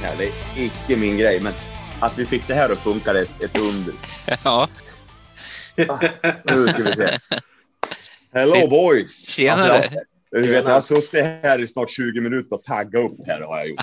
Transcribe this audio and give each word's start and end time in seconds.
här. 0.00 0.16
Det 0.18 0.24
är 0.24 0.32
icke 0.56 0.96
min 0.96 1.18
grej, 1.18 1.40
men 1.40 1.52
att 2.00 2.18
vi 2.18 2.26
fick 2.26 2.46
det 2.46 2.54
här 2.54 2.70
att 2.70 2.78
funka 2.78 3.10
är 3.10 3.14
ett, 3.14 3.42
ett 3.42 3.58
under. 3.58 3.94
Ja, 4.44 4.68
Nu 6.44 6.68
ska 6.68 6.82
vi 6.82 6.92
se. 6.92 7.18
Hello 8.32 8.68
boys! 8.68 9.28
Tjenare. 9.28 9.72
Alltså, 9.72 9.94
jag, 10.30 10.42
du 10.42 10.50
vet, 10.50 10.64
jag 10.64 10.72
har 10.72 10.80
suttit 10.80 11.24
här 11.24 11.58
i 11.58 11.66
snart 11.66 11.90
20 11.90 12.20
minuter 12.20 12.54
och 12.54 12.64
taggat 12.64 13.04
upp 13.04 13.26
här 13.26 13.40
har 13.40 13.58
jag 13.58 13.68
gjort. 13.68 13.82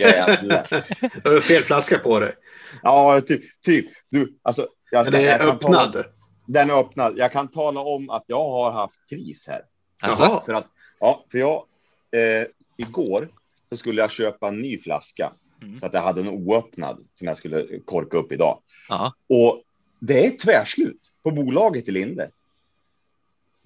Jävlar. 0.00 0.66
Du 1.22 1.34
har 1.34 1.40
fel 1.40 1.64
flaska 1.64 1.98
på 1.98 2.20
dig. 2.20 2.34
Ja, 2.82 3.20
typ. 3.20 3.42
typ. 3.62 3.86
Du, 4.10 4.38
alltså, 4.42 4.66
jag, 4.90 5.04
Men 5.04 5.12
det 5.12 5.22
jag 5.22 5.34
är 5.34 5.48
öppnad. 5.48 5.92
Tala, 5.92 6.04
den 6.46 6.70
är 6.70 6.80
öppnad. 6.80 7.14
Jag 7.16 7.32
kan 7.32 7.48
tala 7.48 7.80
om 7.80 8.10
att 8.10 8.24
jag 8.26 8.44
har 8.50 8.72
haft 8.72 8.98
kris 9.10 9.46
här. 9.48 9.62
alltså. 10.02 10.42
För 10.46 10.54
att, 10.54 10.66
ja, 11.00 11.24
för 11.30 11.38
jag, 11.38 11.64
eh, 12.12 12.46
igår 12.76 13.28
så 13.70 13.76
skulle 13.76 14.00
jag 14.00 14.10
köpa 14.10 14.48
en 14.48 14.60
ny 14.60 14.78
flaska. 14.78 15.32
Mm. 15.62 15.80
Så 15.80 15.86
att 15.86 15.94
jag 15.94 16.00
hade 16.00 16.20
en 16.20 16.28
oöppnad 16.28 17.04
som 17.14 17.26
jag 17.26 17.36
skulle 17.36 17.78
korka 17.84 18.16
upp 18.16 18.32
idag. 18.32 18.62
ja, 18.88 19.14
Och 19.28 19.62
det 20.00 20.26
är 20.26 20.30
tvärslut 20.30 21.00
på 21.22 21.30
bolaget 21.30 21.88
i 21.88 21.90
Linde. 21.90 22.30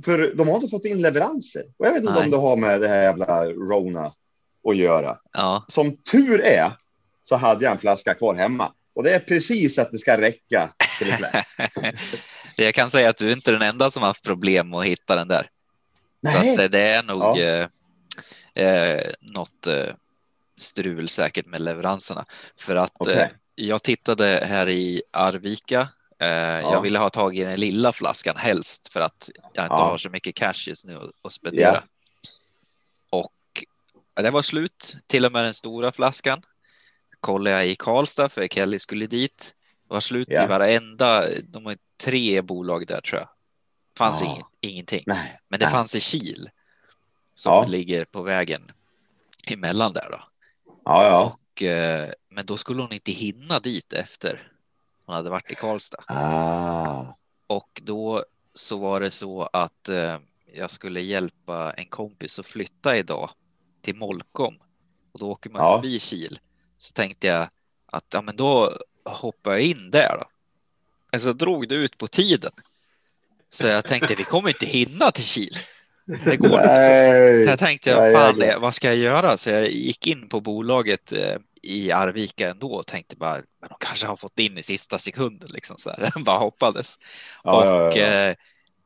För 0.05 0.35
de 0.35 0.49
har 0.49 0.55
inte 0.55 0.69
fått 0.69 0.85
in 0.85 1.03
leveranser. 1.03 1.63
Och 1.77 1.87
jag 1.87 1.93
vet 1.93 2.01
inte 2.01 2.13
Nej. 2.13 2.25
om 2.25 2.31
det 2.31 2.37
har 2.37 2.57
med 2.57 2.81
det 2.81 2.89
här 2.89 3.03
jävla 3.03 3.45
Rona 3.45 4.13
att 4.69 4.77
göra. 4.77 5.19
ja, 5.33 5.65
Som 5.69 5.97
tur 5.97 6.41
är 6.41 6.73
så 7.23 7.37
hade 7.37 7.65
jag 7.65 7.73
en 7.73 7.79
flaska 7.79 8.15
kvar 8.15 8.35
hemma. 8.35 8.73
Och 8.95 9.03
det 9.03 9.15
är 9.15 9.21
precis 9.21 9.79
att 9.79 9.91
det 9.91 9.99
ska 9.99 10.21
räcka 10.21 10.75
till 10.99 11.09
ikväll. 11.09 11.43
jag 12.57 12.75
kan 12.75 12.91
säga 12.91 13.11
att 13.11 13.19
du 13.19 13.29
är 13.29 13.33
inte 13.33 13.51
den 13.53 13.63
enda 13.63 13.91
som 13.91 14.03
har 14.03 14.09
haft 14.09 14.25
problem 14.25 14.75
att 14.75 14.85
hitta 14.85 15.17
den 15.17 15.29
där. 15.29 15.49
Så 16.33 16.39
att 16.39 16.57
det, 16.57 16.69
det 16.69 16.81
är 16.81 17.03
nog 17.03 17.39
Ja. 17.39 17.69
Eh, 18.55 19.11
något 19.21 19.67
eh, 19.67 19.95
strul 20.59 21.09
säkert 21.09 21.47
med 21.47 21.61
leveranserna. 21.61 22.25
För 22.57 22.77
att 22.77 22.93
Okej. 22.95 23.17
eh, 23.17 23.29
jag 23.55 23.83
tittade 23.83 24.45
här 24.49 24.69
i 24.69 25.03
Arvika. 25.11 25.89
Eh, 26.19 26.29
Jag 26.61 26.81
ville 26.83 26.99
ha 26.99 27.11
tag 27.11 27.37
i 27.37 27.45
den 27.45 27.61
lilla 27.61 27.93
flaskan 27.93 28.37
helst 28.37 28.89
för 28.93 29.01
att 29.01 29.31
jag 29.55 29.65
inte 29.65 29.75
Ja. 29.75 29.85
har 29.85 29.99
så 29.99 30.11
mycket 30.11 30.35
cash 30.35 30.55
just 30.69 30.85
nu 30.87 30.99
att- 31.23 31.33
spendera. 31.33 31.73
Ja. 31.75 31.83
Och 33.11 33.33
det 34.23 34.31
var 34.31 34.43
slut, 34.43 34.97
till 35.07 35.25
och 35.25 35.33
med 35.33 35.45
den 35.45 35.55
stora 35.55 35.93
flaskan. 35.93 36.43
Kollade 37.21 37.57
jag 37.57 37.67
i 37.67 37.75
Karlstad 37.77 38.29
för 38.29 38.49
Kelly 38.49 38.79
skulle 38.79 39.07
dit. 39.07 39.55
Det 39.89 39.95
var 39.95 40.01
slut 40.01 40.29
Ja. 40.31 40.45
i 40.45 40.47
varenda, 40.47 41.25
de 41.43 41.67
har 41.67 41.77
tre 42.03 42.43
bolag 42.43 42.87
där 42.87 43.01
tror 43.01 43.21
jag. 43.21 43.29
Fanns 43.99 44.21
Ja. 44.21 44.37
ing, 44.61 44.71
ingenting. 44.73 45.03
Nej. 45.07 45.41
Men 45.49 45.61
det 45.61 45.67
Nej. 45.67 45.73
fanns 45.73 45.95
i 45.95 46.01
Kil 46.01 46.51
som 47.35 47.53
Ja. 47.53 47.65
ligger 47.67 48.05
på 48.05 48.23
vägen 48.23 48.71
emellan 49.47 49.93
där 49.93 50.09
då. 50.11 50.21
Ja, 50.85 51.05
ja. 51.05 51.39
Och, 51.53 51.63
eh, 51.63 52.13
men 52.29 52.47
då 52.47 52.57
skulle 52.57 52.83
hon 52.83 52.93
inte 52.93 53.13
hinna 53.13 53.61
dit 53.61 53.93
efter 53.93 54.53
hon 55.07 55.15
hade 55.17 55.31
varit 55.31 55.51
i 55.51 55.55
Karlstad. 55.55 56.05
Ah. 56.07 57.05
Och 57.47 57.81
då 57.85 58.25
så 58.55 58.77
var 58.79 59.01
det 59.01 59.11
så 59.11 59.43
att 59.53 59.89
eh, 59.89 60.19
jag 60.55 60.71
skulle 60.71 61.01
hjälpa 61.01 61.73
en 61.73 61.87
kompis 61.87 62.39
att 62.39 62.47
flytta 62.47 62.97
idag 62.97 63.31
till 63.83 63.97
Molkom 63.97 64.59
och 65.13 65.19
då 65.21 65.31
åker 65.31 65.51
man 65.51 65.63
Ja. 65.63 65.77
förbi 65.77 66.01
Kil. 66.01 66.39
Så 66.79 66.93
tänkte 66.93 67.27
jag 67.27 67.49
att 67.87 68.05
ja, 68.13 68.23
men 68.23 68.37
då 68.37 68.79
hoppar 69.05 69.51
jag 69.53 69.61
in 69.61 69.91
där 69.91 70.17
då. 70.21 70.25
Men 71.11 71.21
så 71.21 71.33
drog 71.33 71.69
det 71.69 71.75
ut 71.75 71.99
på 71.99 72.07
tiden. 72.07 72.53
Så 73.51 73.67
jag 73.67 73.85
tänkte 73.87 74.15
vi 74.15 74.25
kommer 74.25 74.49
inte 74.49 74.67
hinna 74.67 75.11
till 75.11 75.25
Kil. 75.25 75.57
Det 76.25 76.37
går. 76.37 76.49
Nej. 76.49 77.45
Jag 77.45 77.59
tänkte, 77.59 77.91
Ja, 77.91 78.13
fan, 78.21 78.39
det- 78.39 78.59
vad 78.59 78.75
ska 78.75 78.89
jag 78.89 78.97
göra? 78.97 79.37
Så 79.39 79.51
jag 79.51 79.71
gick 79.71 80.07
in 80.07 80.29
på 80.29 80.41
bolaget 80.41 81.13
eh, 81.13 81.37
i 81.63 81.93
Arvika 81.93 82.51
ändå 82.51 82.73
och 82.75 82.87
tänkte 82.87 83.17
bara, 83.17 83.35
men 83.35 83.69
de 83.69 83.77
kanske 83.81 84.07
har 84.07 84.17
fått 84.17 84.39
in 84.39 84.59
i 84.59 84.63
sista 84.63 84.99
sekunden 84.99 85.49
liksom 85.53 85.79
så 85.79 85.91
här. 85.91 86.13
bara 86.25 86.39
hoppades. 86.39 86.97
Ja, 87.45 87.59
och 87.61 87.67
ja, 87.97 87.97
ja. 87.99 88.29
Eh, 88.29 88.35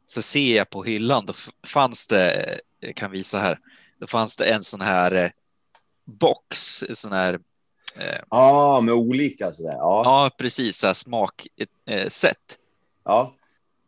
så 0.07 0.23
ser 0.23 0.57
jag 0.57 0.71
på 0.71 0.85
hyllan, 0.85 1.27
då 1.27 1.33
fanns 1.67 2.07
det, 2.07 2.59
jag 2.81 2.97
kan 2.97 3.11
visa 3.11 3.39
här, 3.39 3.59
då 4.01 4.07
fanns 4.07 4.37
det 4.37 4.45
en 4.45 4.65
sån 4.65 4.81
här 4.81 5.13
eh, 5.13 5.31
box, 6.05 6.83
en 6.89 6.97
sån 6.97 7.13
här, 7.13 7.35
eh, 7.97 8.19
Ja, 8.31 8.81
med 8.81 8.95
olika 8.95 9.53
sådär. 9.53 9.73
Ja. 9.73 10.03
ja 10.05 10.31
precis, 10.39 10.77
så 10.79 10.87
här 10.87 10.95
smaksätt. 10.95 12.59
ja. 13.05 13.35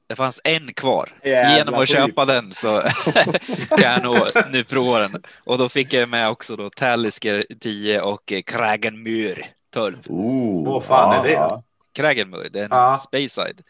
Det 0.09 0.17
fanns 0.17 0.41
en 0.45 0.75
kvar. 0.75 1.13
Jävla 1.25 1.57
Genom 1.57 1.75
att 1.75 1.81
skit. 1.89 1.97
köpa 1.97 2.25
den 2.25 2.53
så 2.55 2.83
kan 3.69 3.81
jag 3.93 4.03
nog 4.03 4.17
nu 4.51 4.65
prova 4.65 4.99
den. 4.99 5.23
Och 5.45 5.59
då 5.59 5.69
fick 5.69 5.93
jag 5.93 6.09
med 6.09 6.29
också 6.29 6.57
då 6.57 6.71
Talisker 6.71 7.45
10 7.61 8.01
och 8.01 8.33
eh, 8.33 8.43
Kragenmyr 8.43 9.47
12. 9.73 9.97
Oh, 10.07 10.67
Vad 10.73 10.85
fan 10.85 11.21
är 11.21 11.23
det? 11.29 11.33
Ja. 11.33 11.63
Kragenmyr, 11.95 12.49
det 12.53 12.61
är 12.61 12.65
en 12.65 12.69
Ja. 12.71 12.97
Speyside. 12.97 13.61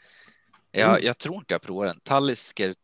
Jag, 0.72 0.88
Mm. 0.90 1.04
jag 1.04 1.18
tror 1.18 1.36
inte 1.36 1.54
jag 1.54 1.62
provar 1.62 1.86
den. 1.86 2.00
Talisker 2.00 2.74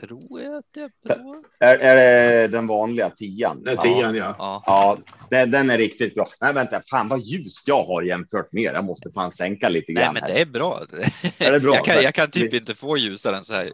tror 0.00 0.40
jag 0.42 0.54
att 0.54 0.64
jag 0.76 0.90
provar. 1.16 1.36
Är, 1.60 1.78
är 1.78 1.96
det 1.96 2.48
den 2.48 2.66
vanliga 2.66 3.10
tian? 3.10 3.62
Den 3.62 3.76
tian, 3.78 4.14
ja. 4.14 4.34
Ja, 4.38 4.62
Ja, 4.66 4.98
den, 5.30 5.50
den 5.50 5.70
är 5.70 5.78
riktigt 5.78 6.14
bra. 6.14 6.26
Nej, 6.40 6.54
vänta, 6.54 6.82
fan 6.90 7.08
vad 7.08 7.20
ljust 7.20 7.68
jag 7.68 7.84
har 7.84 8.02
jämfört 8.02 8.52
med. 8.52 8.62
Jag 8.74 8.84
måste 8.84 9.10
fan 9.12 9.32
sänka 9.32 9.68
lite 9.68 9.92
nej 9.92 10.02
grann. 10.04 10.14
men 10.14 10.22
här. 10.22 10.34
det 10.34 10.40
är 10.40 10.46
bra. 10.46 10.80
Är 11.38 11.52
det 11.52 11.60
bra? 11.60 11.74
Jag 11.74 11.84
kan, 11.84 12.02
jag 12.02 12.14
kan 12.14 12.30
typ 12.30 12.54
inte 12.54 12.74
få 12.74 12.96
ljusare 12.96 13.36
än 13.36 13.44
så 13.44 13.54
här. 13.54 13.68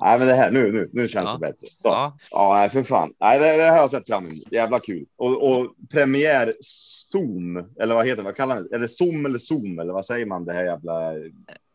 Nej, 0.00 0.18
men 0.18 0.28
det 0.28 0.34
här 0.34 0.50
nu, 0.50 0.72
nu, 0.72 0.90
nu 0.92 1.08
känns 1.08 1.26
Ja. 1.28 1.32
det 1.32 1.38
bättre. 1.38 1.66
Så. 1.66 1.88
Ja, 1.88 2.18
Ja, 2.30 2.54
nej, 2.54 2.70
för 2.70 2.82
fan. 2.82 3.12
Nej, 3.20 3.38
det, 3.38 3.56
det 3.56 3.62
här 3.62 3.70
har 3.70 3.78
jag 3.78 3.90
sett 3.90 4.06
fram 4.06 4.26
emot. 4.26 4.52
Jävla 4.52 4.80
kul. 4.80 5.06
Och, 5.16 5.42
och 5.50 5.74
premiär 5.90 6.54
Zoom, 6.60 7.56
eller 7.80 7.94
vad 7.94 8.06
heter 8.06 8.16
det? 8.16 8.22
Vad 8.22 8.36
kallar 8.36 8.54
man 8.54 8.68
det? 8.70 8.74
Är 8.76 8.78
det 8.78 8.88
Zoom 8.88 9.26
eller 9.26 9.38
Zoom 9.38 9.78
eller 9.78 9.92
vad 9.92 10.06
säger 10.06 10.26
man? 10.26 10.44
Det 10.44 10.52
här 10.52 10.64
jävla 10.64 11.12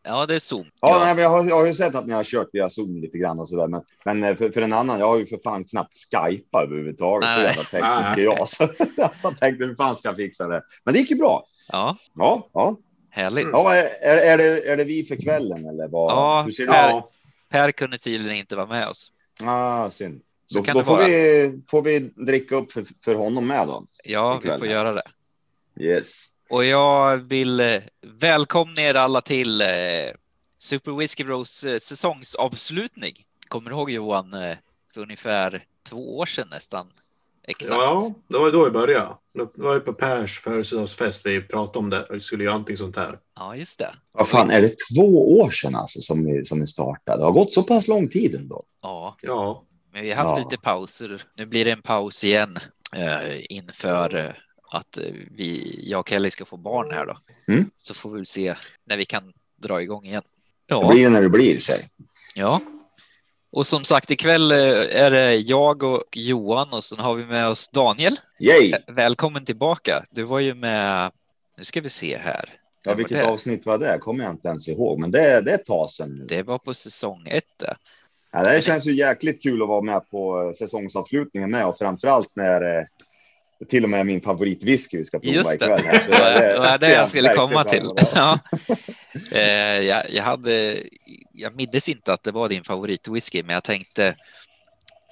ja 0.02 0.26
det 0.26 0.34
är 0.34 0.38
Zoom. 0.38 0.66
Ja, 0.80 0.98
Nej, 1.04 1.14
men 1.14 1.22
jag, 1.24 1.30
har, 1.30 1.44
jag 1.44 1.56
har 1.56 1.66
ju 1.66 1.72
sett 1.72 1.94
att 1.94 2.06
ni 2.06 2.12
har 2.12 2.24
kört 2.24 2.48
via 2.52 2.70
Zoom 2.70 3.00
lite 3.00 3.18
grann 3.18 3.38
och 3.40 3.48
så 3.48 3.56
där, 3.56 3.68
men, 3.68 3.82
men 4.04 4.24
eh, 4.24 4.36
för, 4.36 4.50
för 4.50 4.62
en 4.62 4.72
annan, 4.72 5.00
jag 5.00 5.06
har 5.06 5.18
ju 5.18 5.26
för 5.26 5.38
fan 5.44 5.64
knappt 5.64 5.92
Skypa 5.96 6.62
överhuvudtaget. 6.62 7.28
Så 7.28 7.40
Nej. 7.40 7.46
jävla 7.46 7.62
teknisk 7.62 8.18
är 8.18 8.22
jag. 8.22 8.48
Så 8.48 8.68
jag 9.22 9.38
tänkte 9.38 9.64
hur 9.64 9.74
fan 9.76 9.96
ska 9.96 10.08
jag 10.08 10.16
fixa 10.16 10.46
det? 10.48 10.62
Men 10.84 10.94
det 10.94 11.00
gick 11.00 11.10
ju 11.10 11.16
bra. 11.16 11.46
Ja, 11.72 11.96
Ja, 12.14 12.48
ja. 12.52 12.76
härligt. 13.10 13.46
ja 13.52 13.74
är, 13.74 13.84
är, 14.02 14.16
är, 14.16 14.38
det, 14.38 14.68
är 14.68 14.76
det 14.76 14.84
vi 14.84 15.04
för 15.04 15.16
kvällen 15.16 15.68
eller 15.68 15.88
vad? 15.88 16.12
Ja, 16.12 16.42
hur 16.44 16.50
ser? 16.52 16.66
Ja, 16.66 17.10
Per 17.50 17.70
kunde 17.72 17.98
tydligen 17.98 18.36
inte 18.36 18.56
vara 18.56 18.66
med 18.66 18.88
oss. 18.88 19.12
Ah, 19.44 19.90
synd. 19.90 20.20
Så 20.46 20.58
Då, 20.58 20.64
kan 20.64 20.74
då 20.74 20.80
det 20.80 20.84
får, 20.84 20.96
vara. 20.96 21.06
vi, 21.06 21.62
får 21.70 21.82
vi 21.82 21.98
dricka 21.98 22.56
upp 22.56 22.72
för, 22.72 22.84
för 23.04 23.14
honom 23.14 23.46
med 23.46 23.66
då. 23.66 23.86
Ja, 24.04 24.40
vi 24.44 24.50
får 24.50 24.66
göra 24.66 24.92
det. 24.92 25.02
Yes. 25.80 26.28
Och 26.50 26.64
jag 26.64 27.16
vill 27.16 27.60
eh, 27.60 27.82
välkomna 28.02 28.82
er 28.82 28.94
alla 28.94 29.20
till 29.20 29.60
eh, 29.60 29.66
Super 30.58 30.92
Whiskey 30.92 31.24
Bros 31.24 31.64
eh, 31.64 31.78
säsongsavslutning. 31.78 33.14
Kommer 33.48 33.70
du 33.70 33.76
ihåg 33.76 33.90
Johan, 33.90 34.30
för 34.94 35.00
ungefär 35.00 35.64
två 35.88 36.18
år 36.18 36.26
sedan 36.26 36.48
nästan? 36.50 36.86
Exakt. 37.48 37.70
ja, 37.80 38.12
det 38.28 38.38
var 38.38 38.50
då 38.52 38.64
vi 38.64 38.70
började. 38.70 39.14
Det 39.34 39.48
var 39.54 39.80
på 39.80 39.92
Pers 39.92 40.38
födelsedagsfest 40.40 41.26
vi 41.26 41.40
pratade 41.42 41.78
om 41.78 41.90
det. 41.90 42.06
Vi 42.10 42.20
skulle 42.20 42.44
göra 42.44 42.54
någonting 42.54 42.76
sånt 42.76 42.96
här. 42.96 43.18
Ja, 43.36 43.56
just 43.56 43.78
det. 43.78 43.94
Vad 44.12 44.28
fan, 44.28 44.50
är 44.50 44.60
det 44.62 44.74
två 44.96 45.38
år 45.38 45.50
sedan 45.50 45.74
alltså 45.74 46.00
som 46.00 46.20
ni, 46.22 46.44
som 46.44 46.58
ni 46.58 46.66
startade? 46.66 47.18
Det 47.18 47.24
har 47.24 47.32
gått 47.32 47.52
så 47.52 47.62
pass 47.62 47.88
lång 47.88 48.08
tid 48.08 48.34
ändå. 48.34 48.64
Ja, 48.82 49.16
Ja, 49.22 49.64
men 49.92 50.02
vi 50.02 50.10
har 50.10 50.24
haft 50.24 50.38
Ja. 50.38 50.44
lite 50.50 50.62
pauser. 50.62 51.22
Nu 51.36 51.46
blir 51.46 51.64
det 51.64 51.70
en 51.70 51.82
paus 51.82 52.24
igen 52.24 52.58
eh, 52.96 53.52
inför 53.52 54.14
eh, 54.16 54.32
att 54.70 54.98
eh, 54.98 55.04
vi, 55.30 55.80
jag 55.90 56.00
och 56.00 56.08
Kelly 56.08 56.30
ska 56.30 56.44
få 56.44 56.56
barn 56.56 56.90
här 56.90 57.06
då. 57.06 57.18
Mm. 57.52 57.70
Så 57.78 57.94
får 57.94 58.10
vi 58.10 58.16
väl 58.16 58.26
se 58.26 58.54
när 58.86 58.96
vi 58.96 59.04
kan 59.04 59.32
dra 59.56 59.82
igång 59.82 60.04
igen. 60.06 60.22
Det 60.68 60.74
Ja. 60.74 60.88
blir 60.88 61.00
ju 61.00 61.08
när 61.08 61.22
det 61.22 61.28
blir 61.28 61.58
sig. 61.58 61.88
Ja. 62.34 62.60
Och 63.50 63.66
som 63.66 63.84
sagt, 63.84 64.10
ikväll 64.10 64.52
eh, 64.52 64.58
är 65.02 65.10
det 65.10 65.34
jag 65.36 65.82
och 65.82 66.04
Johan 66.16 66.72
och 66.72 66.84
sen 66.84 66.98
har 66.98 67.14
vi 67.14 67.24
med 67.24 67.48
oss 67.48 67.68
Daniel. 67.68 68.20
Yay! 68.40 68.72
Välkommen 68.86 69.44
tillbaka. 69.44 70.04
Du 70.10 70.22
var 70.22 70.38
ju 70.40 70.54
med, 70.54 71.10
nu 71.56 71.64
ska 71.64 71.80
vi 71.80 71.88
se 71.88 72.18
här. 72.18 72.54
Ja, 72.84 72.90
När 72.90 72.96
vilket 72.96 73.16
var 73.16 73.24
det? 73.24 73.30
avsnitt 73.32 73.66
var 73.66 73.78
det? 73.78 73.98
kommer 73.98 74.24
jag 74.24 74.32
inte 74.32 74.48
ens 74.48 74.68
ihåg, 74.68 74.98
men 75.00 75.10
det, 75.10 75.40
det 75.40 75.50
är 75.50 75.54
ett 75.54 75.64
tag 75.64 75.90
sedan 75.90 76.08
nu. 76.18 76.24
Det 76.28 76.42
var 76.42 76.58
på 76.58 76.74
säsong 76.74 77.26
ett. 77.30 77.44
det. 77.58 77.76
Ja, 78.32 78.44
det 78.44 78.62
känns 78.64 78.86
ju 78.86 78.92
jäkligt 78.94 79.42
kul 79.42 79.62
att 79.62 79.68
vara 79.68 79.82
med 79.82 80.10
på 80.10 80.42
eh, 80.42 80.52
säsongsavslutningen 80.52 81.50
med 81.50 81.66
och 81.66 81.78
framförallt 81.78 82.36
när 82.36 82.78
eh, 82.78 82.84
till 83.68 83.84
och 83.84 83.90
med 83.90 84.06
min 84.06 84.20
favoritwhisky 84.20 84.98
vi 84.98 85.04
ska 85.04 85.18
prova 85.18 85.34
Just 85.34 85.58
det. 85.58 85.64
ikväll. 85.64 85.84
Här. 85.84 86.04
Så 86.04 86.10
Det 86.54 86.58
var 86.58 86.78
det 86.78 86.92
jag 86.92 87.08
skulle 87.08 87.34
komma 87.34 87.64
till. 87.64 87.90
Ja. 88.14 88.38
Eh, 89.32 89.80
jag, 89.80 90.10
jag 90.10 90.22
hade, 90.22 90.82
jag 91.32 91.56
mindes 91.56 91.88
inte 91.88 92.12
att 92.12 92.22
det 92.22 92.30
var 92.30 92.48
din 92.48 92.64
favoritwhisky, 92.64 93.42
men 93.42 93.54
jag 93.54 93.64
tänkte 93.64 94.16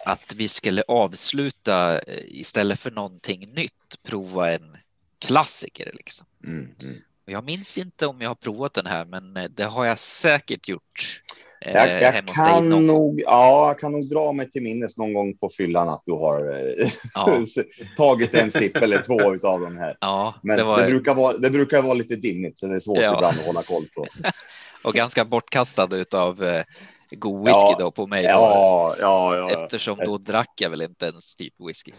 att 0.04 0.34
vi 0.36 0.48
skulle 0.48 0.82
avsluta 0.88 1.98
eh, 1.98 2.24
istället 2.26 2.80
för 2.80 2.90
någonting 2.90 3.48
nytt, 3.54 4.02
prova 4.02 4.52
en 4.52 4.76
klassiker 5.18 5.90
liksom. 5.94 6.26
Mm, 6.44 6.68
mm. 6.82 6.96
Jag 7.28 7.44
minns 7.44 7.78
inte 7.78 8.06
om 8.06 8.20
jag 8.20 8.30
har 8.30 8.34
provat 8.34 8.74
den 8.74 8.86
här, 8.86 9.04
men 9.04 9.36
eh, 9.36 9.44
det 9.44 9.64
har 9.64 9.84
jag 9.84 9.98
säkert 9.98 10.68
gjort. 10.68 11.20
eh, 11.64 11.72
Jag, 11.72 12.02
jag 12.02 12.34
kan 12.34 12.86
nog, 12.86 13.20
ja, 13.20 13.66
jag 13.68 13.78
kan 13.78 13.92
nog 13.92 14.08
dra 14.08 14.32
mig 14.32 14.50
till 14.50 14.62
minnes 14.62 14.98
någon 14.98 15.12
gång 15.14 15.36
på 15.36 15.50
fyllan 15.58 15.88
att 15.88 16.02
du 16.06 16.12
har 16.12 16.54
eh, 16.80 16.88
Ja, 17.14 17.38
tagit 17.96 18.34
en 18.34 18.50
sipp 18.50 18.76
eller 18.76 19.02
två 19.02 19.34
utav 19.34 19.60
de 19.60 19.76
här. 19.76 19.96
ja 20.00 20.34
Men 20.42 20.56
det 20.56 20.62
det, 20.62 20.66
var 20.66 20.86
brukar 20.86 21.14
vara, 21.14 21.36
det 21.38 21.50
brukar 21.50 21.82
vara 21.82 21.94
lite 21.94 22.16
dimmigt 22.16 22.58
så 22.58 22.66
det 22.66 22.74
är 22.74 22.80
svårt 22.80 22.98
Ja. 22.98 23.14
ibland 23.14 23.38
att 23.40 23.46
hålla 23.46 23.62
koll 23.62 23.86
på. 23.94 24.06
och 24.84 24.94
ganska 24.94 25.24
bortkastad 25.24 25.88
utav 25.96 26.44
eh, 26.44 26.64
god 27.10 27.44
whisky 27.46 27.58
Ja, 27.70 27.76
då 27.78 27.90
på 27.90 28.06
mig. 28.06 28.22
Då, 28.22 28.28
Ja, 28.28 28.96
ja, 29.00 29.36
ja. 29.36 29.64
Eftersom 29.64 29.98
då 30.04 30.18
drack 30.18 30.52
jag 30.60 30.70
väl 30.70 30.82
inte 30.82 31.06
ens 31.06 31.36
typ 31.36 31.54
whisky. 31.68 31.92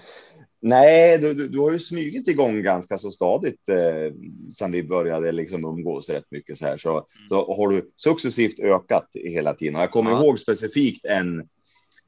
Nej, 0.67 1.17
du, 1.17 1.33
du, 1.33 1.47
du 1.47 1.59
har 1.59 1.71
ju 1.71 1.79
smugit 1.79 2.27
igång 2.27 2.63
ganska 2.63 2.97
så 2.97 3.11
stadigt 3.11 3.69
eh, 3.69 4.13
sedan 4.53 4.71
vi 4.71 4.83
började 4.83 5.31
liksom 5.31 5.65
umgås 5.65 6.09
rätt 6.09 6.25
mycket 6.31 6.57
så 6.57 6.65
här. 6.65 6.77
Så, 6.77 7.05
så 7.29 7.55
har 7.55 7.69
du 7.69 7.91
successivt 7.95 8.59
ökat 8.59 9.09
hela 9.13 9.53
tiden. 9.53 9.75
Och 9.75 9.81
jag 9.81 9.91
kommer 9.91 10.11
Ja. 10.11 10.23
ihåg 10.23 10.39
specifikt 10.39 11.05
en, 11.05 11.39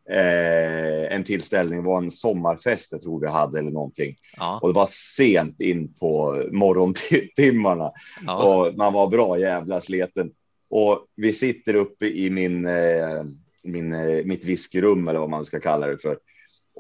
eh, 0.10 1.14
en 1.16 1.24
tillställning, 1.24 1.84
var 1.84 1.98
en 2.02 2.12
sommarfest 2.12 2.92
jag 2.92 3.02
tror 3.02 3.20
vi 3.22 3.28
hade 3.28 3.60
eller 3.60 3.72
någonting. 3.72 4.16
Ja, 4.38 4.60
Och 4.62 4.68
det 4.70 4.74
var 4.76 4.90
sent 5.18 5.62
in 5.62 5.94
på 5.94 6.44
morgontimmarna 6.52 7.92
ja, 8.26 8.44
och 8.66 8.76
man 8.78 8.94
var 8.94 9.08
bra 9.08 9.40
jävla 9.40 9.82
sleten. 9.82 10.32
Och 10.70 11.06
vi 11.16 11.34
sitter 11.34 11.74
uppe 11.74 12.06
i 12.08 12.30
min, 12.30 12.66
eh, 12.68 13.24
min, 13.64 13.94
eh, 13.94 14.26
mitt 14.26 14.46
whiskyrum 14.46 15.08
eller 15.08 15.20
vad 15.20 15.30
man 15.30 15.46
ska 15.46 15.60
kalla 15.60 15.88
det 15.88 15.98
för. 16.02 16.18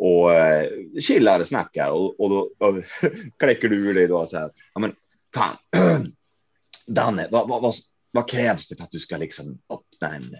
Och 0.01 0.33
eh, 0.33 0.67
chillar 1.01 1.39
och 1.39 1.47
snackar 1.47 1.91
och, 1.91 2.19
och 2.19 2.29
då 2.29 2.37
och, 2.57 2.75
kläcker 3.39 3.69
du 3.69 3.89
ur 3.89 3.93
dig 3.93 4.07
då 4.07 4.25
så 4.25 4.37
här. 4.37 4.51
Ja 4.73 4.79
men 4.79 4.95
fan. 5.35 5.57
Danne, 6.87 7.27
vad, 7.31 7.49
vad, 7.49 7.61
vad, 7.61 7.73
vad 8.11 8.29
krävs 8.29 8.67
det 8.67 8.75
för 8.75 8.83
att 8.83 8.91
du 8.91 8.99
ska 8.99 9.17
liksom 9.17 9.45
öppna 9.69 10.15
en 10.15 10.35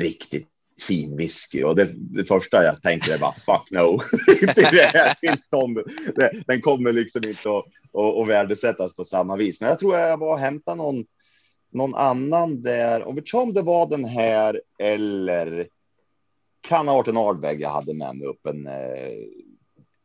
riktigt 0.00 0.48
fin 0.86 1.16
whisky? 1.16 1.62
Och 1.62 1.76
det, 1.76 1.88
det 1.94 2.24
första 2.24 2.64
jag 2.64 2.82
tänker 2.82 3.14
är 3.14 3.18
bara 3.18 3.32
fuck 3.34 3.70
no. 3.70 4.00
Inte 4.42 4.60
i 4.60 4.64
det 4.76 4.90
här 4.94 5.14
tillståndet. 5.14 5.84
Det- 6.16 6.42
Den 6.46 6.60
kommer 6.60 6.92
liksom 6.92 7.24
inte 7.24 7.48
att, 7.50 7.64
att, 8.00 8.16
att 8.22 8.28
värdesättas 8.28 8.96
på 8.96 9.04
samma 9.04 9.36
vis. 9.36 9.60
Men 9.60 9.68
jag 9.70 9.78
tror 9.78 9.96
jag 9.98 10.16
var 10.18 10.32
och 10.32 10.38
hämtade 10.38 10.76
någon, 10.76 11.04
någon 11.72 11.94
annan 11.94 12.62
där. 12.62 13.02
Och 13.02 13.16
vet 13.16 13.34
om 13.34 13.54
det 13.54 13.62
var 13.62 13.86
den 13.86 14.04
här 14.04 14.60
eller 14.78 15.68
kan 16.60 16.88
ha 16.88 16.94
varit 16.94 17.08
en 17.08 17.16
Ardbeg 17.16 17.60
jag 17.60 17.70
hade 17.70 17.94
med 17.94 18.16
mig 18.16 18.26
upp 18.26 18.46
en 18.46 18.66
eh, 18.66 18.72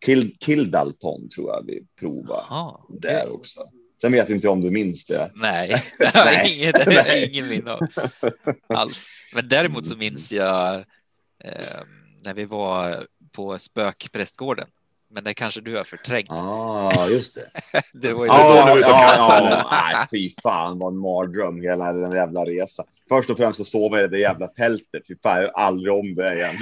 Kill, 0.06 0.36
Kildalton 0.40 1.30
tror 1.30 1.50
jag 1.50 1.64
vi 1.68 1.86
provade 2.00 2.46
okej. 2.50 3.00
där 3.02 3.32
också. 3.32 3.60
Sen 4.02 4.12
vet 4.12 4.30
inte 4.30 4.50
om 4.50 4.62
du 4.62 4.72
minns 4.72 5.06
det. 5.06 5.32
Nej, 5.36 5.70
det 6.00 6.18
har 6.18 6.56
ingen, 6.56 7.30
ingen 7.30 7.50
minne 7.50 7.72
av 7.72 7.88
alls. 8.68 9.08
Men 9.36 9.48
däremot 9.48 9.88
så 9.88 9.96
minns 9.98 10.32
jag 10.32 10.76
eh, 11.44 11.82
när 12.26 12.34
vi 12.34 12.46
var 12.46 13.08
på 13.32 13.60
spökprästgården. 13.60 14.68
Men 15.16 15.24
det 15.24 15.34
kanske 15.34 15.62
du 15.62 15.76
har 15.78 15.84
förträngt. 15.84 16.30
Ah, 16.32 17.08
just 17.08 17.36
det. 17.36 17.82
Det 17.94 18.14
var 18.14 18.26
ju 18.26 18.32
Ja, 18.32 18.38
då 18.50 18.56
Ja, 18.56 18.66
var 18.76 18.80
ja, 18.82 18.88
campade. 18.88 19.50
ja. 19.50 19.68
Nej, 19.72 20.08
fy 20.12 20.34
fan 20.44 20.80
vad 20.80 20.94
en 20.94 21.00
mardröm 21.00 21.62
hela 21.62 21.94
den 21.94 22.12
jävla 22.12 22.46
resan. 22.46 22.86
Först 23.10 23.30
och 23.30 23.38
främst 23.38 23.58
så 23.58 23.66
sov 23.66 23.96
jag 23.96 24.04
i 24.06 24.08
det 24.08 24.20
jävla 24.20 24.48
tältet. 24.48 25.04
Fy 25.08 25.16
fan, 25.24 25.42
jag 25.42 25.52
aldrig 25.54 25.94
om 25.94 26.16
det 26.16 26.34
igen. 26.36 26.56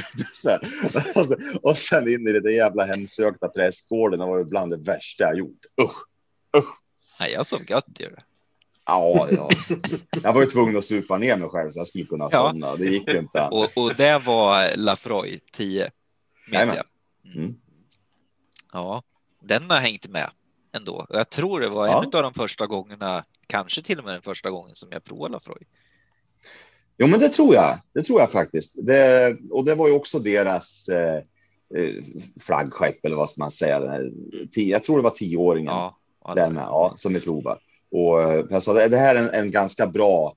Och 1.62 1.78
sen 1.78 2.08
in 2.10 2.28
i 2.28 2.32
det 2.32 2.40
där 2.42 2.50
jävla 2.50 2.86
hemsökta 2.86 3.48
prästgården. 3.48 4.20
Det 4.20 4.26
var 4.26 4.38
ju 4.38 4.44
bland 4.44 4.72
det 4.72 4.78
värsta 4.78 5.24
jag 5.24 5.38
gjort. 5.38 5.66
Usch. 5.82 6.08
Nej, 7.20 7.32
jag 7.34 7.48
sov 7.48 7.60
gött 7.70 7.86
ju. 8.00 8.10
Ja, 8.86 9.28
ja. 9.32 9.50
Jag 10.24 10.34
var 10.34 10.42
ju 10.42 10.48
tvungen 10.48 10.78
att 10.78 10.86
supa 10.86 11.18
ner 11.18 11.38
mig 11.38 11.50
själv 11.50 11.72
så 11.72 11.80
jag 11.80 11.88
skulle 11.88 12.06
kunna 12.06 12.28
Ja. 12.32 12.50
somna. 12.50 12.76
Det 12.76 12.86
gick 12.86 13.14
ju 13.14 13.20
inte. 13.20 13.42
Och, 13.52 13.70
och 13.76 13.96
det 13.98 14.18
var 14.26 14.78
Lafroy 14.78 15.40
10, 15.52 15.92
minns 16.52 16.74
jag. 16.76 16.86
Mm. 17.36 17.56
Ja, 18.74 19.04
den 19.42 19.70
har 19.72 19.80
hängt 19.80 20.08
med 20.08 20.30
ändå. 20.76 21.06
Jag 21.10 21.30
tror 21.30 21.60
det 21.60 21.70
var 21.70 21.88
Ja. 21.88 21.98
en 22.04 22.06
av 22.06 22.24
de 22.24 22.34
första 22.34 22.68
gångerna, 22.68 23.26
kanske 23.48 23.82
till 23.82 24.00
och 24.00 24.06
med 24.06 24.14
den 24.14 24.22
första 24.22 24.50
gången 24.50 24.76
som 24.76 24.90
jag 24.92 25.04
provade 25.04 25.32
Lafroy. 25.32 25.64
Jo, 26.98 27.08
men 27.08 27.20
det 27.20 27.30
tror 27.30 27.56
jag. 27.56 27.78
Det 27.94 28.04
tror 28.04 28.20
jag 28.20 28.32
faktiskt. 28.32 28.76
Det, 28.78 29.38
och 29.52 29.66
det 29.66 29.76
var 29.76 29.88
ju 29.88 29.94
också 29.94 30.20
deras 30.20 30.88
eh, 30.90 31.16
eh, 31.76 32.04
flaggskepp 32.42 33.06
eller 33.06 33.16
vad 33.16 33.30
ska 33.30 33.42
man 33.42 33.52
säga. 33.52 34.00
Jag 34.56 34.84
tror 34.84 34.98
det 34.98 35.04
var 35.04 35.10
tioåringen. 35.10 35.74
Ja, 35.74 35.98
ja, 36.24 36.34
Den 36.36 36.56
ja, 36.56 36.94
som 36.96 37.14
vi 37.14 37.20
provar. 37.20 37.60
Och 37.92 38.22
eh, 38.22 38.46
jag 38.50 38.64
sa, 38.64 38.74
det 38.74 38.88
det 38.88 38.98
här 38.98 39.16
är 39.16 39.20
en, 39.20 39.30
en 39.30 39.52
ganska 39.52 39.88
bra 39.88 40.36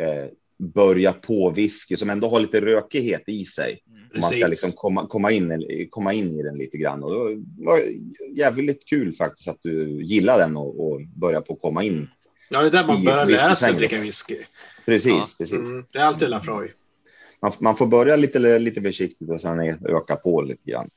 eh, 0.00 0.26
börja 0.58 1.12
på 1.12 1.50
whisky 1.50 1.96
som 1.96 2.10
ändå 2.10 2.28
har 2.28 2.40
lite 2.40 2.60
rökighet 2.60 3.22
i 3.26 3.44
sig. 3.44 3.82
Mm. 3.88 4.20
Man 4.20 4.30
ska 4.30 4.46
liksom 4.46 4.72
komma, 4.72 5.06
komma, 5.06 5.32
in, 5.32 5.66
komma 5.90 6.12
in 6.12 6.40
i 6.40 6.42
den 6.42 6.58
lite 6.58 6.76
grann. 6.76 7.02
Och 7.02 7.30
det 7.30 7.64
var 7.64 7.80
jävligt 8.34 8.88
kul 8.88 9.14
faktiskt 9.14 9.48
att 9.48 9.58
du 9.62 10.04
gillar 10.04 10.38
den 10.38 10.56
och, 10.56 10.86
och 10.86 11.00
börja 11.00 11.40
på 11.40 11.56
komma 11.56 11.84
in. 11.84 12.08
Ja, 12.50 12.60
det 12.60 12.66
är 12.66 12.70
där 12.70 12.86
man 12.86 13.04
börjar 13.04 13.26
lära 13.26 13.56
sig 13.56 13.70
att 13.70 13.78
dricka 13.78 14.00
whisky. 14.00 14.36
Precis, 14.84 15.12
Ja. 15.12 15.26
precis. 15.38 15.52
Mm, 15.54 15.84
det 15.92 15.98
är 15.98 16.02
alltid 16.02 16.28
Lafroy. 16.28 16.72
Man, 17.42 17.52
man 17.58 17.76
får 17.76 17.86
börja 17.86 18.16
lite, 18.16 18.58
lite 18.58 18.82
försiktigt 18.82 19.30
och 19.30 19.40
sen 19.40 19.60
öka 19.88 20.16
på 20.16 20.42
lite 20.42 20.70
grann. 20.70 20.90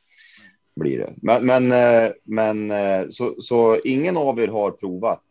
Blir 0.75 0.97
det. 0.97 1.13
Men, 1.21 1.45
men, 1.45 1.71
eh, 1.71 2.11
men 2.23 2.71
eh, 2.71 3.07
så, 3.09 3.35
så 3.41 3.79
ingen 3.83 4.17
av 4.17 4.39
er 4.39 4.47
har 4.47 4.71
provat 4.71 5.23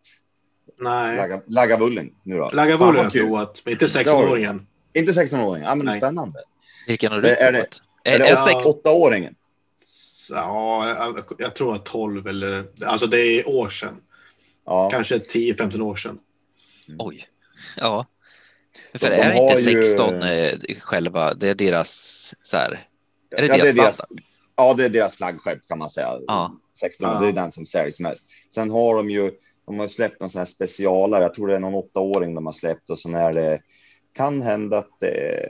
Nej. 0.81 1.17
Laga- 1.17 1.43
Lagavulin 1.47 2.15
nu 2.23 2.37
då? 2.39 2.51
Lagavulin 2.53 3.11
provat, 3.11 3.63
men 3.65 3.73
inte 3.73 3.87
16-åringen. 3.87 4.67
Inte 4.95 5.13
16-åring. 5.13 5.63
Ja, 5.65 5.75
men 5.75 5.87
Nej. 5.87 5.99
spännande. 5.99 6.39
Vilken 6.87 7.13
har 7.13 7.21
du 7.21 7.29
Är 7.29 7.53
det- 7.53 7.59
provat? 7.59 7.81
Är 8.05 8.15
Är, 8.15 8.19
det 8.19 8.29
är 8.29 8.35
åtta- 8.37 8.45
sex? 8.45 8.67
åttaåringen? 8.67 9.35
Ja, 10.31 10.89
jag, 10.89 11.25
jag 11.39 11.55
tror 11.55 11.75
att 11.77 11.85
12 11.85 12.27
eller... 12.29 12.67
Alltså 12.85 13.07
det 13.07 13.19
är 13.21 13.49
år 13.49 13.69
sedan. 13.69 14.01
Ja. 14.67 14.91
Kanske 14.91 15.19
10-15 15.19 15.81
år 15.81 15.97
sedan. 15.97 16.19
Oj. 16.99 17.27
Ja. 17.77 18.07
För 18.93 18.99
De- 18.99 19.07
är 19.07 19.11
de 19.11 19.17
det 19.39 19.43
inte 19.43 19.55
har 19.55 19.73
ju- 19.79 19.85
16 19.85 20.23
eh, 20.23 20.59
själva? 20.81 21.35
Det 21.35 21.49
är 21.49 21.55
deras 21.55 22.35
så 22.43 22.57
här. 22.57 22.87
Är 23.37 23.43
det 23.43 23.47
Ja, 23.47 23.57
deras 23.57 23.75
deras, 23.75 23.95
standard? 23.95 24.23
ja, 24.57 24.75
det 24.75 24.85
är 24.85 24.89
deras 24.89 25.17
flaggskepp 25.17 25.59
kan 25.69 25.79
man 25.79 25.91
säga. 25.91 26.13
Ja. 26.27 26.53
16, 26.81 27.11
Ja. 27.13 27.21
det 27.21 27.29
är 27.29 27.33
den 27.33 27.53
som 27.53 27.67
säljs 27.67 28.01
mest. 28.01 28.27
Sen 28.55 28.71
har 28.71 28.95
de 28.97 29.11
ju, 29.11 29.33
de 29.69 29.79
har 29.79 29.89
släppt 29.89 30.21
någon 30.21 30.31
sån 30.31 30.39
här 30.39 30.47
specialare. 30.47 31.23
Jag 31.23 31.35
tror 31.35 31.49
det 31.49 31.57
är 31.57 31.61
någon 31.61 31.75
åttaåring 31.75 32.35
de 32.35 32.47
har 32.47 32.53
släppt 32.53 32.91
och 32.91 32.99
sen 32.99 33.15
är 33.15 33.33
det, 33.33 33.61
kan 34.13 34.43
hända 34.43 34.79
att 34.79 35.01
det, 35.01 35.47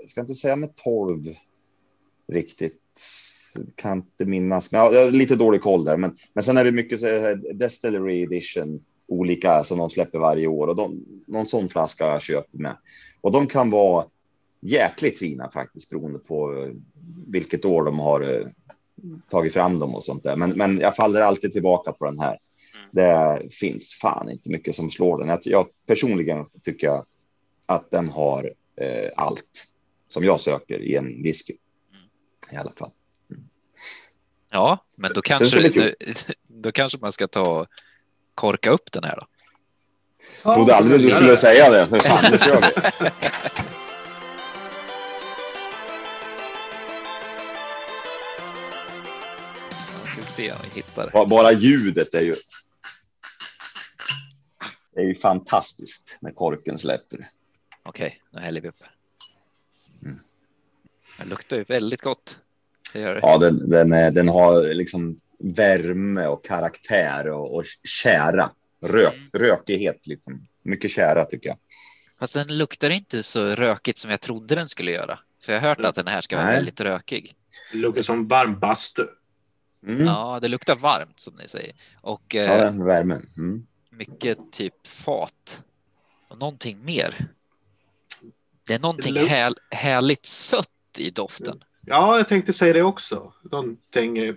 jag 0.00 0.10
ska 0.10 0.20
inte 0.20 0.34
säga 0.34 0.56
med 0.56 0.76
12 0.76 1.34
riktigt, 2.28 2.80
kan 3.74 3.98
inte 3.98 4.24
minnas, 4.24 4.72
men 4.72 4.80
jag 4.80 5.04
har 5.04 5.10
lite 5.10 5.36
dålig 5.36 5.62
koll 5.62 5.84
där. 5.84 5.96
Men, 5.96 6.16
men 6.32 6.44
sen 6.44 6.56
är 6.56 6.64
det 6.64 6.72
mycket 6.72 7.00
så 7.00 7.06
här 7.06 7.54
Destillery 7.54 8.22
Edition, 8.22 8.84
olika 9.06 9.64
som 9.64 9.78
de 9.78 9.90
släpper 9.90 10.18
varje 10.18 10.46
år 10.46 10.66
och 10.66 10.76
de, 10.76 11.04
någon 11.26 11.46
sån 11.46 11.68
flaska 11.68 12.04
har 12.04 12.12
jag 12.12 12.22
köpt 12.22 12.54
med. 12.54 12.76
Och 13.20 13.32
de 13.32 13.46
kan 13.46 13.70
vara 13.70 14.06
jäkligt 14.60 15.18
fina 15.18 15.50
faktiskt 15.50 15.90
beroende 15.90 16.18
på 16.18 16.62
eh, 16.62 16.72
vilket 17.26 17.64
år 17.64 17.84
de 17.84 17.98
har 17.98 18.20
eh, 18.20 18.46
tagit 19.30 19.52
fram 19.52 19.78
dem 19.78 19.94
och 19.94 20.04
sånt 20.04 20.22
där. 20.22 20.36
Men, 20.36 20.50
men 20.50 20.78
jag 20.78 20.96
faller 20.96 21.20
alltid 21.20 21.52
tillbaka 21.52 21.92
på 21.92 22.04
den 22.04 22.18
här. 22.18 22.38
Det 22.90 23.42
finns 23.50 23.94
fan 23.94 24.30
inte 24.30 24.50
mycket 24.50 24.74
som 24.74 24.90
slår 24.90 25.18
den. 25.18 25.28
Jag, 25.28 25.40
jag 25.42 25.66
personligen 25.86 26.46
tycker 26.62 26.86
jag 26.86 27.06
att 27.66 27.90
den 27.90 28.08
har 28.08 28.52
eh, 28.80 29.10
allt 29.16 29.64
som 30.08 30.24
jag 30.24 30.40
söker 30.40 30.78
i 30.78 30.96
en 30.96 31.22
whisky. 31.22 31.54
I 32.52 32.56
alla 32.56 32.72
fall. 32.72 32.90
Ja, 34.50 34.84
men 34.96 35.12
då 35.14 35.22
kanske, 35.22 35.70
bli 35.70 35.94
då 36.46 36.72
kanske 36.72 36.98
man 36.98 37.12
ska 37.12 37.28
ta 37.28 37.66
korka 38.34 38.70
upp 38.70 38.92
den 38.92 39.04
här 39.04 39.16
då. 39.16 39.26
Trodde 40.54 40.74
aldrig 40.74 41.00
du 41.00 41.10
skulle 41.10 41.36
säga 41.36 41.70
det. 41.70 41.86
För 41.86 41.98
fan, 41.98 42.24
nu 42.32 42.38
kör 42.38 42.60
vi. 42.60 43.10
Jag 51.12 51.28
Bara 51.28 51.52
ljudet 51.52 52.14
är 52.14 52.22
ju. 52.22 52.32
Det 54.98 55.02
är 55.04 55.06
ju 55.06 55.14
fantastiskt 55.14 56.16
när 56.20 56.30
korken 56.30 56.78
släpper. 56.78 57.30
Okej, 57.82 58.22
nu 58.30 58.40
häller 58.40 58.60
vi 58.60 58.68
upp. 58.68 58.82
Mm. 60.02 60.20
Det 61.18 61.24
luktar 61.24 61.56
ju 61.56 61.64
väldigt 61.64 62.02
gott. 62.02 62.38
Det 62.92 63.00
gör 63.00 63.14
det. 63.14 63.20
Ja, 63.22 63.38
den, 63.38 63.70
den, 63.70 63.92
är, 63.92 64.10
den 64.10 64.28
har 64.28 64.74
liksom 64.74 65.20
värme 65.38 66.26
och 66.26 66.44
karaktär 66.44 67.28
och, 67.28 67.54
och 67.54 67.64
kära. 67.84 68.50
Rök, 68.80 69.14
Mm. 69.14 69.30
Rökighet, 69.32 70.06
liksom. 70.06 70.46
mycket 70.62 70.90
kära 70.90 71.24
tycker 71.24 71.48
jag. 71.48 71.58
Fast 72.18 72.34
den 72.34 72.58
luktar 72.58 72.90
inte 72.90 73.22
så 73.22 73.44
rökigt 73.44 73.98
som 73.98 74.10
jag 74.10 74.20
trodde 74.20 74.54
den 74.54 74.68
skulle 74.68 74.90
göra. 74.90 75.18
För 75.42 75.52
jag 75.52 75.60
har 75.60 75.68
hört 75.68 75.80
att 75.80 75.94
den 75.94 76.06
här 76.06 76.20
ska 76.20 76.36
vara 76.36 76.46
Nej. 76.46 76.54
väldigt 76.54 76.80
rökig. 76.80 77.34
Det 77.72 77.78
luktar 77.78 78.02
som 78.02 78.26
varm 78.28 78.60
bastu. 78.60 79.06
Mm. 79.86 80.06
Ja, 80.06 80.38
det 80.42 80.48
luktar 80.48 80.76
varmt 80.76 81.20
som 81.20 81.34
ni 81.34 81.48
säger. 81.48 81.74
Och 82.00 82.34
Ja, 82.34 82.40
eh, 82.40 82.58
den 82.58 82.84
värmen. 82.84 83.28
Mm. 83.36 83.66
Mycket 83.98 84.38
typ 84.52 84.86
fat. 84.86 85.62
Och 86.28 86.38
någonting 86.38 86.84
mer. 86.84 87.26
Det 88.64 88.74
är 88.74 88.78
någonting 88.78 89.16
här, 89.16 89.54
härligt 89.70 90.26
sött 90.26 90.68
i 90.98 91.10
doften. 91.10 91.64
Ja, 91.86 92.16
jag 92.16 92.28
tänkte 92.28 92.52
säga 92.52 92.72
det 92.72 92.82
också. 92.82 93.32
Någonting... 93.42 94.18
eh, 94.18 94.34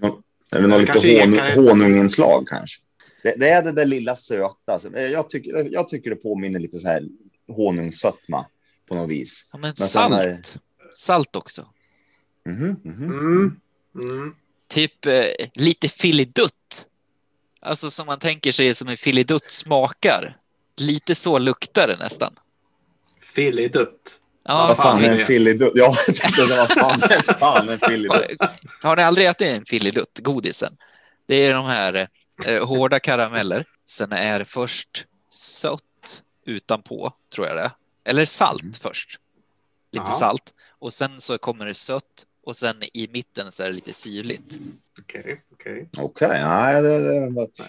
Eller 0.55 0.67
något 0.67 0.81
lite 0.81 0.91
Kanske 0.91 1.25
hon, 1.25 1.33
ekar- 1.35 1.55
honunginslag 1.55 2.47
kanske. 2.47 2.81
Det, 3.23 3.35
det 3.39 3.49
är 3.49 3.63
det 3.63 3.71
där 3.71 3.85
lilla 3.85 4.15
söta. 4.15 4.79
Eh, 4.95 5.03
Jag 5.03 5.29
tycker, 5.29 5.67
jag 5.73 5.89
tycker 5.89 6.09
det 6.09 6.15
påminner 6.15 6.59
lite 6.59 6.79
så 6.79 6.87
här 6.87 7.03
honungssötma 7.47 8.45
på 8.87 8.95
något 8.95 9.09
vis. 9.09 9.49
Ja, 9.53 9.59
men 9.59 9.75
sen 9.75 9.87
salt. 9.87 10.13
är- 10.13 10.59
Salt 10.95 11.35
också. 11.35 11.67
Mhm, 12.45 12.75
mhm. 12.83 13.03
Mm. 13.03 13.59
Mm. 14.03 14.35
Typ 14.67 15.05
eh, 15.05 15.23
lite 15.53 15.89
filidutt. 15.89 16.87
Alltså 17.61 17.89
som 17.91 18.05
man 18.05 18.19
tänker 18.19 18.51
sig 18.51 18.75
som 18.75 18.87
en 18.87 18.97
filidutt 18.97 19.51
smakar. 19.51 20.37
Lite 20.77 21.15
så 21.15 21.37
luktar 21.39 21.87
det 21.87 21.97
nästan. 21.97 22.35
Filidutt. 23.21 24.19
Ja, 24.43 24.67
Vad 24.67 24.77
fan 24.77 24.85
fan 24.97 25.03
är 25.03 25.09
en 25.11 25.17
det? 25.17 25.25
filidutt? 25.25 25.71
Ja, 25.75 25.93
var 26.37 26.67
fan, 26.67 27.01
fan 27.39 27.69
en 27.69 27.79
filidutt. 27.79 28.41
Har, 28.83 28.95
ni 28.95 29.03
aldrig 29.03 29.27
ätit 29.27 29.47
en 29.47 29.65
filidutt, 29.65 30.19
godisen? 30.19 30.77
Det 31.27 31.35
är 31.35 31.53
de 31.53 31.65
här 31.65 32.07
eh, 32.45 32.67
hårda 32.67 32.99
karameller. 32.99 33.65
Sen 33.85 34.11
är 34.11 34.43
först 34.43 35.05
sött 35.33 36.23
utanpå, 36.45 37.13
tror 37.35 37.47
jag 37.47 37.55
det. 37.55 37.71
Eller 38.05 38.25
salt 38.25 38.61
Mm. 38.61 38.73
först. 38.73 39.19
Lite 39.91 40.05
Ja. 40.07 40.11
salt. 40.13 40.53
Och 40.79 40.93
sen 40.93 41.21
så 41.21 41.37
kommer 41.37 41.65
det 41.65 41.75
sött 41.75 42.25
och 42.51 42.57
sen 42.57 42.75
i 42.93 43.09
mitten 43.13 43.51
så 43.51 43.63
är 43.63 43.67
det 43.67 43.73
lite 43.73 43.93
syrligt. 43.93 44.59
Okej, 44.99 45.41
okej. 45.53 45.89
Okej, 45.97 46.29
nej, 46.29 46.81
det, 46.81 46.95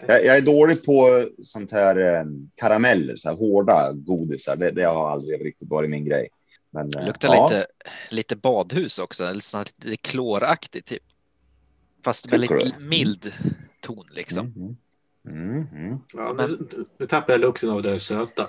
jag, 0.09 0.25
jag 0.25 0.37
är 0.37 0.41
dålig 0.41 0.85
på 0.85 1.29
sånt 1.43 1.73
här 1.73 1.97
eh, 1.97 2.25
karameller, 2.55 3.17
så 3.17 3.29
här 3.29 3.37
hårda 3.37 3.93
godisar. 3.93 4.57
Det, 4.57 4.71
det 4.71 4.83
har 4.83 5.11
aldrig 5.11 5.45
riktigt 5.45 5.69
varit 5.69 5.91
min 5.91 6.05
grej. 6.05 6.29
Men, 6.71 6.91
Det 6.91 6.99
eh, 6.99 7.07
luktar 7.07 7.29
ja, 7.29 7.49
lite, 7.49 7.67
lite 8.11 8.37
badhus 8.37 8.99
också, 8.99 9.41
sånt 9.41 9.85
lite 9.85 9.97
kloraktigt 9.97 10.87
typ. 10.89 11.03
Fast 12.05 12.33
väldigt 12.33 12.51
du? 12.51 12.85
mild 12.85 13.33
ton 13.81 14.07
liksom. 14.11 14.47
Mhm. 14.47 14.77
Mm, 15.29 15.67
mm. 15.73 15.99
Ja, 16.15 16.35
nu, 16.39 16.69
nu 16.99 17.07
tappar 17.07 17.33
jag 17.33 17.41
lukten 17.41 17.71
av 17.71 17.83
det 17.83 18.01
söta. 18.01 18.49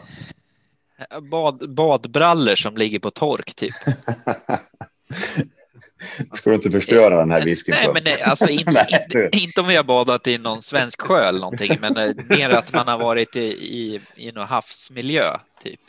Bad, 1.31 1.73
badbrallor 1.73 2.55
som 2.55 2.77
ligger 2.77 2.99
på 2.99 3.11
tork 3.11 3.55
typ. 3.55 3.75
Ska 6.33 6.49
du 6.49 6.55
inte 6.55 6.71
förstöra 6.71 7.19
den 7.19 7.31
här 7.31 7.45
whiskyn? 7.45 7.75
Nej, 7.75 7.85
för? 7.85 7.93
men 7.93 8.03
nej, 8.03 8.21
alltså 8.21 8.49
inte, 8.49 8.71
Nej, 8.71 8.87
inte, 9.03 9.29
inte 9.37 9.61
om 9.61 9.67
vi 9.67 9.75
har 9.75 9.83
badat 9.83 10.27
i 10.27 10.37
någon 10.37 10.61
svensk 10.61 11.01
sjö 11.01 11.23
eller 11.23 11.39
någonting, 11.39 11.77
men 11.81 11.97
eh, 11.97 12.15
mer 12.29 12.49
att 12.49 12.73
man 12.73 12.87
har 12.87 12.97
varit 12.97 13.35
i, 13.35 13.39
i, 13.43 14.01
i 14.15 14.31
någon 14.31 14.47
havsmiljö, 14.47 15.37
typ. 15.63 15.79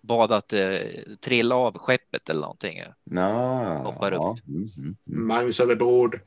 Badat, 0.00 0.52
eh, 0.52 0.78
trilla 1.20 1.54
av 1.54 1.78
skeppet 1.78 2.28
eller 2.28 2.40
någonting. 2.40 2.82
Ja, 3.04 3.78
Hoppar 3.78 4.12
ja. 4.12 4.36
Mm, 4.48 4.68
mm, 4.78 4.96
mm. 5.06 5.26
Magnus 5.26 5.60
över 5.60 5.74
bord. 5.74 6.20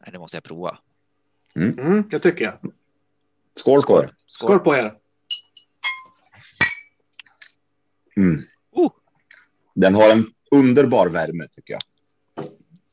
Nej, 0.00 0.12
det 0.12 0.18
måste 0.18 0.36
jag 0.36 0.44
prova. 0.44 0.78
Mm, 1.56 2.08
det 2.10 2.18
tycker 2.18 2.44
jag. 2.44 2.72
Skål 3.54 3.82
på 3.82 4.02
er. 4.02 4.10
Skål 4.26 4.58
på 4.58 4.76
er. 4.76 4.94
Mm. 8.16 8.42
Oh. 8.70 8.92
Den 9.74 9.94
har 9.94 10.10
en 10.10 10.26
underbar 10.50 11.08
värme 11.08 11.46
tycker 11.52 11.72
jag. 11.72 11.82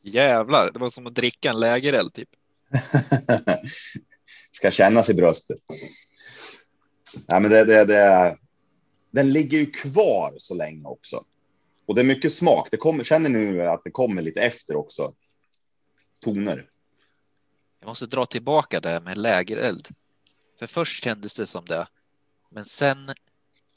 Jävlar, 0.09 0.69
det 0.73 0.79
var 0.79 0.89
som 0.89 1.07
att 1.07 1.15
dricka 1.15 1.49
en 1.49 1.59
lägereld 1.59 2.13
typ. 2.13 2.29
Ska 4.51 4.71
kännas 4.71 5.09
i 5.09 5.13
bröstet. 5.13 5.57
Ja, 7.27 7.39
men 7.39 7.51
det, 7.51 7.65
det, 7.65 7.85
det, 7.85 8.37
den 9.11 9.31
ligger 9.31 9.57
ju 9.57 9.65
kvar 9.65 10.33
så 10.37 10.55
länge 10.55 10.85
också. 10.85 11.23
Och 11.85 11.95
det 11.95 12.01
är 12.01 12.05
mycket 12.05 12.33
smak. 12.33 12.67
Det 12.71 12.77
kommer, 12.77 13.03
känner 13.03 13.29
nu 13.29 13.61
att 13.61 13.83
det 13.83 13.91
kommer 13.91 14.21
lite 14.21 14.41
efter 14.41 14.75
också? 14.75 15.13
Toner. 16.23 16.69
Jag 17.79 17.87
måste 17.87 18.05
dra 18.05 18.25
tillbaka 18.25 18.79
det 18.79 18.99
med 18.99 19.17
lägereld. 19.17 19.87
För 20.59 20.67
först 20.67 21.03
kändes 21.03 21.35
det 21.35 21.47
som 21.47 21.65
det, 21.65 21.87
men 22.49 22.65
sen 22.65 23.13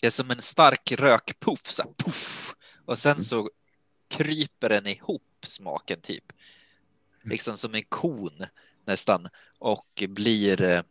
det 0.01 0.07
är 0.07 0.11
som 0.11 0.31
en 0.31 0.43
stark 0.43 0.93
rökpuff, 0.93 1.67
så 1.67 1.83
här, 1.83 1.91
puff. 1.97 2.55
Och 2.85 2.99
sen 2.99 3.23
så 3.23 3.51
kryper 4.09 4.69
den 4.69 4.87
ihop 4.87 5.23
smaken 5.47 6.01
typ. 6.01 6.33
Liksom 7.23 7.57
som 7.57 7.75
en 7.75 7.85
kon 7.89 8.47
nästan 8.85 9.29
och 9.59 10.05
blir 10.09 10.63
eh, 10.63 10.83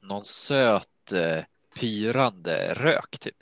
någon 0.00 0.24
söt 0.24 1.12
eh, 1.12 1.44
pyrande 1.80 2.74
rök 2.74 3.18
typ. 3.18 3.36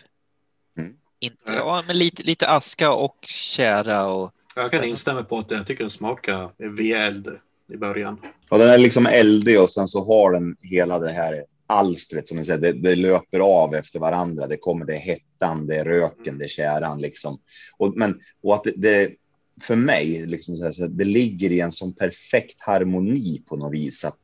Mm. 0.79 0.97
Inte, 1.21 1.53
ja, 1.53 1.85
men 1.87 1.99
lite, 1.99 2.23
lite 2.23 2.49
aska 2.49 2.93
och 2.93 3.25
kära 3.29 4.07
och 4.07 4.33
Jag 4.57 4.71
kan 4.71 4.85
instämma 4.85 5.23
på 5.23 5.39
att 5.39 5.51
jag 5.51 5.67
tycker 5.67 5.85
den 5.85 5.91
smakar 5.91 6.53
vedeld 6.77 7.39
i 7.73 7.77
början. 7.77 8.21
Och 8.51 8.59
den 8.59 8.69
är 8.69 8.79
liksom 8.79 9.07
eldig 9.07 9.61
och 9.61 9.71
sen 9.71 9.89
så 9.89 10.05
har 10.05 10.33
den 10.33 10.57
hela 10.63 10.99
det 10.99 11.13
här 11.13 11.45
alstret 11.67 12.29
som 12.29 12.37
ni 12.37 12.45
säger. 12.45 12.61
Det, 12.61 12.73
det 12.73 12.97
löper 12.97 13.41
av 13.41 13.75
efter 13.75 13.99
varandra. 13.99 14.47
Det 14.47 14.57
kommer 14.57 14.85
det 14.85 14.97
hettan, 14.97 15.67
det 15.67 15.77
är 15.77 15.85
röken, 15.85 16.39
det 16.39 16.45
är 16.45 16.49
käran 16.49 17.01
liksom. 17.01 17.39
Och, 17.77 17.97
men, 17.97 18.21
och 18.43 18.55
att 18.55 18.65
det, 18.65 18.73
det 18.77 19.15
för 19.61 19.77
mig, 19.77 20.27
liksom 20.27 20.57
så 20.57 20.65
här, 20.65 20.71
så 20.71 20.87
det 20.87 21.05
ligger 21.05 21.53
i 21.53 21.61
en 21.61 21.73
sån 21.73 21.93
perfekt 21.93 22.61
harmoni 22.61 23.43
på 23.47 23.57
något 23.57 23.73
vis. 23.73 24.05
Att 24.05 24.19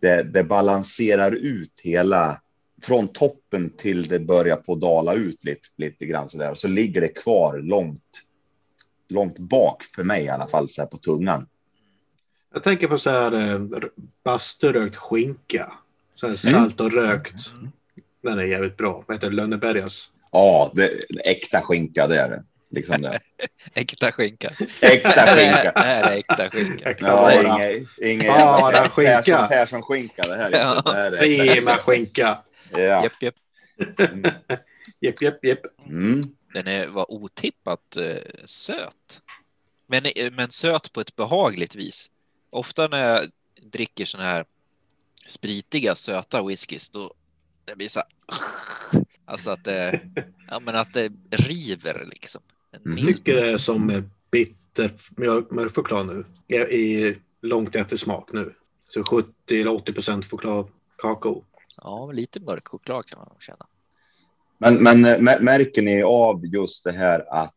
det, 0.00 0.22
det 0.22 0.44
balanserar 0.44 1.32
ut 1.32 1.80
hela 1.82 2.40
från 2.82 3.08
toppen 3.08 3.70
till 3.76 4.08
det 4.08 4.18
börjar 4.18 4.56
på 4.56 4.74
dala 4.74 5.14
ut 5.14 5.44
lite, 5.44 5.68
lite 5.76 6.06
grann 6.06 6.28
så 6.28 6.38
där. 6.38 6.50
Och 6.50 6.58
så 6.58 6.68
ligger 6.68 7.00
det 7.00 7.08
kvar 7.08 7.58
långt, 7.58 8.22
långt 9.08 9.38
bak 9.38 9.84
för 9.84 10.04
mig 10.04 10.24
i 10.24 10.28
alla 10.28 10.48
fall 10.48 10.68
så 10.68 10.82
här 10.82 10.88
på 10.88 10.96
tungan. 10.96 11.46
Jag 12.52 12.62
tänker 12.62 12.88
på 12.88 12.98
så 12.98 13.10
här 13.10 13.52
eh, 13.52 13.60
basturökt 14.24 14.96
skinka. 14.96 15.72
Så 16.14 16.26
här 16.26 16.48
Mm. 16.48 16.60
salt 16.60 16.80
och 16.80 16.92
rökt. 16.92 17.34
Den 18.22 18.38
är 18.38 18.42
jävligt 18.44 18.76
bra. 18.76 19.04
Vad 19.08 19.16
heter 19.16 19.30
det? 19.30 19.36
Lönnebergas. 19.36 20.10
Ja, 20.32 20.72
det, 20.74 20.90
äkta 21.24 21.60
skinka, 21.60 22.06
det 22.06 22.20
är 22.20 22.28
det. 22.28 22.44
Liksom 22.70 23.02
det. 23.02 23.20
äkta 23.74 24.12
skinka. 24.12 24.50
Äkta 24.80 25.08
Det 25.08 25.26
skinka. 25.26 25.72
här 25.76 26.10
är 26.12 26.18
äkta 26.18 26.50
skinka. 26.50 26.90
Äkta 26.90 27.06
Ja, 27.06 27.16
vara. 27.16 27.68
inget, 27.72 27.88
inget 28.02 28.26
Bara 28.28 28.72
jävla 28.72 28.88
skinka. 28.88 29.22
Persson, 29.22 29.48
Persson 29.48 29.82
skinka 29.82 30.22
det 30.22 30.36
här. 30.36 30.50
Ja. 30.52 30.82
Det 30.84 30.92
här 30.92 31.12
är 31.12 31.54
Prima 31.54 31.76
skinka. 31.76 32.42
Ja. 32.70 32.78
Japp, 32.80 33.22
japp. 33.22 33.34
Jepp, 35.00 35.22
jepp, 35.22 35.44
jepp. 35.44 35.60
Mm. 35.86 36.20
Den 36.54 36.66
är, 36.66 36.86
var 36.88 37.12
otippat 37.12 37.96
eh, 37.96 38.16
söt. 38.44 39.20
Men, 39.86 40.04
eh, 40.04 40.32
men 40.32 40.50
söt 40.50 40.92
på 40.92 41.00
ett 41.00 41.16
behagligt 41.16 41.74
vis. 41.74 42.10
Ofta 42.50 42.88
när 42.88 43.08
jag 43.08 43.20
dricker 43.62 44.04
såna 44.04 44.24
här 44.24 44.44
spritiga 45.26 45.94
söta 45.94 46.42
whiskys 46.42 46.90
då 46.90 47.14
det 47.64 47.76
blir 47.76 47.88
så 47.88 48.00
här, 48.00 48.08
alltså 49.24 49.50
att 49.50 49.64
det, 49.64 50.00
ja, 50.48 50.60
men 50.60 50.76
att 50.76 50.92
det 50.94 51.12
river 51.30 52.06
liksom. 52.10 52.42
Mm. 52.76 52.98
Jag 52.98 53.04
mild- 53.04 53.16
tycker 53.16 53.34
det 53.34 53.50
är 53.50 53.58
som 53.58 54.10
bitter 54.30 54.92
mjölk- 55.16 55.50
mörkchoklad 55.50 56.06
nu. 56.06 56.24
I, 56.48 56.56
i 56.56 57.16
långt 57.42 57.76
eftersmak 57.76 58.28
nu. 58.32 58.54
Så 58.88 59.04
70 59.04 59.32
eller 59.60 59.72
80 59.74 59.92
procent 59.92 60.24
choklad, 60.30 60.68
kakao. 60.98 61.44
Ja, 61.76 62.12
lite 62.12 62.40
mörk 62.40 62.68
choklad 62.68 63.06
kan 63.06 63.18
man 63.18 63.28
nog 63.28 63.42
känna. 63.42 63.66
Men, 64.58 64.74
men 64.82 65.06
mä- 65.06 65.40
märker 65.40 65.82
ni 65.82 66.02
av 66.02 66.46
just 66.46 66.84
det 66.84 66.92
här 66.92 67.24
att 67.34 67.54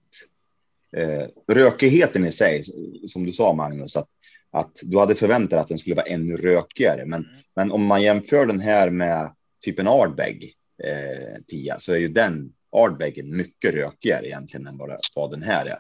eh, 0.98 1.28
rökigheten 1.48 2.26
i 2.26 2.32
sig, 2.32 2.64
som 3.08 3.24
du 3.26 3.32
sa 3.32 3.54
Magnus, 3.54 3.98
att, 3.98 4.10
att 4.52 4.72
du 4.84 5.00
hade 5.00 5.16
förväntat 5.16 5.60
att 5.60 5.68
den 5.68 5.80
skulle 5.80 5.96
vara 5.96 6.06
ännu 6.06 6.38
rökigare. 6.38 7.06
Men, 7.06 7.24
Mm. 7.24 7.36
men 7.56 7.72
om 7.72 7.86
man 7.86 8.02
jämför 8.02 8.46
den 8.46 8.60
här 8.60 8.90
med 8.90 9.34
typ 9.62 9.80
en 9.80 9.88
Ardbeg 9.88 10.54
eh, 10.84 11.42
10 11.48 11.76
så 11.80 11.94
är 11.94 11.98
ju 11.98 12.08
den 12.08 12.54
Ardbeggen 12.74 13.38
mycket 13.38 13.74
rökigare 13.74 14.28
egentligen 14.28 14.68
än 14.68 14.78
vad, 15.16 15.32
den 15.32 15.44
här 15.44 15.66
är, 15.66 15.80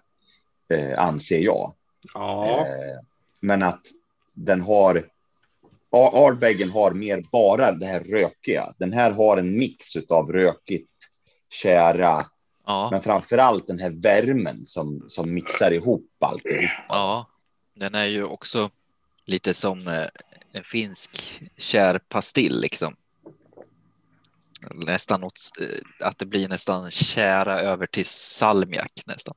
eh, 0.78 1.04
anser 1.04 1.40
jag. 1.40 1.74
Ja. 2.14 2.68
Eh, 2.68 3.00
men 3.40 3.64
att 3.64 3.82
den 4.34 4.62
har 4.62 5.10
Ardbeggen 5.96 6.70
har 6.70 6.92
mer 6.92 7.24
bara 7.32 7.72
det 7.72 7.86
här 7.86 8.00
rökiga. 8.00 8.74
Den 8.78 8.94
här 8.94 9.12
har 9.12 9.38
en 9.38 9.58
mix 9.58 9.96
av 10.10 10.32
rökigt, 10.32 10.90
kära, 11.50 12.26
Ja, 12.66 12.90
men 12.92 13.02
framför 13.02 13.38
allt 13.38 13.68
den 13.68 13.80
här 13.80 13.90
värmen 13.90 14.66
som, 14.66 15.06
som 15.08 15.34
mixar 15.34 15.72
ihop 15.72 16.08
alltihop. 16.20 16.70
ja, 16.90 17.30
den 17.74 17.96
är 17.96 18.06
ju 18.06 18.24
också 18.24 18.70
lite 19.26 19.54
som 19.54 19.88
eh, 19.88 20.08
en 20.52 20.64
finsk 20.64 21.42
kär 21.58 22.00
pastill 22.00 22.62
liksom. 22.62 22.96
Nästan 24.72 25.22
något, 25.22 25.40
eh, 25.62 26.08
att 26.08 26.18
det 26.18 26.26
blir 26.26 26.50
nästan 26.50 26.92
kära 26.92 27.60
över 27.60 27.88
till 27.88 28.06
salmiak 28.06 28.92
nästan. 29.06 29.36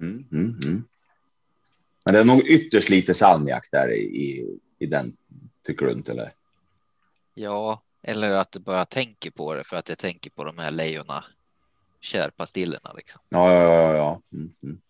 Mm, 0.00 0.24
mm, 0.32 0.58
mm. 0.62 0.84
Men 2.04 2.14
det 2.14 2.20
är 2.20 2.24
nog 2.24 2.40
ytterst 2.40 2.88
lite 2.88 3.14
salmiak 3.14 3.68
där 3.72 3.92
i, 3.92 4.02
i, 4.02 4.58
i 4.78 4.86
den, 4.86 5.16
tycker 5.66 5.86
du 5.86 5.92
inte? 5.92 6.12
Eller? 6.12 6.32
Ja, 7.34 7.82
eller 8.02 8.30
att 8.30 8.54
jag 8.54 8.62
bara 8.62 8.84
tänker 8.84 9.30
på 9.30 9.54
det 9.54 9.64
för 9.64 9.76
att 9.76 9.88
jag 9.88 9.98
tänker 9.98 10.30
på 10.30 10.44
de 10.44 10.58
här 10.58 10.70
lejona 10.70 11.24
kärpastillerna. 12.00 12.92
Liksom. 12.92 13.20
Ja, 13.28 13.52
ja, 13.52 13.62
ja. 13.62 13.96
ja. 13.96 14.20
Mm, 14.32 14.52
mm. 14.62 14.80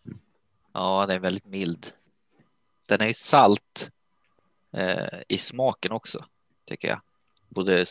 Ja, 0.73 1.07
den 1.07 1.17
är 1.17 1.21
väldigt 1.21 1.47
mild. 1.47 1.87
Den 2.87 3.01
är 3.01 3.07
ju 3.07 3.15
salt 3.15 3.91
eh, 4.73 5.21
i 5.29 5.39
smaken 5.39 5.93
också, 5.93 6.25
tycker 6.65 6.89
jag. 6.89 7.01
Både 7.49 7.87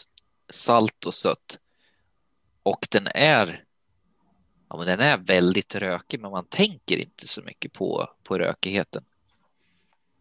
salt 0.49 1.05
och 1.05 1.13
sött. 1.13 1.59
Och 2.63 2.87
den 2.91 3.07
är, 3.15 3.63
ja, 4.69 4.77
men 4.77 4.87
den 4.87 4.99
är 4.99 5.17
väldigt 5.17 5.75
rökig, 5.75 6.19
men 6.19 6.31
man 6.31 6.45
tänker 6.45 6.97
inte 6.97 7.27
så 7.27 7.41
mycket 7.41 7.73
på, 7.73 8.07
på 8.23 8.37
rökigheten. 8.37 9.03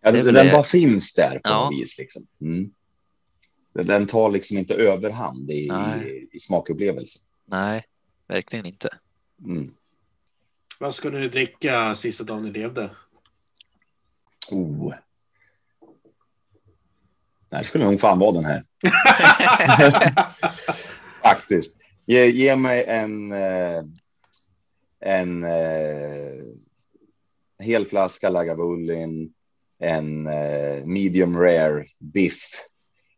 ja 0.00 0.10
Det 0.10 0.18
är 0.18 0.24
den, 0.24 0.34
det. 0.34 0.52
bara 0.52 0.62
finns 0.62 1.14
där 1.14 1.30
på 1.34 1.40
Ja. 1.44 1.64
något 1.70 1.80
vis. 1.80 1.98
Liksom. 1.98 2.26
Mm. 2.40 2.70
Den- 3.72 4.06
tar 4.06 4.30
liksom 4.30 4.58
inte 4.58 4.74
överhand 4.74 5.50
i, 5.50 5.54
i, 5.54 6.28
i 6.32 6.40
smakupplevelsen. 6.40 7.22
Nej, 7.44 7.84
verkligen 8.26 8.66
inte. 8.66 8.98
Mm. 9.44 9.74
Vad 10.80 10.94
skulle 10.94 11.18
ni 11.18 11.28
dricka 11.28 11.94
sista 11.94 12.24
dagen 12.24 12.42
ni 12.42 12.50
levde? 12.50 12.90
Oh. 14.50 14.94
Nej, 17.50 17.62
det 17.62 17.64
skulle 17.64 17.84
nog 17.84 18.00
fan 18.00 18.18
vara 18.18 18.32
den 18.32 18.44
här. 18.44 18.64
Faktiskt. 21.22 21.80
Ge, 22.06 22.26
ge 22.26 22.56
mig 22.56 22.84
en, 22.84 23.32
eh, 23.32 23.82
en 25.00 25.44
eh, 25.44 26.44
hel 27.58 27.86
flaska 27.86 28.30
Lagavulin, 28.30 29.32
en 29.78 30.26
eh, 30.26 30.84
medium 30.84 31.36
rare 31.36 31.84
biff 31.98 32.40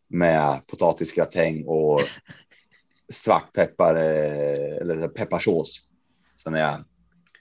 med 0.08 0.66
potatisgratäng 0.66 1.64
och 1.66 2.00
svartpeppar 3.12 3.94
eller 3.94 5.08
pepparsås. 5.08 5.92
Sen 6.36 6.54
är 6.54 6.60
jag, 6.60 6.84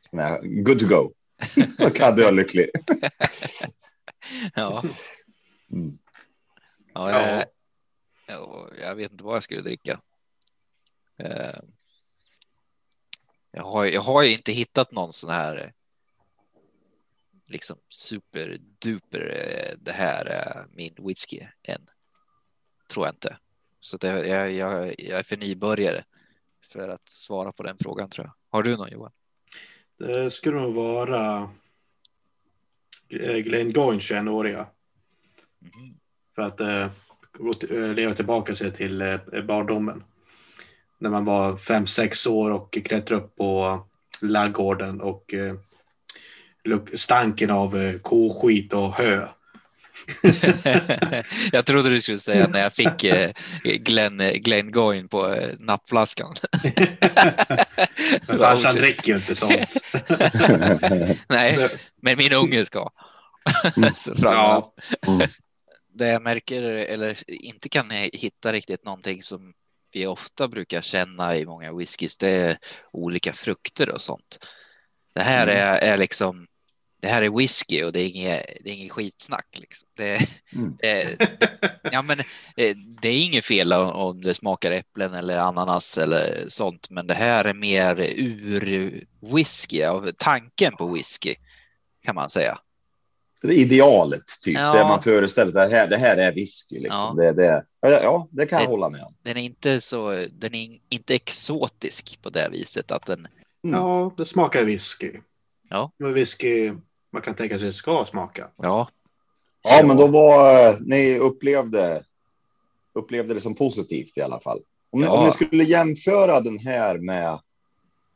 sen 0.10 0.20
är 0.20 0.30
jag 0.30 0.66
good 0.66 0.80
to 0.80 0.88
go. 0.88 1.12
Då 1.78 1.90
kan 1.90 2.06
jag 2.06 2.16
dö 2.16 2.32
lycklig. 2.32 2.70
Ja, 4.56 4.84
Mm. 5.72 5.98
Ja, 6.94 7.12
jag, 7.12 7.46
ja, 8.28 8.70
jag 8.82 8.96
vet 8.96 9.12
inte 9.12 9.24
vad 9.24 9.36
jag 9.36 9.44
skulle 9.44 9.62
dricka. 9.62 10.02
Eh, 11.18 11.60
Jag 13.52 13.64
har, 13.64 13.86
jag 13.86 14.02
har 14.02 14.24
ju 14.24 14.34
inte 14.34 14.52
hittat 14.52 14.92
någon 14.92 15.14
sån 15.14 15.30
här 15.30 15.58
eh, 15.58 15.72
liksom 17.48 17.78
superduper. 17.90 19.20
eh, 19.20 19.78
Det 19.80 19.92
här 19.92 20.26
är 20.26 20.68
min 20.74 20.96
whisky 21.08 21.48
än. 21.64 21.90
Tror 22.90 23.06
jag 23.06 23.14
inte. 23.16 23.38
Så 23.80 23.98
det, 23.98 24.28
jag, 24.28 24.52
jag, 24.52 24.96
jag 25.00 25.20
är 25.20 25.24
för 25.24 25.38
nybörjare 25.38 26.06
för 26.62 26.88
att 26.90 27.10
svara 27.10 27.52
på 27.52 27.64
den 27.64 27.78
frågan 27.78 28.10
tror 28.10 28.26
jag. 28.28 28.34
Har 28.50 28.64
du 28.64 28.78
någon 28.78 28.92
Johan? 28.92 29.12
Det 29.98 30.32
skulle 30.32 30.60
nog 30.60 30.74
vara 30.74 31.52
eh, 33.10 33.36
Glenn 33.38 33.74
Goyne 33.74 34.00
21-åriga. 34.00 34.68
Mhm. 35.60 36.00
För 36.36 36.42
att 36.42 36.60
eh, 36.62 36.88
gå 37.40 37.54
till- 37.54 37.84
eh, 37.84 37.90
leva 37.94 38.14
tillbaka 38.14 38.56
sig 38.56 38.72
till 38.74 39.02
eh, 39.02 39.18
barndomen. 39.48 40.04
När 41.00 41.10
man 41.10 41.26
var 41.26 41.58
fem 41.58 41.88
sex 41.88 42.28
år 42.28 42.52
och 42.52 42.74
klättrade 42.86 43.22
upp 43.22 43.36
på 43.36 43.80
laggården 44.22 45.02
och 45.02 45.34
eh, 45.34 45.54
luk- 46.64 46.98
stanken 46.98 47.50
av 47.50 47.78
eh, 47.78 48.00
koskit 48.00 48.74
och 48.74 48.94
hö. 48.94 49.28
jag 51.52 51.66
trodde 51.66 51.90
du 51.90 52.02
skulle 52.02 52.18
säga 52.18 52.48
när 52.48 52.60
jag 52.60 52.74
fick 52.74 53.04
eh, 53.04 53.32
Glenn, 53.64 54.18
Glenn 54.36 54.72
Goyne 54.72 55.08
på 55.08 55.34
eh, 55.34 55.50
nappflaskan. 55.60 56.34
Men 58.28 58.38
farsan 58.38 58.76
dricker 58.76 59.08
ju 59.10 59.16
inte 59.16 59.36
sånt. 59.36 59.78
Nej, 61.30 61.58
men 62.02 62.18
min 62.18 62.34
unge 62.34 62.66
ska. 62.66 62.90
Mm. 63.78 63.90
Ja. 64.18 64.74
Mm. 65.08 65.28
Det 65.94 66.08
jag 66.08 66.22
märker, 66.22 66.62
eller 66.64 67.18
inte 67.28 67.70
kan 67.70 67.92
jag 67.92 68.10
hitta 68.14 68.52
riktigt 68.52 68.86
någonting 68.86 69.24
som 69.24 69.54
vi 69.92 70.06
ofta 70.08 70.48
brukar 70.48 70.82
känna 70.82 71.38
i 71.38 71.46
många 71.46 71.74
whiskys, 71.74 72.18
det 72.18 72.30
är 72.30 72.58
olika 72.92 73.34
frukter 73.34 73.90
och 73.90 74.02
sånt. 74.02 74.48
Det 75.14 75.22
här 75.22 75.48
Mm. 75.48 75.58
är, 75.58 75.78
är 75.78 75.98
liksom, 75.98 76.48
det 77.02 77.08
här 77.08 77.22
är 77.22 77.30
whisky 77.38 77.84
och 77.84 77.94
det 77.94 78.02
är 78.02 78.08
inget, 78.08 78.46
det 78.64 78.70
är 78.70 78.74
inget 78.74 78.92
skitsnack. 78.92 79.48
Liksom. 79.60 79.88
Det, 79.98 80.20
Mm. 80.56 80.78
det, 80.80 81.18
ja, 81.92 82.02
men, 82.02 82.20
eh, 82.58 82.76
det 83.02 83.10
är 83.10 83.26
inget 83.26 83.46
fel 83.46 83.74
om- 83.74 83.90
om 83.92 84.22
det 84.22 84.34
smakar 84.34 84.72
äpplen 84.72 85.14
eller 85.14 85.38
ananas 85.38 85.98
eller 85.98 86.46
sånt, 86.48 86.90
men 86.90 87.08
det 87.08 87.14
här 87.14 87.46
är 87.46 87.54
mer 87.54 88.00
ur 88.18 89.06
whisky, 89.36 89.84
av 89.84 90.12
tanken 90.18 90.76
på 90.76 90.88
whisky 90.94 91.36
kan 92.06 92.16
man 92.16 92.30
säga. 92.30 92.58
Det 93.42 93.48
är 93.48 93.52
idealet, 93.52 94.24
typ. 94.44 94.56
Ja. 94.58 94.74
Det 94.74 94.84
man 94.84 95.02
föreställer 95.02 95.52
sig. 95.52 95.70
Det 95.70 95.76
här, 95.76 95.88
det 95.88 95.98
här 95.98 96.18
är 96.18 96.34
whisky. 96.34 96.80
Liksom. 96.80 97.16
Ja. 97.18 97.24
Det, 97.24 97.34
det, 97.34 97.66
ja, 97.82 98.28
det 98.32 98.46
kan 98.46 98.60
jag 98.60 98.68
Det- 98.68 98.72
hålla 98.72 98.90
med 98.90 99.04
om. 99.04 99.14
Den 99.24 99.38
är 99.38 99.42
inte 99.42 99.82
så, 99.82 100.10
den 100.32 100.56
är 100.56 100.80
inte 100.90 101.16
exotisk 101.16 102.20
på 102.22 102.30
det 102.30 102.50
viset 102.52 102.92
att 102.92 103.06
den, 103.06 103.28
Mm. 103.64 103.80
ja, 103.80 104.14
det 104.18 104.26
smakar 104.26 104.64
whisky. 104.64 105.12
Ja. 105.70 105.92
Men 105.98 106.14
whisky 106.14 106.74
man 107.14 107.22
kan 107.22 107.34
tänka 107.36 107.60
sig 107.60 107.74
ska 107.74 108.06
smaka. 108.10 108.48
ja, 108.58 108.90
Ja, 109.64 109.84
men 109.86 109.98
då 109.98 110.08
var 110.08 110.78
ni 110.80 111.18
upplevde, 111.18 112.04
upplevde 112.94 113.34
det 113.34 113.42
som 113.42 113.56
positivt 113.56 114.18
i 114.18 114.22
alla 114.22 114.40
fall. 114.40 114.60
Om, 114.92 115.00
ni- 115.02 115.06
Ja. 115.08 115.18
om 115.20 115.26
ni 115.26 115.32
skulle 115.32 115.64
jämföra 115.64 116.42
den 116.42 116.60
här 116.60 116.98
med 116.98 117.40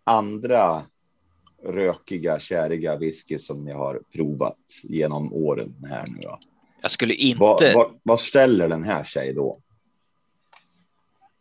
andra 0.03 0.83
rökiga, 1.65 2.39
käriga 2.39 2.95
whisky 2.97 3.39
som 3.39 3.65
ni 3.65 3.71
har 3.71 4.01
provat 4.13 4.57
genom 4.83 5.33
åren 5.33 5.75
här 5.89 6.05
nu 6.07 6.19
då. 6.21 6.39
jag 6.81 6.91
skulle 6.91 7.13
inte, 7.13 7.39
Vad, 7.39 7.73
vad, 7.73 7.99
vad 8.03 8.19
ställer 8.19 8.67
den 8.67 8.83
här 8.83 9.03
sig 9.03 9.33
då? 9.33 9.59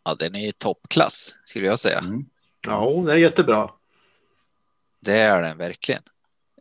ja, 0.05 0.15
den 0.15 0.35
är 0.35 0.41
ju 0.47 0.53
toppklass 0.53 1.37
skulle 1.45 1.67
jag 1.67 1.79
säga. 1.79 1.99
Mm. 1.99 2.25
Ja, 2.61 3.03
det 3.07 3.13
är 3.13 3.17
jättebra. 3.17 3.71
Det 5.01 5.15
är 5.17 5.43
den 5.43 5.59
verkligen. 5.59 6.03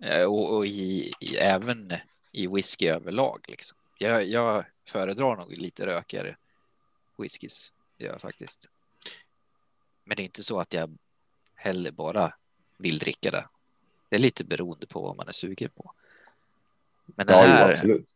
Eh, 0.02 0.24
Och, 0.24 0.56
och 0.56 0.66
i, 0.68 1.12
i, 1.20 1.36
även 1.38 1.94
i 2.32 2.48
whisky 2.48 2.88
överlag. 2.88 3.46
Liksom. 3.48 3.78
Jag, 3.98 4.26
jag 4.26 4.66
föredrar 4.88 5.36
nog 5.36 5.58
lite 5.58 5.86
rökigare 5.86 6.36
whiskys, 7.18 7.72
gör 7.98 8.12
jag 8.12 8.22
faktiskt. 8.22 8.70
Men 10.06 10.16
det 10.18 10.22
är 10.22 10.26
inte 10.26 10.44
så 10.44 10.60
att 10.60 10.74
jag 10.74 10.98
heller 11.56 11.92
bara 11.92 12.34
vill 12.82 12.98
dricka 13.00 13.32
det. 13.32 13.46
Det 14.10 14.16
är 14.16 14.20
lite 14.20 14.44
beroende 14.44 14.88
på 14.88 15.02
vad 15.02 15.16
man 15.18 15.28
är 15.28 15.32
sugen 15.32 15.70
på. 15.76 15.94
Men 17.06 17.28
den 17.28 17.36
Ja, 17.36 17.44
jo, 17.46 17.50
här, 17.52 17.72
absolut. 17.72 18.10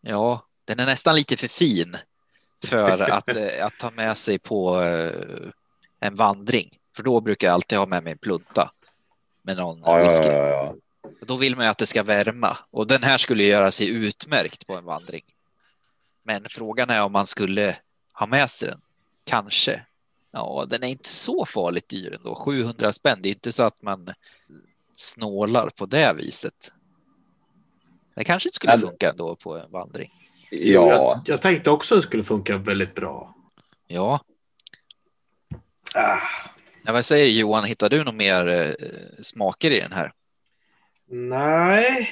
ja, 0.00 0.46
den 0.64 0.80
är 0.80 0.86
nästan 0.86 1.16
lite 1.16 1.36
för 1.36 1.48
fin 1.48 1.96
för 2.64 3.10
att, 3.12 3.28
eh, 3.36 3.66
att 3.66 3.78
ta 3.78 3.90
med 3.90 4.18
sig 4.18 4.38
på 4.38 4.82
eh, 4.82 5.50
en 6.00 6.14
vandring. 6.14 6.78
För 6.96 7.02
då 7.02 7.20
brukar 7.20 7.46
jag 7.48 7.54
alltid 7.54 7.78
ha 7.78 7.86
med 7.86 8.02
mig 8.04 8.12
en 8.12 8.18
plunta 8.18 8.72
med 9.42 9.56
någon 9.56 9.80
Ja, 9.84 10.02
whisky. 10.02 10.28
ja, 10.28 10.48
ja. 10.48 10.74
Då 11.20 11.36
vill 11.36 11.56
man 11.56 11.64
ju 11.64 11.70
att 11.70 11.78
det 11.78 11.86
ska 11.86 12.02
värma 12.02 12.58
och 12.70 12.86
den 12.86 13.02
här 13.02 13.18
skulle 13.18 13.44
göra 13.44 13.72
sig 13.72 13.88
utmärkt 13.88 14.66
på 14.66 14.74
en 14.74 14.84
vandring. 14.84 15.24
Men 16.22 16.46
frågan 16.48 16.90
är 16.90 17.02
om 17.02 17.12
man 17.12 17.26
skulle 17.26 17.76
ha 18.12 18.26
med 18.26 18.50
sig 18.50 18.68
den. 18.68 18.80
Kanske. 19.24 19.86
Ja, 20.32 20.66
den 20.70 20.82
är 20.82 20.88
inte 20.88 21.08
så 21.08 21.44
farligt 21.46 21.88
dyr 21.88 22.12
ändå. 22.14 22.34
700 22.34 22.92
spänn. 22.92 23.18
Det 23.22 23.28
är 23.28 23.30
inte 23.30 23.52
så 23.52 23.62
att 23.62 23.82
man 23.82 24.08
snålar 24.94 25.70
på 25.70 25.86
det 25.86 26.12
viset. 26.16 26.72
Det 28.14 28.24
kanske 28.24 28.48
inte 28.48 28.56
skulle 28.56 28.72
Men- 28.72 28.80
funka 28.80 29.10
ändå 29.10 29.36
på 29.36 29.58
en 29.58 29.70
vandring. 29.70 30.12
ja. 30.50 30.88
Jag, 30.88 31.20
jag 31.24 31.42
tänkte 31.42 31.70
också 31.70 31.94
att 31.94 31.98
det 32.00 32.06
skulle 32.06 32.24
funka 32.24 32.56
väldigt 32.56 32.94
bra. 32.94 33.34
Ja, 33.86 34.24
Ah, 35.94 36.18
Ja, 36.84 36.92
vad 36.92 37.04
säger 37.04 37.26
Johan? 37.26 37.64
Hittar 37.64 37.88
du 37.88 38.04
någon 38.04 38.16
mer 38.16 38.46
eh, 38.48 38.74
smaker 39.22 39.70
i 39.70 39.80
den 39.80 39.92
här? 39.92 40.12
nej. 41.06 42.08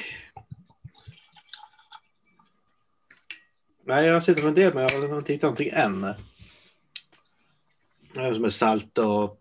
Nej, 3.84 4.06
jag 4.06 4.22
sitter 4.24 4.40
och 4.40 4.46
funderar 4.46 4.74
men 4.74 4.82
jag 4.82 5.08
har 5.08 5.18
inte 5.18 5.32
hittat 5.32 5.42
någonting 5.42 5.70
än. 5.72 6.14
Som 8.18 8.44
är 8.44 8.50
salt 8.50 8.98
och 8.98 9.40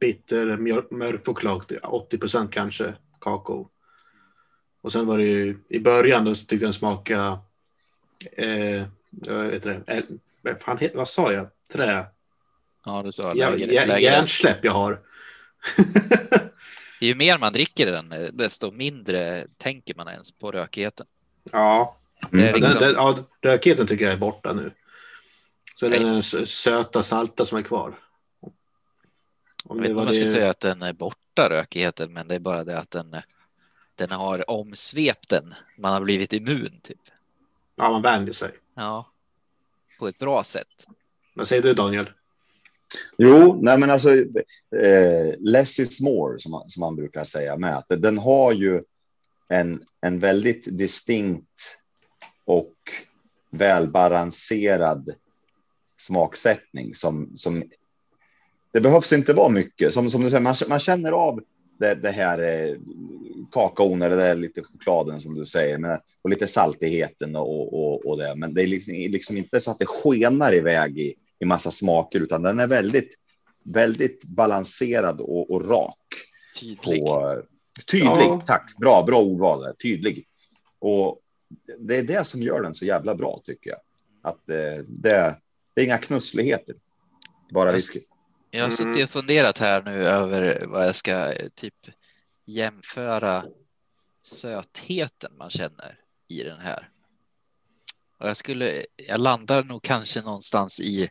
bitter, 0.00 0.56
mörk 0.94 1.26
choklad, 1.26 1.72
80 1.82 2.18
procent 2.18 2.52
kanske 2.52 2.94
kakao. 3.20 3.68
Och 4.80 4.92
sen 4.92 5.06
var 5.06 5.18
det 5.18 5.24
ju 5.24 5.58
i 5.68 5.80
början 5.80 6.24
då 6.24 6.34
tyckte 6.34 6.54
jag 6.54 6.60
den 6.62 6.72
smakade, 6.72 7.38
eh, 8.36 8.82
vad 9.10 9.52
heter 9.52 9.82
det, 9.86 10.02
vad, 10.42 10.60
fan, 10.60 10.78
vad 10.94 11.08
sa 11.08 11.32
jag? 11.32 11.46
Trä? 11.72 12.04
Ja, 12.84 13.02
du 13.02 13.12
sa 13.12 13.22
Ja, 13.36 13.50
lägre, 13.50 13.72
ja, 13.74 13.84
lägre. 13.84 14.00
hjärnsläpp 14.00 14.64
jag 14.64 14.72
har. 14.72 15.00
Ju 17.00 17.14
mer 17.14 17.38
man 17.38 17.52
dricker 17.52 17.86
den, 17.86 18.12
eh, 18.12 18.28
desto 18.32 18.70
mindre 18.70 19.46
tänker 19.56 19.94
man 19.94 20.08
ens 20.08 20.32
på 20.32 20.50
rökigheten. 20.52 21.06
ja, 21.52 21.94
Mm. 22.32 22.44
liksom, 22.54 22.60
den, 22.60 22.80
den, 22.80 22.92
ja, 22.94 23.18
rökigheten 23.42 23.86
tycker 23.86 24.04
jag 24.04 24.14
är 24.14 24.18
borta 24.18 24.52
nu. 24.52 24.72
Så 25.80 25.86
är 25.86 25.90
det 25.90 25.98
den 25.98 26.22
söta 26.46 27.02
salta 27.02 27.46
som 27.46 27.58
är 27.58 27.62
kvar. 27.62 27.98
Jag 29.68 29.74
vet 29.74 29.90
inte 29.90 30.00
om 30.00 30.06
jag 30.06 30.14
ska 30.14 30.24
säga 30.24 30.50
att 30.50 30.60
den 30.60 30.82
är 30.82 30.92
borta 30.92 31.48
rökigheten, 31.50 32.12
men 32.12 32.28
det 32.28 32.34
är 32.34 32.38
bara 32.38 32.64
det 32.64 32.78
att 32.78 32.90
den, 32.90 33.16
den 33.94 34.10
har 34.10 34.50
omsvept 34.50 35.28
den. 35.28 35.54
Man 35.76 35.92
har 35.92 36.00
blivit 36.00 36.32
immun 36.32 36.80
typ. 36.82 37.00
Ja, 37.76 37.90
man 37.90 38.02
vänjer 38.02 38.32
sig. 38.32 38.50
Ja, 38.74 39.06
på 39.98 40.08
ett 40.08 40.18
bra 40.18 40.44
sätt. 40.44 40.86
Vad 41.34 41.48
säger 41.48 41.62
du 41.62 41.74
Daniel? 41.74 42.10
Jo, 43.18 43.58
nej 43.62 43.78
men 43.78 43.90
alltså 43.90 44.10
eh, 44.80 45.34
less 45.38 45.78
is 45.78 46.00
more 46.00 46.40
som 46.40 46.52
man, 46.52 46.70
som 46.70 46.80
man 46.80 46.96
brukar 46.96 47.24
säga 47.24 47.56
med 47.56 47.76
att 47.76 47.86
den 47.88 48.18
har 48.18 48.52
ju 48.52 48.82
en, 49.48 49.84
en 50.00 50.18
väldigt 50.18 50.78
distinkt 50.78 51.78
och 52.44 52.74
välbalanserad 53.50 55.14
smaksättning 55.98 56.94
som, 56.94 57.30
som 57.34 57.64
det 58.72 58.80
behövs 58.80 59.12
inte 59.12 59.32
vara 59.32 59.48
mycket. 59.48 59.94
Som, 59.94 60.10
som 60.10 60.22
du 60.22 60.30
säger, 60.30 60.42
man, 60.42 60.54
man 60.68 60.80
känner 60.80 61.12
av 61.12 61.40
det, 61.78 61.94
det 61.94 62.10
här 62.10 62.38
eh, 62.38 62.76
kakaon 63.52 64.02
eller 64.02 64.16
det 64.16 64.34
lite 64.34 64.62
chokladen 64.62 65.20
som 65.20 65.34
du 65.34 65.46
säger 65.46 65.78
med, 65.78 66.00
och 66.22 66.30
lite 66.30 66.46
saltigheten 66.46 67.36
och, 67.36 67.74
och, 67.74 68.06
och 68.06 68.18
det. 68.18 68.34
Men 68.34 68.54
det 68.54 68.62
är 68.62 68.66
liksom, 68.66 68.94
liksom, 68.94 69.36
inte 69.36 69.60
så 69.60 69.70
att 69.70 69.78
det 69.78 69.86
skenar 69.86 70.54
iväg 70.54 70.98
i, 70.98 71.14
i 71.38 71.44
massa 71.44 71.70
smaker, 71.70 72.20
utan 72.20 72.42
den 72.42 72.60
är 72.60 72.66
väldigt, 72.66 73.10
väldigt 73.64 74.24
balanserad 74.24 75.20
och, 75.20 75.50
och 75.50 75.68
rak. 75.68 76.06
Tydlig. 76.60 77.00
På, 77.00 77.42
tydlig, 77.90 78.08
Ja. 78.08 78.42
tack. 78.46 78.74
Bra, 78.76 79.04
bra 79.06 79.22
ordval 79.22 79.62
där. 79.62 79.72
Tydlig. 79.72 80.26
Och 80.78 81.20
det 81.78 81.96
är 81.96 82.02
det 82.02 82.26
som 82.26 82.42
gör 82.42 82.62
den 82.62 82.74
så 82.74 82.84
jävla 82.84 83.14
bra 83.14 83.40
tycker 83.44 83.70
jag. 83.70 83.80
Att 84.22 84.50
eh, 84.50 84.84
det, 84.88 85.36
det 85.78 85.82
är 85.82 85.84
inga 85.84 85.98
knussligheter. 85.98 86.74
Bara 87.50 87.66
Jag- 87.68 87.74
whisky. 87.74 88.00
Jag 88.50 88.60
har 88.60 88.64
Mm. 88.66 88.76
suttit 88.76 89.04
och 89.04 89.10
funderat 89.10 89.58
här 89.58 89.82
nu 89.82 90.06
över 90.06 90.66
vad 90.66 90.86
jag 90.86 90.96
ska 90.96 91.32
eh, 91.32 91.48
typ 91.48 91.74
jämföra 92.44 93.44
sötheten 94.20 95.32
man 95.38 95.50
känner 95.50 95.98
i 96.28 96.42
den 96.42 96.60
här. 96.60 96.88
Och 98.18 98.28
jag 98.28 98.36
skulle, 98.36 98.86
jag 98.96 99.20
landar 99.20 99.64
nog 99.64 99.82
kanske 99.82 100.20
någonstans 100.22 100.80
i 100.80 101.08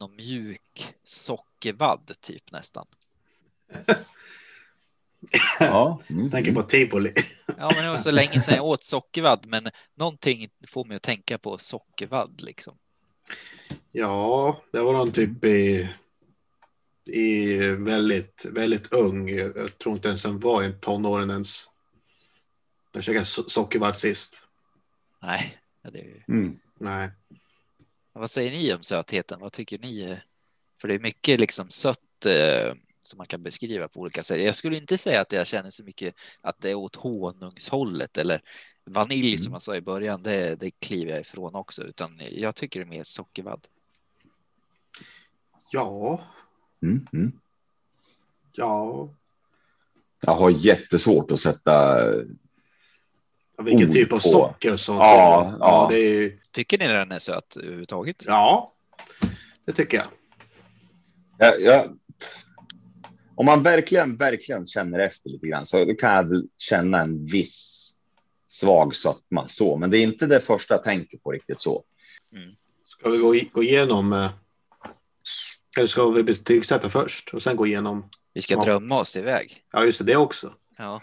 någon 0.00 0.16
mjuk 0.16 0.94
sockervadd 1.04 2.12
typ 2.20 2.52
nästan. 2.52 2.86
Ja. 5.60 6.00
Mm. 6.10 6.22
Jag 6.22 6.32
tänker 6.32 6.52
på 6.52 6.62
tivoli. 6.62 7.12
Ja, 7.58 7.70
men 7.74 7.84
det 7.84 7.90
var 7.90 7.98
så 7.98 8.10
länge 8.10 8.40
sedan 8.40 8.54
jag 8.54 8.64
åt 8.64 8.84
sockervadd, 8.84 9.46
men 9.46 9.70
någonting 9.94 10.48
får 10.68 10.84
mig 10.84 10.96
att 10.96 11.02
tänka 11.02 11.38
på 11.38 11.58
sockervadd 11.58 12.40
liksom. 12.40 12.76
Ja, 13.96 14.62
det 14.72 14.80
var 14.80 14.92
någon 14.92 15.12
typ 15.12 15.44
i, 15.44 15.88
i 17.04 17.56
väldigt, 17.68 18.44
väldigt 18.50 18.92
ung. 18.92 19.28
Jag 19.28 19.78
tror 19.78 19.94
inte 19.94 20.08
ens 20.08 20.22
den 20.22 20.40
var 20.40 20.62
i 20.62 20.72
tonåren 20.72 21.30
ens. 21.30 21.64
Jag 22.92 23.04
käkade 23.04 23.24
so- 23.24 23.48
sockervadd 23.48 23.98
sist. 23.98 24.40
Nej, 25.22 25.58
ja, 25.82 25.90
det 25.90 26.00
är... 26.00 26.24
Mm. 26.28 26.58
Nej. 26.78 27.10
vad 28.12 28.30
säger 28.30 28.50
ni 28.50 28.74
om 28.74 28.82
sötheten? 28.82 29.40
Vad 29.40 29.52
tycker 29.52 29.78
ni? 29.78 30.18
För 30.80 30.88
det 30.88 30.94
är 30.94 30.98
mycket 31.00 31.40
liksom 31.40 31.70
sött 31.70 32.26
eh, 32.26 32.74
som 33.02 33.16
man 33.16 33.26
kan 33.26 33.42
beskriva 33.42 33.88
på 33.88 34.00
olika 34.00 34.22
sätt. 34.22 34.42
Jag 34.42 34.54
skulle 34.56 34.76
inte 34.76 34.98
säga 34.98 35.20
att 35.20 35.32
jag 35.32 35.46
känner 35.46 35.70
så 35.70 35.84
mycket 35.84 36.14
att 36.40 36.58
det 36.58 36.70
är 36.70 36.74
åt 36.74 36.96
honungshållet 36.96 38.16
eller 38.18 38.40
vanilj 38.86 39.38
som 39.38 39.44
Mm. 39.46 39.52
man 39.52 39.60
sa 39.60 39.76
i 39.76 39.80
början. 39.80 40.22
Det, 40.22 40.54
det 40.60 40.70
kliver 40.70 41.12
jag 41.12 41.20
ifrån 41.20 41.54
också, 41.54 41.82
utan 41.82 42.20
jag 42.30 42.56
tycker 42.56 42.80
det 42.80 42.84
är 42.86 42.98
mer 42.98 43.04
sockervadd. 43.04 43.66
Ja, 45.74 46.24
Mm. 46.82 47.06
Mm. 47.12 47.32
ja. 48.52 49.08
Jag 50.26 50.32
har 50.32 50.50
jättesvårt 50.50 51.30
att 51.30 51.40
sätta. 51.40 51.98
Vilken 53.62 53.92
typ 53.92 54.12
av 54.12 54.16
på. 54.16 54.20
socker 54.20 54.76
sånt. 54.76 54.98
Ja, 55.00 55.56
ja. 55.60 55.86
det 55.90 55.96
är 55.98 56.08
ju, 56.08 56.38
Tycker 56.52 56.78
ni 56.78 56.86
den 56.88 57.12
är 57.12 57.18
söt 57.18 57.56
överhuvudtaget? 57.56 58.22
ja, 58.26 58.72
det 59.64 59.72
tycker 59.72 59.96
jag. 59.96 60.06
Jag, 61.38 61.60
jag, 61.60 61.98
om 63.34 63.46
man 63.46 63.62
verkligen, 63.62 64.16
verkligen 64.16 64.66
känner 64.66 64.98
efter 64.98 65.30
lite 65.30 65.46
grann 65.46 65.66
så 65.66 65.94
kan 65.94 66.14
jag 66.14 66.28
väl 66.28 66.48
känna 66.58 67.00
en 67.00 67.26
viss 67.26 67.90
svag 68.48 68.94
sötma 68.96 69.48
så, 69.48 69.76
men 69.76 69.90
det 69.90 69.98
är 69.98 70.02
inte 70.02 70.26
det 70.26 70.40
första 70.40 70.74
jag 70.74 70.84
tänker 70.84 71.18
på 71.18 71.30
riktigt 71.30 71.60
så. 71.62 71.82
Ska 72.86 73.08
vi 73.10 73.18
gå, 73.18 73.34
gå 73.52 73.62
igenom? 73.62 74.28
Eller 75.76 75.86
ska 75.86 76.10
vi 76.10 76.22
betygsätta 76.22 76.90
först 76.90 77.34
och 77.34 77.42
sen 77.42 77.56
gå 77.56 77.66
igenom? 77.66 78.10
Vi 78.34 78.42
ska 78.42 78.56
drömma 78.56 78.98
oss 78.98 79.16
iväg. 79.16 79.62
Ja, 79.72 79.84
just 79.84 79.98
det, 79.98 80.04
det 80.04 80.16
också. 80.16 80.52
Ja. 80.78 81.02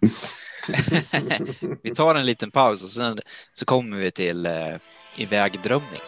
vi 1.82 1.94
tar 1.94 2.14
en 2.14 2.26
liten 2.26 2.50
paus 2.50 2.82
och 2.82 2.88
sen 2.88 3.20
så 3.52 3.64
kommer 3.64 3.96
vi 3.96 4.10
till 4.10 4.46
eh, 4.46 4.76
ivägdrömning. 5.16 6.00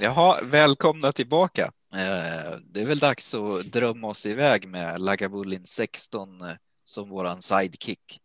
Jaha, 0.00 0.40
välkomna 0.42 1.12
tillbaka. 1.12 1.62
Eh, 1.94 2.58
Det 2.64 2.80
är 2.80 2.86
väl 2.86 2.98
dags 2.98 3.34
att 3.34 3.72
drömma 3.72 4.08
oss 4.08 4.26
iväg 4.26 4.68
med 4.68 5.00
Lagavulin 5.00 5.66
16 5.66 6.40
eh, 6.40 6.48
som 6.84 7.08
våran 7.08 7.42
sidekick. 7.42 8.18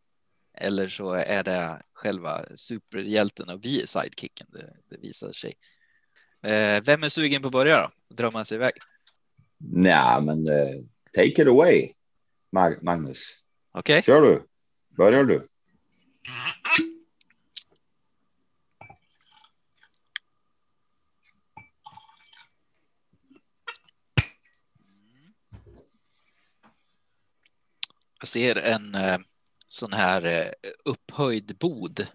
Eller 0.58 0.88
så 0.88 1.14
är 1.14 1.44
det 1.44 1.82
själva 1.94 2.46
superhjälten 2.56 3.50
och 3.50 3.66
vi 3.66 3.82
är 3.82 3.86
sidekicken. 3.88 4.48
Det, 4.50 4.74
det 4.90 4.98
visar 4.98 5.32
sig. 5.32 5.54
Eh, 6.44 6.84
Vem 6.84 7.04
är 7.04 7.10
sugen 7.10 7.42
på 7.42 7.48
att 7.48 7.52
börja 7.52 7.78
då? 7.82 8.16
Drömma 8.16 8.46
sig 8.46 8.56
iväg? 8.56 8.72
Nej, 9.58 10.22
men 10.22 10.48
eh, 10.48 10.76
take 11.14 11.42
it 11.42 11.48
away, 11.48 11.92
Mag- 12.52 12.84
Magnus. 12.84 13.44
Okej? 13.72 14.02
Kör 14.04 14.22
du. 14.22 14.44
Börjar 14.98 15.24
du. 15.24 15.48
Jag 28.20 28.28
ser 28.28 28.56
en 28.56 28.96
eh, 28.96 29.18
sån 29.78 29.94
här 29.94 30.26
eh, 30.26 30.52
upphöjd 30.86 31.58
bod. 31.58 32.08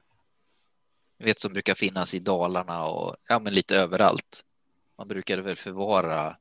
Jag 1.18 1.26
vet 1.26 1.40
som 1.40 1.52
brukar 1.52 1.74
finnas 1.74 2.14
i 2.14 2.18
Dalarna 2.18 2.84
och 2.84 3.16
ja, 3.28 3.38
men 3.38 3.54
lite 3.54 3.76
överallt. 3.76 4.44
Man 4.98 5.08
brukade 5.08 5.42
väl 5.42 5.56
förvara 5.56 6.36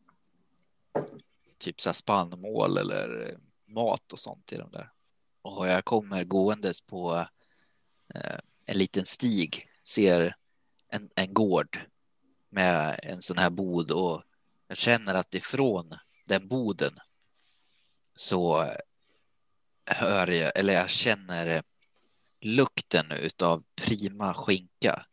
typ 1.57 1.81
så 1.81 1.89
här 1.89 1.93
spannmål 1.93 2.77
eller 2.77 3.29
eh, 3.29 3.38
mat 3.73 4.13
och 4.13 4.19
sånt 4.19 4.51
i 4.51 4.55
de 4.55 4.71
där. 4.71 4.91
Och 5.41 5.67
jag 5.67 5.86
kommer 5.86 6.23
gåendes 6.23 6.81
på 6.81 7.25
eh, 8.13 8.39
en 8.65 8.77
liten 8.77 9.05
stig, 9.05 9.69
ser 9.84 10.36
en, 10.89 11.10
en 11.15 11.34
gård 11.34 11.79
med 12.49 12.99
en 13.03 13.21
sån 13.21 13.38
här 13.38 13.49
bod 13.49 13.91
och 13.91 14.23
jag 14.67 14.77
känner 14.77 15.15
att 15.15 15.34
ifrån 15.34 15.95
den 16.25 16.47
boden 16.47 16.99
så 18.15 18.71
hör 19.93 20.27
jag, 20.27 20.51
eller 20.56 20.73
jag 20.73 20.89
känner 20.89 21.63
lukten 22.41 23.12
utav 23.12 23.63
prima 23.75 24.34
skinka. 24.34 25.06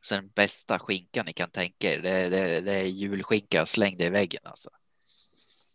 Så 0.00 0.14
den 0.14 0.28
bästa 0.28 0.78
skinkan 0.78 1.26
ni 1.26 1.32
kan 1.32 1.50
tänka 1.50 1.92
er, 1.92 1.98
det, 2.02 2.28
det, 2.28 2.60
det 2.60 2.72
är 2.74 2.84
julskinka 2.84 3.66
slängd 3.66 4.02
i 4.02 4.08
väggen 4.08 4.40
alltså. 4.44 4.70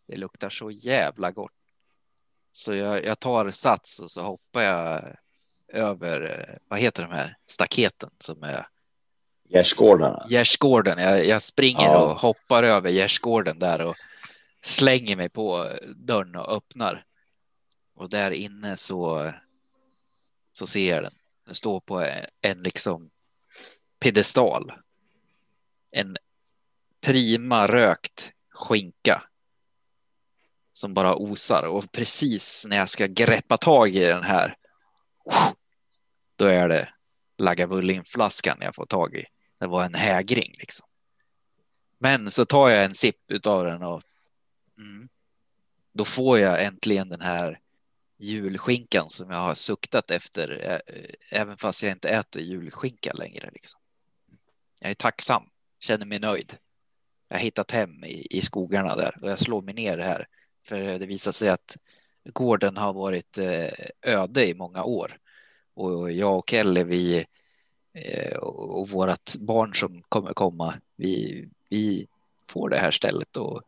Det 0.08 0.16
luktar 0.18 0.50
så 0.50 0.72
jävla 0.72 1.32
gott. 1.32 1.52
Så 2.52 2.74
jag, 2.74 3.06
jag 3.06 3.20
tar 3.20 3.52
sats 3.52 4.00
och 4.00 4.12
så 4.12 4.22
hoppar 4.24 4.62
jag 4.62 5.04
över, 5.68 6.60
vad 6.68 6.80
heter 6.80 7.04
de 7.04 7.12
här 7.12 7.38
staketen 7.48 8.10
som 8.20 8.44
är 8.44 8.68
Gärdsgårdarna. 9.50 10.26
gärdsgården. 10.30 11.00
Jag, 11.00 11.26
jag 11.26 11.42
springer 11.44 11.86
Ja. 11.86 11.98
och 12.12 12.20
hoppar 12.20 12.64
över 12.64 12.90
gärdsgården 12.92 13.60
där 13.60 13.82
och 13.82 13.96
slänger 14.62 15.16
mig 15.16 15.30
på 15.30 15.72
dörren 15.96 16.36
och 16.36 16.56
öppnar. 16.58 17.06
Och 18.00 18.10
där 18.10 18.32
inne 18.32 18.78
så, 18.78 19.34
så 20.54 20.68
ser 20.68 20.90
jag 20.90 21.04
den. 21.04 21.12
Den 21.46 21.56
står 21.56 21.80
på 21.80 22.06
en, 22.42 22.64
liksom 22.64 23.10
piedestal. 24.00 24.72
En 25.92 26.18
prima 27.02 27.68
rökt 27.68 28.32
skinka. 28.50 29.24
Som 30.74 30.94
bara 30.94 31.16
osar 31.16 31.64
och 31.64 31.92
precis 31.92 32.66
när 32.70 32.78
jag 32.78 32.90
ska 32.90 33.08
greppa 33.08 33.58
tag 33.58 33.90
i 33.90 34.06
den 34.06 34.24
här. 34.24 34.58
Då 36.36 36.46
är 36.46 36.70
det 36.70 36.94
Lagavulin-flaskan 37.38 38.58
jag 38.62 38.76
får 38.76 38.86
tag 38.86 39.16
i. 39.16 39.26
Det 39.58 39.68
var 39.68 39.86
en 39.86 39.96
hägring 39.96 40.56
liksom. 40.58 40.88
Men 41.98 42.32
så 42.32 42.46
tar 42.46 42.70
jag 42.70 42.86
en 42.86 42.96
sipp 42.96 43.32
utav 43.32 43.66
den 43.66 43.84
och 43.84 44.04
mm, 44.78 45.10
då 45.92 46.06
får 46.06 46.40
jag 46.40 46.64
äntligen 46.64 47.10
den 47.10 47.22
här 47.22 47.60
julskinkan 48.20 49.10
som 49.10 49.30
jag 49.30 49.38
har 49.38 49.56
suktat 49.56 50.12
efter, 50.12 50.80
eh, 50.86 51.40
även 51.40 51.58
fast 51.58 51.84
jag 51.84 51.92
inte 51.92 52.10
äter 52.10 52.42
julskinka 52.42 53.14
längre. 53.14 53.50
Liksom. 53.54 53.80
Jag 54.82 54.92
är 54.92 54.96
tacksam, 54.96 55.44
känner 55.80 56.06
mig 56.06 56.20
nöjd. 56.20 56.58
Jag 57.28 57.38
har 57.38 57.42
hittat 57.42 57.72
hem 57.72 58.04
i, 58.04 58.28
i 58.30 58.42
skogarna 58.42 58.96
där 58.96 59.18
och 59.22 59.30
jag 59.30 59.40
slår 59.40 59.62
mig 59.62 59.74
ner 59.74 59.98
här. 59.98 60.28
För 60.68 61.00
det 61.00 61.06
visar 61.06 61.32
sig 61.32 61.50
att 61.50 61.78
gården 62.24 62.78
har 62.78 62.94
varit 62.94 63.38
eh, 63.38 63.72
öde 64.02 64.48
i 64.48 64.54
många 64.54 64.84
år. 64.84 65.18
Och 65.74 66.12
jag 66.12 66.38
och 66.38 66.50
Kelly, 66.50 66.84
vi 66.84 67.26
eh, 67.94 68.38
och 68.38 68.90
vårt 68.90 69.36
barn 69.36 69.76
som 69.76 70.02
kommer 70.10 70.34
komma, 70.34 70.74
vi, 70.96 71.46
vi 71.70 72.08
får 72.48 72.70
det 72.70 72.78
här 72.78 72.92
stället 72.92 73.38
och 73.38 73.62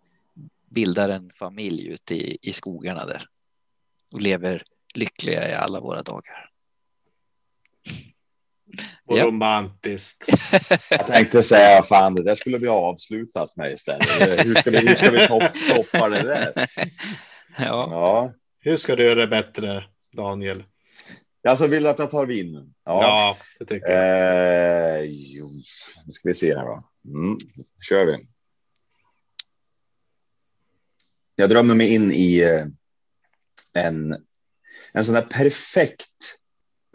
bildar 0.70 1.10
en 1.10 1.32
familj 1.36 1.88
ute 1.88 2.16
i, 2.16 2.38
i 2.42 2.54
skogarna 2.54 3.06
där 3.06 3.28
och 4.12 4.22
lever 4.22 4.64
lyckliga 4.94 5.50
i 5.50 5.54
alla 5.54 5.80
våra 5.80 6.04
dagar. 6.04 6.50
Vad 9.06 9.20
Ja. 9.20 9.26
romantiskt. 9.26 10.26
Jag 10.90 11.08
tänkte 11.08 11.44
säga 11.44 11.84
fan, 11.84 12.16
det 12.16 12.24
där 12.24 12.36
skulle 12.36 12.58
vi 12.58 12.68
ha 12.68 12.76
avslutat 12.76 13.58
med 13.58 13.72
istället. 13.74 14.46
Hur 14.46 14.56
ska 14.56 14.72
vi, 14.72 14.78
hur 14.88 14.96
ska 14.96 15.12
vi 15.12 15.28
topp, 15.28 15.44
toppa 15.76 16.10
det 16.10 16.22
där? 16.22 16.54
Ja, 17.58 17.66
Ja, 17.92 18.34
Hur 18.60 18.78
ska 18.78 18.96
du 18.96 19.04
göra 19.04 19.16
det 19.20 19.28
bättre, 19.28 19.84
Daniel? 20.12 20.64
alltså 21.48 21.68
vill 21.68 21.84
du 21.84 21.90
att 21.90 22.00
jag 22.00 22.12
tar 22.12 22.26
vin? 22.26 22.52
nu? 22.52 22.70
Ja, 22.86 23.38
det 23.60 23.66
tycker 23.66 23.92
jag. 23.92 25.00
Eh, 25.00 25.04
jo, 25.10 25.52
nu 26.06 26.12
ska 26.12 26.30
vi 26.30 26.36
se 26.36 26.56
här 26.58 26.66
då. 26.66 26.84
Mm, 27.06 27.38
kör 27.90 28.06
vi. 28.06 28.28
Jag 31.36 31.50
drömmer 31.50 31.76
mig 31.76 31.94
in 31.94 32.12
i 32.12 32.40
eh, 32.42 32.66
en, 33.74 34.16
en 34.94 35.06
sån 35.06 35.16
där 35.16 35.22
perfekt 35.22 36.38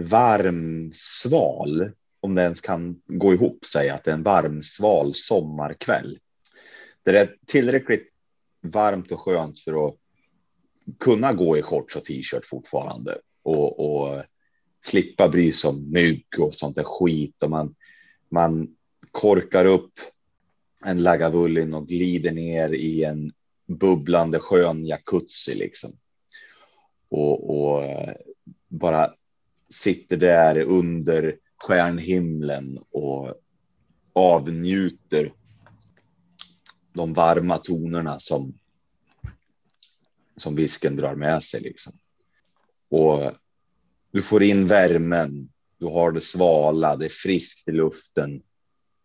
varm 0.02 0.90
sval, 0.94 1.92
om 2.20 2.34
det 2.34 2.42
ens 2.42 2.60
kan 2.60 3.00
gå 3.06 3.32
ihop 3.32 3.64
sig 3.64 3.90
att 3.90 4.04
det 4.04 4.10
är 4.10 4.14
en 4.14 4.22
varm 4.22 4.62
sval 4.62 5.14
sommarkväll. 5.14 6.18
Där 7.02 7.12
det 7.12 7.20
är 7.20 7.36
tillräckligt 7.46 8.12
varmt 8.62 9.12
och 9.12 9.20
skönt 9.20 9.60
för 9.60 9.88
att 9.88 9.94
kunna 11.00 11.32
gå 11.32 11.58
i 11.58 11.62
shorts 11.62 11.96
och 11.96 12.04
t-shirt 12.04 12.46
fortfarande 12.46 13.18
och, 13.42 13.80
och 13.80 14.24
slippa 14.84 15.28
bry 15.28 15.52
sig 15.52 15.68
om 15.68 15.90
mygg 15.92 16.26
och 16.38 16.54
sånt 16.54 16.76
där 16.76 16.82
skit 16.82 17.42
och 17.42 17.50
man, 17.50 17.74
man 18.28 18.68
korkar 19.10 19.64
upp 19.64 19.92
en 20.84 21.02
Lagavulin 21.02 21.74
och 21.74 21.88
glider 21.88 22.32
ner 22.32 22.68
i 22.68 23.04
en 23.04 23.32
bubblande 23.66 24.38
skön 24.38 24.86
jacuzzi 24.86 25.54
liksom. 25.54 25.92
Och, 27.16 27.60
och 27.60 27.84
eh, 27.84 28.14
bara 28.68 29.14
sitter 29.70 30.16
där 30.16 30.60
under 30.60 31.36
stjärnhimlen 31.56 32.78
och 32.90 33.34
avnjuter 34.12 35.32
de 36.92 37.14
varma 37.14 37.58
tonerna 37.58 38.18
som 38.18 38.58
som 40.36 40.56
visken 40.56 40.96
drar 40.96 41.14
med 41.14 41.44
sig 41.44 41.60
liksom. 41.60 41.92
Och 42.88 43.32
du 44.10 44.22
får 44.22 44.42
in 44.42 44.66
värmen. 44.66 45.48
Du 45.78 45.86
har 45.86 46.12
det 46.12 46.20
svala, 46.20 46.96
det 46.96 47.04
är 47.04 47.08
friskt 47.08 47.68
i 47.68 47.72
luften. 47.72 48.42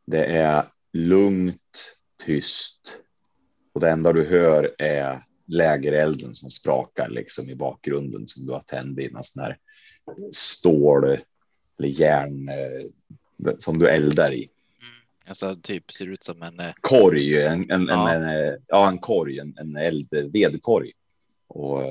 Det 0.06 0.26
är 0.26 0.66
lugnt, 0.94 1.98
tyst. 2.26 2.98
Och 3.74 3.82
det 3.82 3.90
enda 3.90 4.14
du 4.14 4.26
hör 4.26 4.76
är 4.78 5.24
lägerelden 5.52 6.36
som 6.36 6.52
sprakar 6.52 7.10
liksom 7.10 7.50
i 7.50 7.56
bakgrunden 7.56 8.28
som 8.28 8.46
du 8.46 8.52
har 8.52 8.62
tänd 8.62 9.00
i 9.00 9.06
en 9.14 9.24
sån 9.24 9.44
här 9.44 9.58
stål 10.32 11.04
eller 11.04 11.90
järn 11.90 12.50
eh, 12.50 13.54
som 13.60 13.80
du 13.80 13.90
eldar 13.90 14.32
i. 14.34 14.50
alltså 15.28 15.56
typ 15.56 15.92
ser 15.92 16.08
ut 16.08 16.24
som 16.24 16.42
en 16.44 16.60
eh, 16.60 16.74
Korg, 16.82 17.42
en, 17.44 17.72
en, 17.72 17.86
Ja. 17.88 18.12
en, 18.14 18.24
en, 18.24 18.46
eh, 18.48 18.54
ja, 18.68 18.90
en 18.90 18.98
korg, 18.98 19.40
en, 19.40 19.58
en 19.58 19.76
eld, 19.76 20.08
vedkorg. 20.34 20.92
Och 21.48 21.82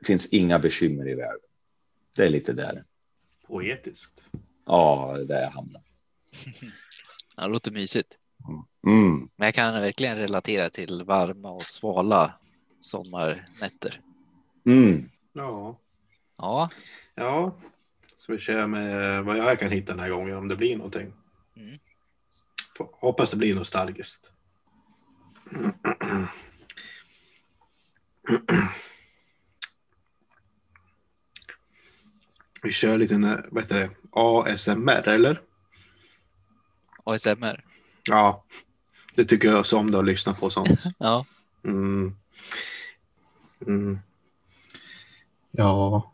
det 0.00 0.06
finns 0.06 0.32
inga 0.32 0.58
bekymmer 0.58 1.08
i 1.08 1.14
världen. 1.14 1.40
Det 2.16 2.24
är 2.24 2.30
lite 2.30 2.52
där. 2.52 2.84
Poetiskt. 3.46 4.20
Ja, 4.66 5.16
där 5.28 5.40
jag 5.42 5.50
hamnar. 5.50 5.82
Det 7.36 7.46
låter 7.46 7.70
mysigt. 7.70 8.08
Mm. 8.86 9.28
Men 9.36 9.46
jag 9.46 9.54
kan 9.54 9.74
verkligen 9.74 10.16
relatera 10.16 10.70
till 10.70 11.02
varma 11.04 11.50
och 11.50 11.62
svala 11.62 12.34
sommarnätter. 12.88 14.00
Mm. 14.66 15.10
Ja. 15.32 15.78
Ja, 16.36 16.70
Ja. 17.14 17.56
Ska 18.16 18.32
vi 18.32 18.38
köra 18.38 18.66
med 18.66 19.24
vad 19.24 19.36
jag 19.38 19.58
kan 19.60 19.70
hitta 19.70 19.92
den 19.92 20.00
här 20.00 20.10
gången 20.10 20.36
om 20.36 20.48
det 20.48 20.56
blir 20.56 20.76
någonting. 20.76 21.12
Mm. 21.56 21.78
Får- 22.76 22.90
Hoppas 22.92 23.30
det 23.30 23.36
blir 23.36 23.54
nostalgiskt. 23.54 24.32
Vi 32.62 32.72
kör 32.72 32.98
lite 32.98 33.42
vad 33.50 33.62
heter 33.62 33.78
det? 33.78 33.90
ASMR 34.12 35.08
eller? 35.08 35.42
ASMR. 37.04 37.64
Ja, 38.08 38.44
det 39.14 39.24
tycker 39.24 39.48
jag 39.48 39.66
så 39.66 39.78
om 39.78 39.90
det 39.90 39.98
att 39.98 40.04
lyssna 40.04 40.34
på 40.34 40.50
sånt. 40.50 40.82
Ja, 40.98 41.26
Mm. 41.64 42.16
Mm. 43.68 43.98
Ja, 45.50 46.10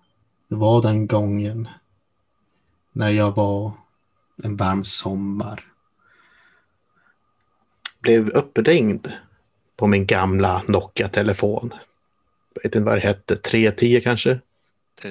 det 0.49 0.55
var 0.55 0.83
den 0.83 1.07
gången 1.07 1.69
när 2.93 3.11
jag 3.11 3.33
var 3.33 3.73
en 4.43 4.57
varm 4.57 4.85
sommar. 4.85 5.65
Blev 8.01 8.29
uppringd 8.29 9.13
på 9.77 9.87
min 9.87 10.07
gamla 10.07 10.63
Nokia-telefon. 10.69 11.75
Jag 12.55 12.63
vet 12.63 12.75
inte 12.75 12.87
vad 12.87 12.97
det 12.97 13.01
hette, 13.01 13.37
310 13.37 14.01
kanske? 14.05 14.41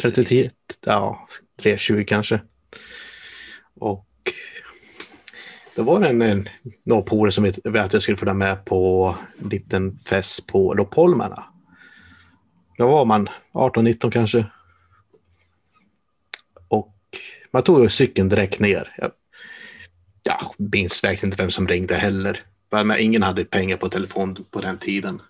30, 0.01 0.49
ja, 0.86 1.27
320 1.62 2.03
kanske. 2.08 2.41
Och 3.75 4.08
då 5.75 5.84
var 5.84 5.99
det 5.99 6.08
en, 6.08 6.21
en 6.21 6.47
polare 7.06 7.32
som 7.32 7.43
ville 7.43 7.84
att 7.84 7.93
jag 7.93 8.01
skulle 8.01 8.17
följa 8.17 8.34
med 8.34 8.65
på 8.65 9.15
en 9.38 9.49
liten 9.49 9.97
fest 9.97 10.47
på 10.47 10.73
Loppholmarna. 10.73 11.52
Då 12.77 12.88
var 12.88 13.05
man 13.05 13.29
18-19 13.51 14.12
kanske. 14.12 14.45
Och 16.67 16.95
man 17.51 17.63
tog 17.63 17.91
cykeln 17.91 18.29
direkt 18.29 18.59
ner. 18.59 18.95
Jag, 18.97 19.12
jag 20.23 20.69
minns 20.71 21.03
verkligen 21.03 21.31
inte 21.31 21.43
vem 21.43 21.51
som 21.51 21.67
ringde 21.67 21.95
heller. 21.95 22.43
Men 22.69 22.99
ingen 22.99 23.23
hade 23.23 23.45
pengar 23.45 23.77
på 23.77 23.89
telefon 23.89 24.45
på 24.51 24.62
den 24.62 24.77
tiden. 24.77 25.21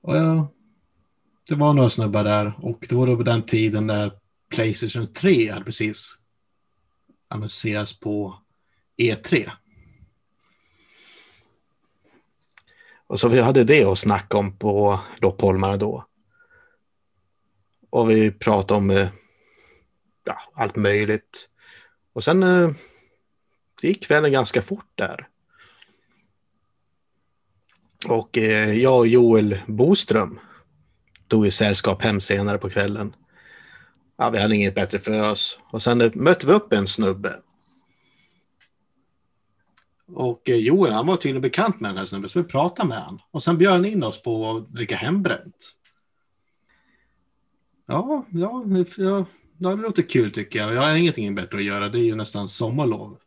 Och 0.00 0.16
ja, 0.16 0.52
det 1.48 1.54
var 1.54 1.72
några 1.72 1.90
snubbar 1.90 2.24
där 2.24 2.52
och 2.58 2.86
det 2.88 2.94
var 2.94 3.06
då 3.06 3.16
på 3.16 3.22
den 3.22 3.42
tiden 3.42 3.86
när 3.86 4.12
Playstation 4.48 5.12
3 5.12 5.52
hade 5.52 5.64
precis 5.64 6.18
annonserats 7.28 8.00
på 8.00 8.38
E3. 8.96 9.50
Och 13.10 13.20
så 13.20 13.28
vi 13.28 13.40
hade 13.40 13.64
det 13.64 13.84
att 13.84 13.98
snacka 13.98 14.38
om 14.38 14.56
på 14.56 15.00
Loppholmarna 15.20 15.76
då. 15.76 16.06
Och 17.90 18.10
vi 18.10 18.30
pratade 18.30 18.78
om 18.78 18.90
eh, 18.90 19.08
ja, 20.24 20.38
allt 20.54 20.76
möjligt. 20.76 21.48
Och 22.12 22.24
sen 22.24 22.42
eh, 22.42 22.70
det 23.80 23.88
gick 23.88 24.06
kvällen 24.06 24.32
ganska 24.32 24.62
fort 24.62 24.92
där. 24.94 25.28
Och 28.08 28.38
eh, 28.38 28.72
jag 28.72 28.98
och 28.98 29.06
Joel 29.06 29.60
Boström 29.66 30.40
tog 31.28 31.44
ju 31.44 31.50
sällskap 31.50 32.02
hem 32.02 32.20
senare 32.20 32.58
på 32.58 32.70
kvällen. 32.70 33.14
Ja, 34.18 34.30
vi 34.30 34.38
hade 34.38 34.56
inget 34.56 34.74
bättre 34.74 34.98
för 34.98 35.30
oss. 35.30 35.58
Och 35.70 35.82
sen 35.82 36.12
mötte 36.14 36.46
vi 36.46 36.52
upp 36.52 36.72
en 36.72 36.86
snubbe. 36.86 37.40
Och 40.14 40.48
eh, 40.50 40.56
Joel 40.56 40.92
han 40.92 41.06
var 41.06 41.16
tydligen 41.16 41.42
bekant 41.42 41.80
med 41.80 41.90
den 41.90 41.98
här 41.98 42.06
snubben 42.06 42.30
så 42.30 42.42
vi 42.42 42.48
pratade 42.48 42.88
med 42.88 43.02
honom. 43.02 43.20
Och 43.30 43.42
sen 43.42 43.58
bjöd 43.58 43.72
han 43.72 43.84
in 43.84 44.02
oss 44.04 44.22
på 44.22 44.56
att 44.56 44.68
dricka 44.68 44.96
hembränt. 44.96 45.56
Ja, 47.86 48.26
ja, 48.30 48.62
det- 48.66 48.98
ja, 48.98 49.24
det 49.58 49.76
låter 49.76 50.02
kul 50.02 50.32
tycker 50.32 50.58
jag. 50.58 50.74
Jag 50.74 50.82
har 50.82 50.96
ingenting 50.96 51.34
bättre 51.34 51.56
att 51.58 51.64
göra. 51.64 51.88
Det 51.88 51.98
är 51.98 52.04
ju 52.04 52.14
nästan 52.14 52.48
sommarlov. 52.48 53.18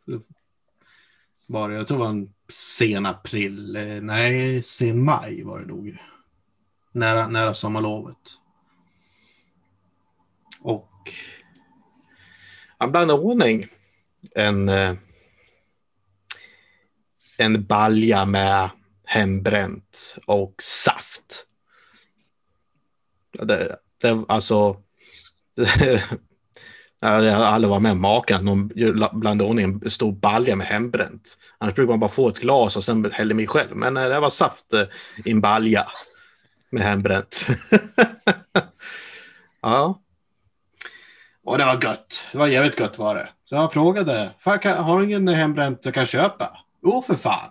Bara, 1.46 1.74
jag 1.74 1.88
tror 1.88 1.98
det 1.98 2.04
var 2.04 2.10
en 2.10 2.34
sen 2.48 3.06
april. 3.06 3.76
Eh, 3.76 3.82
nej, 4.02 4.62
sen 4.62 5.04
maj 5.04 5.42
var 5.42 5.60
det 5.60 5.66
nog. 5.66 5.96
Nära, 6.92 7.28
nära 7.28 7.54
sommarlovet. 7.54 8.16
Och 10.60 10.90
han 12.78 12.90
blandade 12.92 13.20
i 13.20 13.24
ordning 13.24 13.66
en, 14.34 14.68
eh, 14.68 14.94
en 17.38 17.64
balja 17.64 18.24
med 18.24 18.70
hembränt 19.04 20.16
och 20.26 20.54
saft. 20.62 21.46
Det, 23.38 23.76
det, 24.00 24.24
alltså, 24.28 24.76
jag 27.00 27.32
har 27.32 27.44
aldrig 27.44 27.70
varit 27.70 27.82
med 27.82 27.92
om 27.92 28.00
maken 28.00 28.36
att 28.36 28.44
någon 28.44 28.70
gör- 28.74 29.18
blandar 29.18 29.46
ordning 29.46 29.80
en 29.84 29.90
stor 29.90 30.12
balja 30.12 30.56
med 30.56 30.66
hembränt. 30.66 31.38
Annars 31.58 31.74
brukar 31.74 31.92
man 31.92 32.00
bara 32.00 32.10
få 32.10 32.28
ett 32.28 32.38
glas 32.40 32.76
och 32.76 32.84
sen 32.84 33.12
häller 33.12 33.34
mig 33.34 33.46
själv. 33.46 33.76
Men 33.76 33.96
eh, 33.96 34.08
det 34.08 34.20
var 34.20 34.30
saft 34.30 34.72
eh, 34.72 34.84
i 35.24 35.30
en 35.30 35.40
balja 35.40 35.86
med 36.70 36.82
hembränt. 36.82 37.46
ja. 39.62 40.00
Och 41.44 41.58
det 41.58 41.64
var 41.64 41.74
gött. 41.84 42.24
Det 42.32 42.38
var 42.38 42.46
jävligt 42.46 42.80
gött 42.80 42.98
var 42.98 43.14
det. 43.14 43.28
Så 43.44 43.54
jag 43.54 43.72
frågade, 43.72 44.30
har 44.44 44.98
du 44.98 45.04
ingen 45.04 45.28
hembränt 45.28 45.80
jag 45.84 45.94
kan 45.94 46.06
köpa? 46.06 46.63
Jo, 46.84 47.02
för 47.02 47.14
fan. 47.14 47.50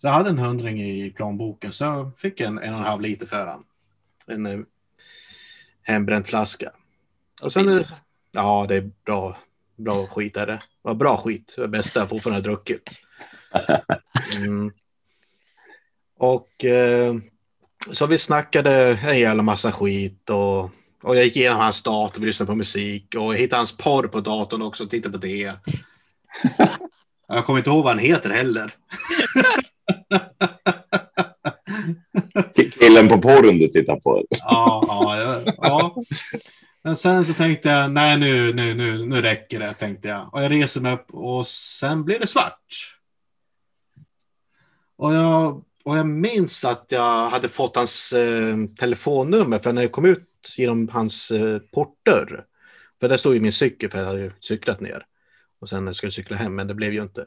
Så 0.00 0.06
jag 0.06 0.12
hade 0.12 0.30
en 0.30 0.38
hundring 0.38 0.82
i 0.82 1.10
plånboken 1.10 1.72
så 1.72 1.84
jag 1.84 2.18
fick 2.18 2.40
en 2.40 2.58
en 2.58 2.72
och 2.74 2.80
en 2.80 2.86
halv 2.86 3.00
liter 3.00 3.26
för 3.26 3.46
han. 3.46 3.64
En 4.26 4.46
eh, 4.46 4.60
hembränt 5.82 6.28
flaska. 6.28 6.72
Och 7.42 7.52
sen, 7.52 7.78
eh, 7.78 7.86
ja, 8.32 8.66
det 8.68 8.74
är 8.74 8.90
bra, 9.04 9.38
bra 9.76 10.06
skit 10.06 10.36
är 10.36 10.46
det. 10.46 10.52
Det 10.52 10.62
var 10.82 10.94
bra 10.94 11.16
skit. 11.16 11.54
Det 11.56 11.68
bästa 11.68 12.00
jag 12.00 12.08
fortfarande 12.08 12.38
har 12.38 12.44
druckit. 12.44 12.90
Mm. 14.36 14.72
Och 16.18 16.64
eh, 16.64 17.14
så 17.92 18.06
vi 18.06 18.18
snackade 18.18 18.98
en 19.02 19.18
jävla 19.18 19.42
massa 19.42 19.72
skit 19.72 20.30
och, 20.30 20.60
och 21.02 21.16
jag 21.16 21.24
gick 21.24 21.36
igenom 21.36 21.58
hans 21.58 21.82
dator, 21.82 22.20
vi 22.20 22.26
lyssnade 22.26 22.46
på 22.46 22.54
musik 22.54 23.14
och 23.14 23.34
jag 23.34 23.38
hittade 23.38 23.60
hans 23.60 23.76
porr 23.76 24.08
på 24.08 24.20
datorn 24.20 24.62
också 24.62 24.84
och 24.84 24.90
tittade 24.90 25.18
på 25.18 25.26
det. 25.26 25.54
Jag 27.32 27.46
kommer 27.46 27.58
inte 27.58 27.70
ihåg 27.70 27.84
vad 27.84 27.92
han 27.92 28.04
heter 28.04 28.30
heller. 28.30 28.74
Killen 32.78 33.08
på 33.08 33.18
porren 33.18 33.58
du 33.58 33.68
tittar 33.68 33.96
på. 33.96 34.24
Ja, 34.30 34.84
ja, 34.88 35.52
ja. 35.56 36.02
Men 36.82 36.96
sen 36.96 37.24
så 37.24 37.34
tänkte 37.34 37.68
jag, 37.68 37.92
nej 37.92 38.18
nu, 38.18 38.52
nu, 38.54 38.74
nu, 38.74 39.06
nu 39.06 39.22
räcker 39.22 39.58
det, 39.60 39.74
tänkte 39.74 40.08
jag. 40.08 40.34
Och 40.34 40.44
jag 40.44 40.52
reser 40.52 40.80
mig 40.80 40.92
upp 40.92 41.10
och 41.10 41.46
sen 41.46 42.04
blir 42.04 42.18
det 42.18 42.26
svart. 42.26 42.96
Och 44.96 45.14
jag, 45.14 45.64
och 45.84 45.98
jag 45.98 46.06
minns 46.06 46.64
att 46.64 46.86
jag 46.88 47.28
hade 47.28 47.48
fått 47.48 47.76
hans 47.76 48.12
eh, 48.12 48.56
telefonnummer 48.78 49.58
för 49.58 49.72
när 49.72 49.82
jag 49.82 49.92
kom 49.92 50.04
ut 50.04 50.54
genom 50.56 50.88
hans 50.88 51.30
eh, 51.30 51.58
portdörr. 51.58 52.44
För 53.00 53.08
där 53.08 53.16
stod 53.16 53.34
ju 53.34 53.40
min 53.40 53.52
cykel 53.52 53.90
för 53.90 53.98
jag 53.98 54.06
hade 54.06 54.20
ju 54.20 54.32
cyklat 54.40 54.80
ner. 54.80 55.06
Och 55.60 55.68
sen 55.68 55.94
skulle 55.94 56.06
jag 56.06 56.14
cykla 56.14 56.36
hem 56.36 56.54
men 56.54 56.66
det 56.66 56.74
blev 56.74 56.92
ju 56.92 57.02
inte. 57.02 57.26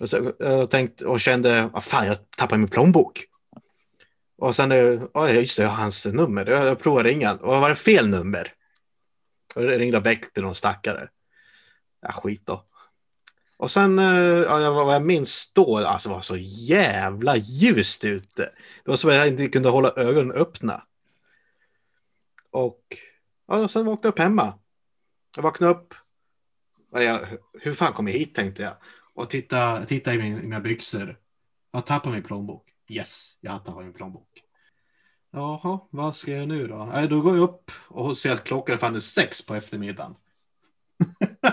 Och 0.00 0.10
så, 0.10 0.32
jag 0.38 0.70
tänkte 0.70 1.06
och 1.06 1.20
kände, 1.20 1.70
vad 1.72 1.84
fan 1.84 2.06
jag 2.06 2.30
tappade 2.30 2.58
min 2.58 2.68
plånbok. 2.68 3.24
Och 4.38 4.56
sen, 4.56 4.72
ah, 5.14 5.28
ja 5.28 5.30
just 5.30 5.56
det, 5.56 5.62
jag 5.62 5.70
har 5.70 5.82
hans 5.82 6.04
nummer. 6.04 6.46
Jag, 6.46 6.60
provade 6.60 6.76
provade 6.76 7.08
ringa. 7.08 7.32
Och 7.32 7.60
var 7.60 7.68
det 7.68 7.76
fel 7.76 8.08
nummer? 8.08 8.52
Och 9.54 9.64
jag 9.64 9.80
ringde 9.80 9.98
och 9.98 10.06
väckte 10.06 10.40
någon 10.40 10.54
stackare. 10.54 11.08
Ja, 12.00 12.12
skit 12.12 12.42
då. 12.46 12.64
Och 13.56 13.70
sen, 13.70 13.98
eh, 13.98 14.06
ja, 14.42 14.70
vad 14.70 14.94
jag 14.94 15.04
minns 15.04 15.52
då, 15.52 15.78
alltså 15.78 16.08
det 16.08 16.14
var 16.14 16.22
så 16.22 16.36
jävla 16.36 17.36
ljust 17.36 18.04
ute. 18.04 18.42
Det 18.84 18.90
var 18.90 18.96
som 18.96 19.10
att 19.10 19.16
jag 19.16 19.28
inte 19.28 19.48
kunde 19.48 19.68
hålla 19.68 19.92
ögonen 19.96 20.32
öppna. 20.32 20.82
Och 22.50 22.82
ja, 23.46 23.68
sen 23.68 23.84
vaknade 23.84 24.08
jag 24.08 24.12
upp 24.12 24.18
hemma. 24.18 24.58
Jag 25.36 25.42
vaknade 25.42 25.74
upp. 25.74 25.94
Jag, 26.90 27.26
hur 27.60 27.72
fan 27.74 27.92
kom 27.92 28.06
jag 28.08 28.14
hit 28.14 28.34
tänkte 28.34 28.62
jag. 28.62 28.76
Och 29.14 29.30
titta, 29.30 29.84
titta 29.86 30.14
i, 30.14 30.18
min, 30.18 30.38
i 30.38 30.42
mina 30.42 30.60
byxor. 30.60 31.18
Jag 31.72 31.86
tappar 31.86 32.10
min 32.10 32.22
plånbok. 32.22 32.68
Yes, 32.88 33.36
jag 33.40 33.52
har 33.52 33.58
tappat 33.58 33.84
min 33.84 33.92
plånbok. 33.92 34.42
Jaha, 35.30 35.80
vad 35.90 36.16
ska 36.16 36.30
jag 36.30 36.36
göra 36.38 36.46
nu 36.46 36.66
då? 36.66 36.84
Nej, 36.84 37.08
då 37.08 37.20
går 37.20 37.36
jag 37.36 37.42
upp 37.42 37.70
och 37.88 38.18
ser 38.18 38.32
att 38.32 38.44
klockan 38.44 38.74
är 38.74 38.78
fan 38.78 39.00
sex 39.00 39.46
på 39.46 39.54
eftermiddagen. 39.54 40.14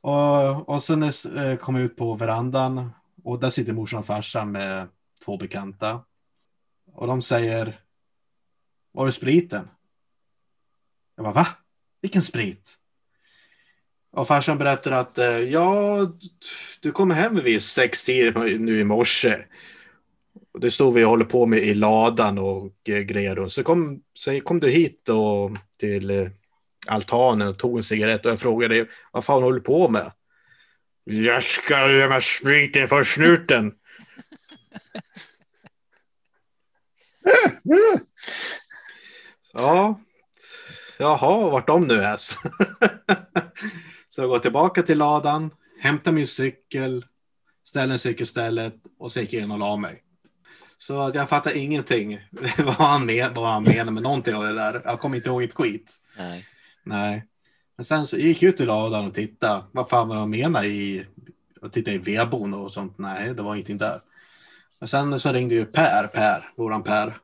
och, 0.00 0.68
och 0.68 0.82
sen 0.82 1.02
är- 1.02 1.36
eh, 1.50 1.56
kom 1.56 1.74
jag 1.76 1.84
ut 1.84 1.96
på 1.96 2.14
verandan 2.14 2.90
och 3.24 3.40
där 3.40 3.50
sitter 3.50 3.72
morsan 3.72 4.00
och 4.00 4.06
farsan 4.06 4.52
med 4.52 4.88
två 5.24 5.36
bekanta. 5.36 6.04
Och 6.92 7.06
de 7.06 7.22
säger, 7.22 7.80
var 8.92 9.06
är 9.06 9.10
spriten? 9.10 9.68
Jag 11.16 11.24
bara, 11.24 11.34
va? 11.34 11.46
Vilken 12.00 12.22
sprit? 12.22 12.78
Och 14.12 14.28
farsan 14.28 14.58
berättar 14.58 14.92
att 14.92 15.18
eh, 15.18 15.26
ja, 15.26 15.98
du 16.80 16.92
kommer 16.92 17.14
hem 17.14 17.44
vid 17.44 17.62
sex 17.62 18.04
tiden 18.04 18.64
nu 18.64 18.80
i 18.80 18.84
morse. 18.84 19.36
Och 20.52 20.60
det 20.60 20.70
stod 20.70 20.94
vi 20.94 21.04
och 21.04 21.08
håller 21.08 21.24
på 21.24 21.46
med 21.46 21.58
i 21.58 21.74
ladan 21.74 22.38
och 22.38 22.88
eh, 22.88 22.98
grejer. 23.00 23.48
Så 23.48 23.62
kom, 23.62 24.02
så 24.14 24.40
kom 24.40 24.60
du 24.60 24.68
hit 24.70 25.08
och 25.08 25.50
till 25.80 26.10
eh, 26.10 26.28
altanen 26.86 27.48
och 27.48 27.58
tog 27.58 27.76
en 27.76 27.84
cigarett 27.84 28.26
och 28.26 28.32
jag 28.32 28.40
frågade 28.40 28.86
vad 29.12 29.24
fan 29.24 29.42
håller 29.42 29.58
du 29.58 29.64
på 29.64 29.88
med? 29.88 30.12
Jag 31.04 31.42
ska 31.42 31.92
gömma 31.92 32.20
spriten 32.20 32.88
för 32.88 33.04
snuten. 33.04 33.74
Ja, 39.58 40.00
jaha, 40.98 41.50
vart 41.50 41.66
de 41.66 41.86
nu 41.86 41.94
är. 41.94 42.16
så 44.08 44.22
jag 44.22 44.28
går 44.28 44.38
tillbaka 44.38 44.82
till 44.82 44.98
ladan, 44.98 45.50
hämtar 45.80 46.12
min 46.12 46.26
cykel, 46.26 47.04
ställer 47.64 47.92
en 47.92 47.98
cykelstället 47.98 48.74
och 48.98 49.12
så 49.12 49.20
gick 49.20 49.32
jag 49.32 49.42
in 49.42 49.50
och 49.50 49.58
la 49.58 49.76
mig. 49.76 50.02
Så 50.78 51.00
att 51.00 51.14
jag 51.14 51.28
fattar 51.28 51.56
ingenting 51.56 52.20
vad 52.58 52.74
han, 52.74 53.06
men, 53.06 53.34
vad 53.34 53.52
han 53.52 53.62
menar 53.62 53.92
med 53.92 54.02
någonting 54.02 54.34
av 54.34 54.42
det 54.42 54.54
där. 54.54 54.82
Jag 54.84 55.00
kommer 55.00 55.16
inte 55.16 55.28
ihåg 55.28 55.42
ett 55.42 55.54
skit. 55.54 55.96
Nej. 56.18 56.46
Nej. 56.82 57.24
Men 57.76 57.84
sen 57.84 58.06
så 58.06 58.16
gick 58.16 58.42
jag 58.42 58.48
ut 58.48 58.60
i 58.60 58.66
ladan 58.66 59.06
och 59.06 59.14
tittade. 59.14 59.64
Vad 59.72 59.88
fan 59.88 60.08
var 60.08 60.16
de 60.16 60.30
menar 60.30 60.64
i... 60.64 61.06
Och 61.60 61.72
tittade 61.72 61.96
i 61.96 61.98
vedboden 61.98 62.54
och 62.54 62.72
sånt. 62.72 62.98
Nej, 62.98 63.34
det 63.34 63.42
var 63.42 63.54
ingenting 63.54 63.78
där. 63.78 64.00
Men 64.78 64.88
sen 64.88 65.20
så 65.20 65.32
ringde 65.32 65.54
ju 65.54 65.64
Per, 65.64 66.06
Per, 66.06 66.50
våran 66.56 66.82
Per. 66.82 67.18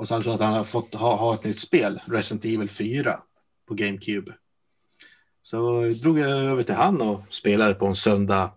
Och 0.00 0.08
så 0.08 0.22
sa 0.22 0.34
att 0.34 0.40
han 0.40 0.54
har 0.54 0.64
fått 0.64 0.94
ha, 0.94 1.16
ha 1.16 1.34
ett 1.34 1.44
nytt 1.44 1.58
spel, 1.58 2.00
Resident 2.06 2.44
Evil 2.44 2.70
4 2.70 3.20
på 3.68 3.74
GameCube. 3.74 4.32
Så 5.42 5.80
drog 6.02 6.18
jag 6.18 6.30
över 6.30 6.62
till 6.62 6.74
han 6.74 7.00
och 7.00 7.22
spelade 7.28 7.74
på 7.74 7.86
en 7.86 7.96
söndag 7.96 8.50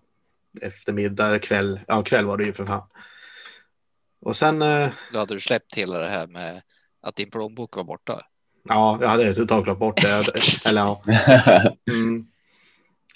eftermiddag, 0.62 1.40
kväll. 1.40 1.80
Ja, 1.88 2.04
kväll 2.04 2.26
var 2.26 2.38
det 2.38 2.44
ju 2.44 2.54
för 2.54 2.66
fan. 2.66 2.88
Och 4.22 4.36
sen, 4.36 4.62
eh, 4.62 4.90
Då 5.14 5.20
hade 5.20 5.34
du 5.34 5.40
släppt 5.40 5.76
hela 5.76 6.00
det 6.00 6.10
här 6.10 6.28
med 6.28 6.62
att 7.02 7.16
din 7.16 7.32
plånbok 7.32 7.76
var 7.76 7.84
borta. 7.84 8.26
ja, 8.64 8.98
jag 9.02 9.08
hade 9.08 9.34
totalt 9.34 9.64
glömt 9.64 9.80
bort 9.80 10.02
det. 10.02 10.26
Eller 10.66 10.82
ja. 10.82 11.04
Mm. 11.92 12.28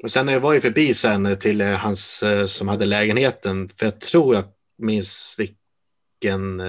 Och 0.03 0.11
sen 0.11 0.27
jag 0.27 0.39
var 0.39 0.53
ju 0.53 0.61
förbi 0.61 0.93
sen 0.93 1.39
till 1.39 1.61
eh, 1.61 1.67
hans 1.67 2.23
eh, 2.23 2.45
som 2.45 2.67
hade 2.67 2.85
lägenheten. 2.85 3.69
För 3.77 3.85
jag 3.85 4.01
tror 4.01 4.35
jag 4.35 4.45
minns 4.77 5.35
vilken, 5.37 6.61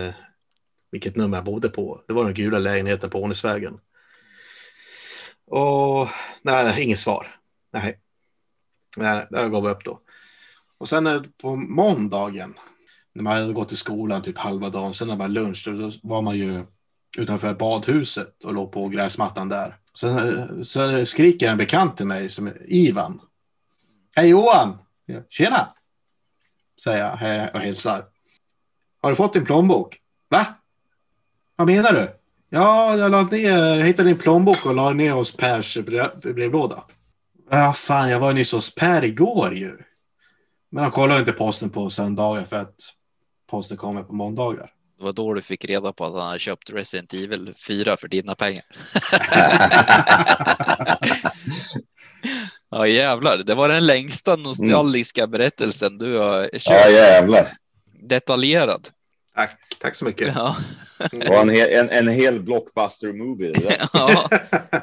vilket 0.90 1.16
nummer 1.16 1.36
jag 1.36 1.44
bodde 1.44 1.68
på. 1.68 2.02
Det 2.06 2.12
var 2.12 2.24
den 2.24 2.34
gula 2.34 2.58
lägenheten 2.58 3.10
på 3.10 3.22
Ånäsvägen. 3.22 3.80
Och 5.46 6.08
nej, 6.42 6.82
inget 6.82 7.00
svar. 7.00 7.36
Nej, 7.72 8.00
nej 8.96 9.26
där 9.30 9.48
gav 9.48 9.68
upp 9.68 9.84
då. 9.84 10.00
Och 10.78 10.88
sen 10.88 11.06
eh, 11.06 11.22
på 11.42 11.56
måndagen 11.56 12.54
när 13.12 13.22
man 13.22 13.36
hade 13.36 13.52
gått 13.52 13.68
till 13.68 13.76
skolan 13.76 14.22
typ 14.22 14.38
halva 14.38 14.68
dagen, 14.68 14.94
sen 14.94 15.08
när 15.08 15.14
det 15.14 15.18
var 15.18 15.28
lunch, 15.28 15.62
då 15.66 15.72
då 15.72 15.90
var 16.02 16.22
man 16.22 16.36
ju 16.36 16.60
utanför 17.18 17.54
badhuset 17.54 18.44
och 18.44 18.54
låg 18.54 18.72
på 18.72 18.88
gräsmattan 18.88 19.48
där. 19.48 19.76
Sen 20.00 20.18
eh, 20.18 20.62
sen 20.62 21.06
skriker 21.06 21.48
en 21.48 21.58
bekant 21.58 21.96
till 21.96 22.06
mig 22.06 22.28
som 22.28 22.46
är 22.46 22.72
Ivan. 22.72 23.20
Hej 24.16 24.28
Johan! 24.28 24.78
Tjena! 25.28 25.74
Säger 26.84 26.98
jag 26.98 27.54
och 27.54 27.60
hälsar. 27.60 28.04
Har 29.00 29.10
du 29.10 29.16
fått 29.16 29.32
din 29.32 29.44
plånbok? 29.44 30.00
Va? 30.28 30.46
Vad 31.58 31.66
menar 31.66 31.92
du? 31.92 32.10
Ja, 32.50 32.96
jag, 32.96 33.10
la 33.10 33.22
ner, 33.22 33.56
jag 33.58 33.86
hittade 33.86 34.08
din 34.08 34.18
plånbok 34.18 34.66
och 34.66 34.74
la 34.74 34.92
ner 34.92 35.12
hos 35.12 35.36
Pers 35.36 35.76
brev- 35.76 36.32
brevlåda. 36.34 36.84
Ja, 37.50 37.72
fan, 37.72 38.10
jag 38.10 38.20
var 38.20 38.32
nyss 38.32 38.52
hos 38.52 38.74
Per 38.74 39.04
igår 39.04 39.54
ju. 39.54 39.78
Men 40.70 40.82
de 40.82 40.90
kollar 40.92 41.18
inte 41.18 41.32
posten 41.32 41.70
på 41.70 41.90
söndagar 41.90 42.44
för 42.44 42.56
att 42.56 42.74
posten 43.50 43.76
kommer 43.76 44.02
på 44.02 44.12
måndagar. 44.12 44.70
Det 44.98 45.04
var 45.04 45.12
då 45.12 45.34
du 45.34 45.42
fick 45.42 45.64
reda 45.64 45.92
på 45.92 46.04
att 46.04 46.12
han 46.12 46.26
hade 46.26 46.38
köpt 46.38 46.70
Resident 46.70 47.14
Evil 47.14 47.54
4 47.66 47.96
för 47.96 48.08
dina 48.08 48.34
pengar. 48.34 48.64
ja 52.70 52.86
jävlar, 52.86 53.36
det 53.36 53.54
var 53.54 53.68
den 53.68 53.86
längsta 53.86 54.36
nostalgiska 54.36 55.26
berättelsen 55.26 55.98
du 55.98 56.18
har 56.18 56.40
ja, 56.52 56.58
kört. 56.58 56.90
jävlar. 56.92 57.48
Detaljerad. 58.02 58.88
Tack, 59.34 59.58
tack 59.80 59.96
så 59.96 60.04
mycket. 60.04 60.34
Ja. 60.36 60.56
Och 61.28 61.34
en, 61.34 61.48
hel, 61.50 61.68
en, 61.72 61.90
en 61.90 62.08
hel 62.08 62.40
blockbuster 62.42 63.12
movie. 63.12 63.52
det 63.52 63.60
där. 63.60 63.88
Ja, 63.92 64.30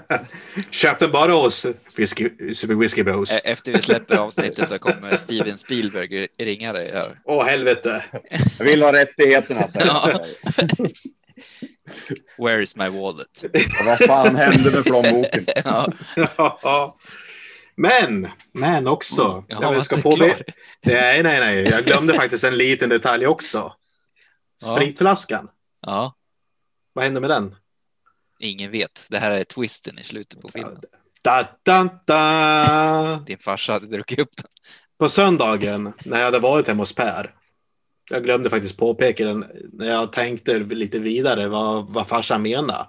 bara 1.07 1.31
hos 1.31 1.65
Whiskey, 1.95 2.53
Super 2.53 2.73
Whiskey 2.75 3.03
Bros. 3.03 3.31
e- 3.31 3.41
efter 3.43 3.71
vi 3.71 3.81
släpper 3.81 4.15
avsnittet 4.17 4.69
då 4.69 4.77
kommer 4.79 5.17
Steven 5.17 5.57
Spielberg 5.57 6.27
ringa 6.37 6.73
dig 6.73 6.91
här. 6.91 7.19
Åh 7.25 7.45
helvete. 7.45 8.03
Jag 8.59 8.65
vill 8.65 8.81
ha 8.83 8.93
rättigheterna. 8.93 9.61
Ja. 9.73 10.19
Where 12.37 12.63
is 12.63 12.75
my 12.75 12.89
wallet? 12.89 13.43
Och 13.79 13.85
Vad 13.85 13.97
fan 13.97 14.35
hände 14.35 14.71
med 14.71 14.83
plånboken? 14.83 15.45
Ja, 15.65 15.87
Ja. 16.37 16.97
Men, 17.77 18.27
men 18.51 18.87
också. 18.87 19.43
jag 19.47 19.63
jag 19.63 19.73
var 19.73 19.81
ska 19.81 20.01
klar. 20.01 20.41
nej, 20.85 21.23
nej, 21.23 21.39
nej. 21.39 21.67
Jag 21.71 21.83
glömde 21.85 22.13
faktiskt 22.13 22.43
en 22.43 22.57
liten 22.57 22.89
detalj 22.89 23.27
också. 23.27 23.73
Ja. 24.65 24.75
Spritflaskan. 24.75 25.47
Ja, 25.85 26.15
Vad 26.93 27.03
hände 27.03 27.19
med 27.19 27.29
den? 27.29 27.55
ingen 28.39 28.71
vet. 28.71 29.07
Det 29.09 29.17
här 29.17 29.31
är 29.31 29.43
twisten 29.43 29.99
i 29.99 30.03
slutet 30.03 30.41
på 30.41 30.47
filmen. 30.47 30.77
Da, 31.23 31.47
da, 31.63 31.89
da. 32.05 33.15
Din 33.25 33.37
farsa 33.37 33.73
hade 33.73 33.87
druckit 33.87 34.19
upp 34.19 34.37
den. 34.37 34.45
På 34.97 35.09
söndagen 35.09 35.93
när 36.05 36.17
jag 36.17 36.25
hade 36.25 36.39
varit 36.39 36.67
hemma 36.67 36.81
hos 36.81 36.93
Per. 36.95 37.35
Jag 38.09 38.23
glömde 38.23 38.49
faktiskt 38.49 38.77
påpeka 38.77 39.25
den 39.25 39.45
när 39.73 39.85
jag 39.87 40.13
tänkte 40.13 40.59
lite 40.59 40.99
vidare 40.99 41.47
vad, 41.47 41.89
vad 41.89 42.07
farsan 42.07 42.41
menade. 42.41 42.87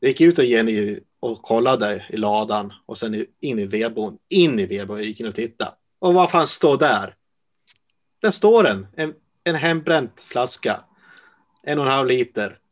Jag 0.00 0.08
gick 0.08 0.20
ut 0.20 0.38
och 0.38 0.44
Jenny 0.44 1.00
och 1.20 1.42
kollade 1.42 2.06
i 2.10 2.16
ladan 2.16 2.72
och 2.86 2.98
sen 2.98 3.26
in 3.40 3.58
i 3.58 3.66
vedboden. 3.66 4.18
In 4.28 4.58
i 4.58 4.66
vedboden, 4.66 5.04
gick 5.04 5.20
in 5.20 5.26
och 5.28 5.34
tittade. 5.34 5.70
Och 5.98 6.14
vad 6.14 6.30
fan 6.30 6.46
står 6.48 6.78
där? 6.78 7.14
Där 8.22 8.30
står 8.30 8.62
den. 8.62 8.86
En, 8.96 9.14
en 9.44 9.54
hembränt 9.54 10.20
flaska. 10.20 10.84
En 11.66 11.78
och 11.78 11.84
en 11.84 11.90
halv 11.90 12.08
liter. 12.08 12.58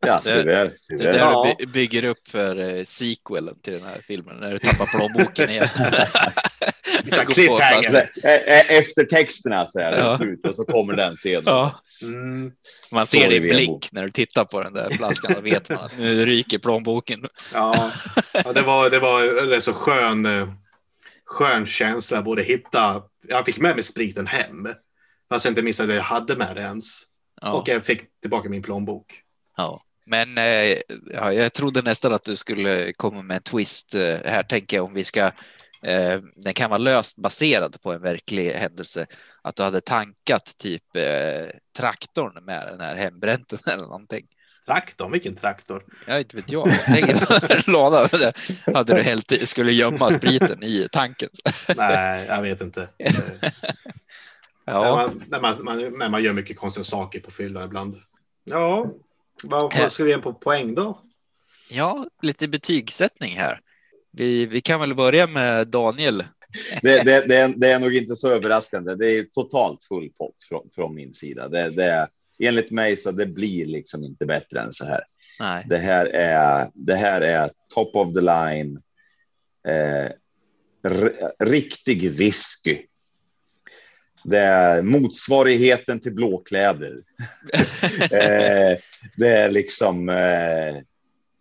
Ja, 0.00 0.20
se 0.24 0.42
där. 0.42 0.76
Se 0.80 0.96
Det 0.96 1.08
är 1.08 1.12
där. 1.12 1.18
Ja. 1.18 1.54
du 1.58 1.66
by- 1.66 1.72
bygger 1.72 2.04
upp 2.04 2.28
för 2.28 2.76
eh, 2.76 2.84
sequelen 2.84 3.60
till 3.62 3.72
den 3.72 3.82
här 3.82 4.00
filmen, 4.06 4.36
när 4.36 4.50
du 4.52 4.58
tappar 4.58 4.86
plånboken 4.86 5.50
igen. 5.50 5.68
Går 7.04 7.24
på 7.24 7.32
cliffhanger. 7.32 7.82
fast- 7.82 7.92
Så, 7.92 8.26
ä- 8.26 8.42
ä- 8.46 8.78
Efter 8.78 9.04
texterna 9.04 9.66
så 9.66 9.80
är 9.80 9.90
det 9.92 9.98
Ja. 9.98 10.16
slut 10.16 10.46
och 10.46 10.54
så 10.54 10.64
kommer 10.64 10.94
den 10.94 11.16
scenen. 11.16 11.42
Ja, 11.46 11.82
Mm, 12.02 12.52
man 12.92 13.06
ser 13.06 13.18
i 13.18 13.20
din 13.38 13.42
vedboden. 13.42 13.56
blick 13.78 13.92
när 13.92 14.02
du 14.04 14.10
tittar 14.10 14.44
på 14.44 14.62
den 14.62 14.72
där 14.74 14.90
flaskan, 14.90 15.32
då 15.34 15.40
vet 15.40 15.68
man 15.68 15.78
att 15.78 15.98
nu 15.98 16.26
ryker 16.26 16.58
plånboken. 16.58 17.26
ja. 17.54 17.90
ja, 18.44 18.52
det 18.52 18.62
var, 18.62 18.90
det 18.90 18.98
var 18.98 19.52
en 19.54 19.62
så 19.62 19.72
skön, 19.72 20.26
eh, 20.26 20.48
skön 21.26 21.66
känsla. 21.66 22.22
Både 22.22 22.42
hitta, 22.42 23.02
jag 23.28 23.44
fick 23.46 23.58
med 23.58 23.74
mig 23.74 23.84
spriten 23.84 24.26
hem. 24.26 24.68
Fast 25.28 25.44
jag 25.44 25.52
inte 25.52 25.62
missade 25.62 25.92
att 25.92 25.96
jag 25.96 26.04
hade 26.04 26.36
med 26.36 26.56
det 26.56 26.62
ens. 26.62 27.02
Ja. 27.40 27.52
Och 27.52 27.68
jag 27.68 27.84
fick 27.84 28.20
tillbaka 28.20 28.48
min 28.48 28.62
plånbok. 28.62 29.22
Ja, 29.56 29.82
men 30.06 30.38
eh, 30.38 30.76
ja, 31.12 31.32
jag 31.32 31.52
trodde 31.52 31.82
nästan 31.82 32.12
att 32.12 32.24
du 32.24 32.36
skulle 32.36 32.92
komma 32.92 33.22
med 33.22 33.36
en 33.36 33.42
twist. 33.42 33.94
Eh, 33.94 34.16
här 34.24 34.42
tänker 34.42 34.76
jag 34.76 34.86
om 34.86 34.94
vi 34.94 35.04
ska. 35.04 35.30
Eh, 35.82 36.20
den 36.36 36.54
kan 36.54 36.70
vara 36.70 36.78
löst 36.78 37.18
baserad 37.18 37.82
på 37.82 37.92
en 37.92 38.02
verklig 38.02 38.50
händelse. 38.50 39.06
Att 39.42 39.56
du 39.56 39.62
hade 39.62 39.80
tankat 39.80 40.58
typ 40.58 40.96
eh, 40.96 41.50
traktorn 41.76 42.44
med 42.44 42.66
den 42.66 42.80
här 42.80 42.96
hembränten 42.96 43.58
eller 43.66 43.82
någonting. 43.82 44.26
Traktorn, 44.66 45.12
vilken 45.12 45.36
traktor? 45.36 45.84
Jag 46.06 46.20
inte 46.20 46.36
vet 46.36 46.52
jag. 46.52 46.84
tänker, 46.84 47.70
låda 47.70 48.08
hade 48.74 48.94
du 48.94 49.02
hällt 49.02 49.48
skulle 49.48 49.72
gömma 49.72 50.12
spriten 50.12 50.62
i 50.62 50.88
tanken. 50.92 51.28
Nej, 51.76 52.26
jag 52.26 52.42
vet 52.42 52.60
inte. 52.60 52.88
Eh, 54.68 54.74
När, 54.74 54.86
Ja, 54.86 54.96
man, 54.96 55.24
när, 55.28 55.40
man, 55.40 55.64
man, 55.64 55.98
när 55.98 56.08
man 56.08 56.22
gör 56.22 56.32
mycket 56.32 56.56
konstiga 56.56 56.84
saker 56.84 57.20
på 57.20 57.30
fyllan 57.30 57.64
ibland. 57.64 57.96
Ja, 58.44 58.90
vad, 59.44 59.74
vad 59.78 59.92
ska 59.92 60.04
vi 60.04 60.10
ge 60.10 60.18
på 60.18 60.32
poäng 60.32 60.74
då? 60.74 61.00
ja, 61.70 62.06
lite 62.22 62.48
betygssättning 62.48 63.36
här. 63.36 63.60
Vi, 64.12 64.46
vi 64.46 64.60
kan 64.60 64.80
väl 64.80 64.94
börja 64.94 65.26
med 65.26 65.68
Daniel. 65.68 66.24
Det, 66.82 67.04
det, 67.04 67.26
det, 67.28 67.36
är, 67.36 67.48
det 67.56 67.68
är 67.72 67.78
nog 67.78 67.96
inte 67.96 68.16
så 68.16 68.30
överraskande. 68.30 68.94
Det 68.94 69.10
är 69.18 69.22
totalt 69.22 69.84
full 69.84 70.10
pott 70.18 70.36
från, 70.48 70.68
från 70.74 70.94
min 70.94 71.14
sida. 71.14 71.48
Det, 71.48 71.70
det 71.70 71.84
är, 71.84 72.08
enligt 72.38 72.70
mig 72.70 72.96
så 72.96 73.10
det 73.10 73.26
blir 73.26 73.66
liksom 73.66 74.04
inte 74.04 74.26
bättre 74.26 74.60
än 74.60 74.72
så 74.72 74.84
här. 74.84 75.00
Nej, 75.40 75.64
Det 75.68 75.78
här 75.78 76.06
är, 76.06 76.70
det 76.74 76.94
här 76.94 77.20
är 77.20 77.50
top 77.74 77.96
of 77.96 78.14
the 78.14 78.20
line. 78.20 78.82
Eh, 79.68 80.10
riktig 81.38 82.10
whisky. 82.10 82.78
Det 84.28 84.38
är 84.38 84.82
motsvarigheten 84.82 86.00
till 86.00 86.14
blåkläder. 86.14 86.92
eh, 88.00 88.78
det 89.16 89.28
är 89.28 89.50
liksom. 89.50 90.08
Eh, 90.08 90.76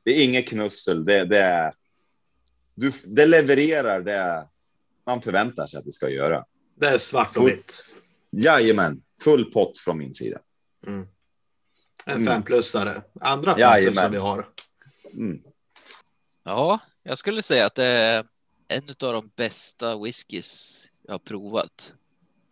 det 0.04 0.12
är 0.12 0.24
inget 0.24 0.48
knussel. 0.48 1.06
Det, 1.06 1.26
det 1.26 1.40
är. 1.40 1.74
Du, 2.76 2.92
det 3.06 3.26
levererar 3.26 4.02
det 4.02 4.48
man 5.06 5.22
förväntar 5.22 5.68
sig 5.68 5.78
att 5.78 5.86
det 5.86 5.92
ska 5.92 6.10
göra. 6.10 6.46
Det 6.76 6.88
är 6.88 6.98
svart 6.98 7.38
och 7.38 7.48
vitt. 7.48 7.96
Jajamän, 8.32 9.02
full 9.24 9.52
pott 9.52 9.80
från 9.80 9.98
min 9.98 10.14
sida. 10.14 10.40
Mm. 10.88 11.08
En 12.06 12.14
Mm. 12.14 12.26
femplussare. 12.26 13.02
Andra 13.22 13.56
femplussare 13.58 14.10
vi 14.10 14.18
har. 14.18 14.48
Mm. 15.14 15.42
Ja, 16.44 16.80
jag 17.04 17.18
skulle 17.18 17.42
säga 17.42 17.66
att 17.66 17.76
det 17.76 17.86
är 17.86 18.26
en 18.68 18.90
av 18.90 19.14
de 19.14 19.32
bästa 19.36 19.98
whiskys 20.04 20.84
jag 21.04 21.14
har 21.14 21.20
provat 21.20 21.94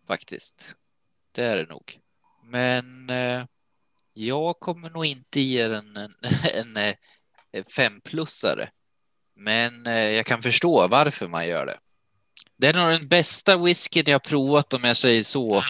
faktiskt. 0.08 0.76
Det 1.32 1.44
är 1.44 1.58
det 1.58 1.66
nog. 1.66 2.00
Men 2.44 3.10
eh, 3.10 3.46
jag 4.14 4.60
kommer 4.60 4.90
nog 4.90 5.06
inte 5.06 5.40
ge 5.40 5.68
den 5.68 5.98
en, 5.98 6.16
en, 6.54 6.78
eh, 6.78 6.96
en 7.52 7.66
femplussare. 7.66 8.70
Men 9.36 9.88
eh, 9.88 10.10
jag 10.10 10.26
kan 10.26 10.42
förstå 10.42 10.88
varför 10.88 11.28
man 11.28 11.48
gör 11.48 11.66
det. 11.66 11.80
Det 12.58 12.68
är 12.68 12.74
nog 12.74 12.90
den 12.90 13.08
bästa 13.08 13.58
whiskyn 13.58 14.04
jag 14.08 14.24
provat 14.24 14.74
om 14.74 14.84
jag 14.84 14.98
säger 14.98 15.24
så 15.24 15.64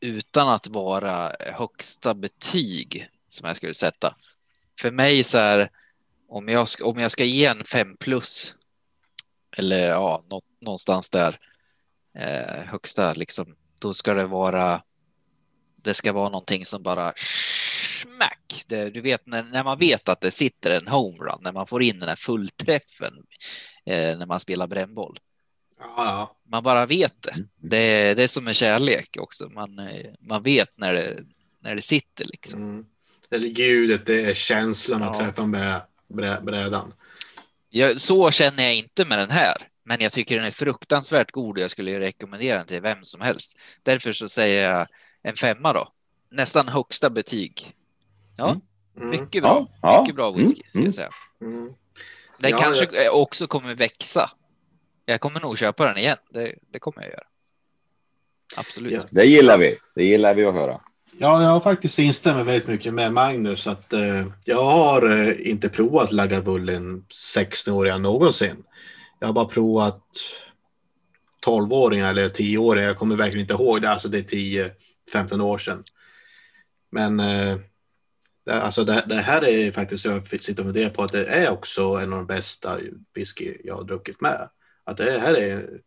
utan 0.00 0.48
att 0.48 0.66
vara 0.66 1.36
högsta 1.38 2.14
betyg 2.14 3.08
som 3.28 3.48
jag 3.48 3.56
skulle 3.56 3.74
sätta. 3.74 4.16
För 4.80 4.90
mig 4.90 5.24
så 5.24 5.38
här 5.38 5.70
om 6.28 6.48
jag 6.48 6.68
ska, 6.68 6.86
om 6.86 6.98
jag 6.98 7.10
ska 7.10 7.24
ge 7.24 7.46
en 7.46 7.64
5 7.64 7.96
plus 7.96 8.54
eller 9.56 9.88
ja, 9.88 10.24
nå, 10.30 10.42
någonstans 10.60 11.10
där 11.10 11.38
eh, 12.18 12.64
högsta 12.64 13.14
liksom, 13.14 13.56
då 13.80 13.94
ska 13.94 14.14
det 14.14 14.26
vara. 14.26 14.82
Det 15.82 15.94
ska 15.94 16.12
vara 16.12 16.28
någonting 16.28 16.66
som 16.66 16.82
bara 16.82 17.12
smack. 17.16 18.64
Det, 18.66 18.90
du 18.90 19.00
vet 19.00 19.26
när, 19.26 19.42
när 19.42 19.64
man 19.64 19.78
vet 19.78 20.08
att 20.08 20.20
det 20.20 20.30
sitter 20.30 20.70
en 20.80 20.88
homerun, 20.88 21.38
när 21.40 21.52
man 21.52 21.66
får 21.66 21.82
in 21.82 21.98
den 21.98 22.08
här 22.08 22.16
fullträffen 22.16 23.14
eh, 23.86 24.18
när 24.18 24.26
man 24.26 24.40
spelar 24.40 24.66
brännboll. 24.66 25.18
Ja. 25.78 26.36
Man 26.48 26.62
bara 26.62 26.86
vet 26.86 27.22
det. 27.22 27.44
Det, 27.56 28.14
det 28.14 28.22
är 28.22 28.28
som 28.28 28.48
en 28.48 28.54
kärlek 28.54 29.16
också. 29.20 29.48
Man, 29.48 29.78
eh, 29.78 30.10
man 30.20 30.42
vet 30.42 30.78
när 30.78 30.92
det, 30.92 31.18
när 31.60 31.74
det 31.74 31.82
sitter 31.82 32.24
liksom. 32.24 32.62
Mm. 32.62 32.86
Det 33.28 33.36
är 33.36 33.40
ljudet, 33.40 34.06
det 34.06 34.24
är 34.24 34.34
känslan 34.34 35.02
att 35.02 35.18
Ja. 35.18 35.24
träffa 35.24 35.46
med 35.46 35.80
brä, 36.08 36.40
brädan. 36.40 36.92
Jag, 37.70 38.00
så 38.00 38.30
känner 38.30 38.62
jag 38.62 38.74
inte 38.74 39.04
med 39.04 39.18
den 39.18 39.30
här, 39.30 39.54
men 39.90 40.00
jag 40.00 40.12
tycker 40.12 40.36
den 40.36 40.44
är 40.44 40.50
fruktansvärt 40.50 41.30
god 41.30 41.56
och 41.56 41.62
jag 41.62 41.70
skulle 41.70 42.00
rekommendera 42.00 42.58
den 42.58 42.66
till 42.66 42.80
vem 42.80 43.04
som 43.04 43.20
helst. 43.20 43.58
Därför 43.82 44.12
så 44.12 44.28
säger 44.28 44.70
jag 44.72 44.86
en 45.22 45.36
femma 45.36 45.72
då. 45.72 45.88
Nästan 46.30 46.68
högsta 46.68 47.10
betyg. 47.10 47.72
Ja, 48.36 48.50
Mm. 48.50 48.60
Mm. 49.08 49.10
mycket 49.20 49.42
bra. 49.42 49.68
Ja. 49.82 50.00
Mycket 50.02 50.16
bra 50.16 50.30
whisky, 50.30 50.62
ska 50.68 50.78
Mm, 50.78 50.84
jag 50.86 50.94
säga. 50.94 51.08
Mm. 51.42 51.72
Den 52.38 52.50
Ja, 52.50 52.58
kanske 52.58 53.08
också 53.10 53.46
kommer 53.46 53.74
växa. 53.74 54.30
Jag 55.04 55.20
kommer 55.20 55.40
nog 55.40 55.58
köpa 55.58 55.86
den 55.86 55.96
igen. 55.98 56.16
Det, 56.30 56.54
det 56.72 56.78
kommer 56.78 57.02
jag 57.02 57.10
göra. 57.10 57.24
Absolut. 58.56 58.92
Ja. 58.92 59.00
Det 59.10 59.24
gillar 59.24 59.58
vi. 59.58 59.78
Det 59.94 60.04
gillar 60.04 60.34
vi 60.34 60.44
att 60.44 60.54
höra. 60.54 60.80
Ja, 61.18 61.42
jag 61.42 61.48
har 61.48 61.60
faktiskt 61.60 61.98
instämmer 61.98 62.44
väldigt 62.44 62.68
mycket 62.68 62.94
med 62.94 63.12
Magnus. 63.12 63.66
att 63.66 63.92
eh, 63.92 64.26
Jag 64.44 64.64
har 64.64 65.10
eh, 65.28 65.48
inte 65.50 65.68
provat 65.68 66.12
Lagavulin 66.12 67.04
16-åringar 67.36 67.98
någonsin. 67.98 68.64
Jag 69.20 69.28
har 69.28 69.32
bara 69.32 69.44
provat 69.44 70.02
12-åringar 71.46 72.10
eller 72.10 72.28
10-åringar. 72.28 72.86
Jag 72.86 72.98
kommer 72.98 73.16
verkligen 73.16 73.44
inte 73.44 73.62
ihåg 73.62 73.82
det. 73.82 73.90
Alltså 73.90 74.08
det 74.08 74.18
är 74.18 74.74
10-15 75.12 75.40
år 75.40 75.58
sedan. 75.58 75.84
Men 76.90 77.20
eh, 77.20 77.58
det, 78.44 78.62
alltså 78.62 78.84
det, 78.84 79.04
det 79.06 79.14
här 79.14 79.44
är 79.44 79.72
faktiskt, 79.72 80.04
jag 80.04 80.28
sitter 80.28 80.62
och 80.62 80.66
funderar 80.66 80.90
på 80.90 81.02
att 81.02 81.12
det 81.12 81.26
är 81.26 81.50
också 81.50 81.82
en 81.82 82.12
av 82.12 82.18
de 82.18 82.26
bästa 82.26 82.78
whisky 83.14 83.56
jag 83.64 83.74
har 83.74 83.84
druckit 83.84 84.20
med. 84.20 84.48
Att 84.84 84.96
det 84.96 85.20
här 85.20 85.34
är 85.34 85.80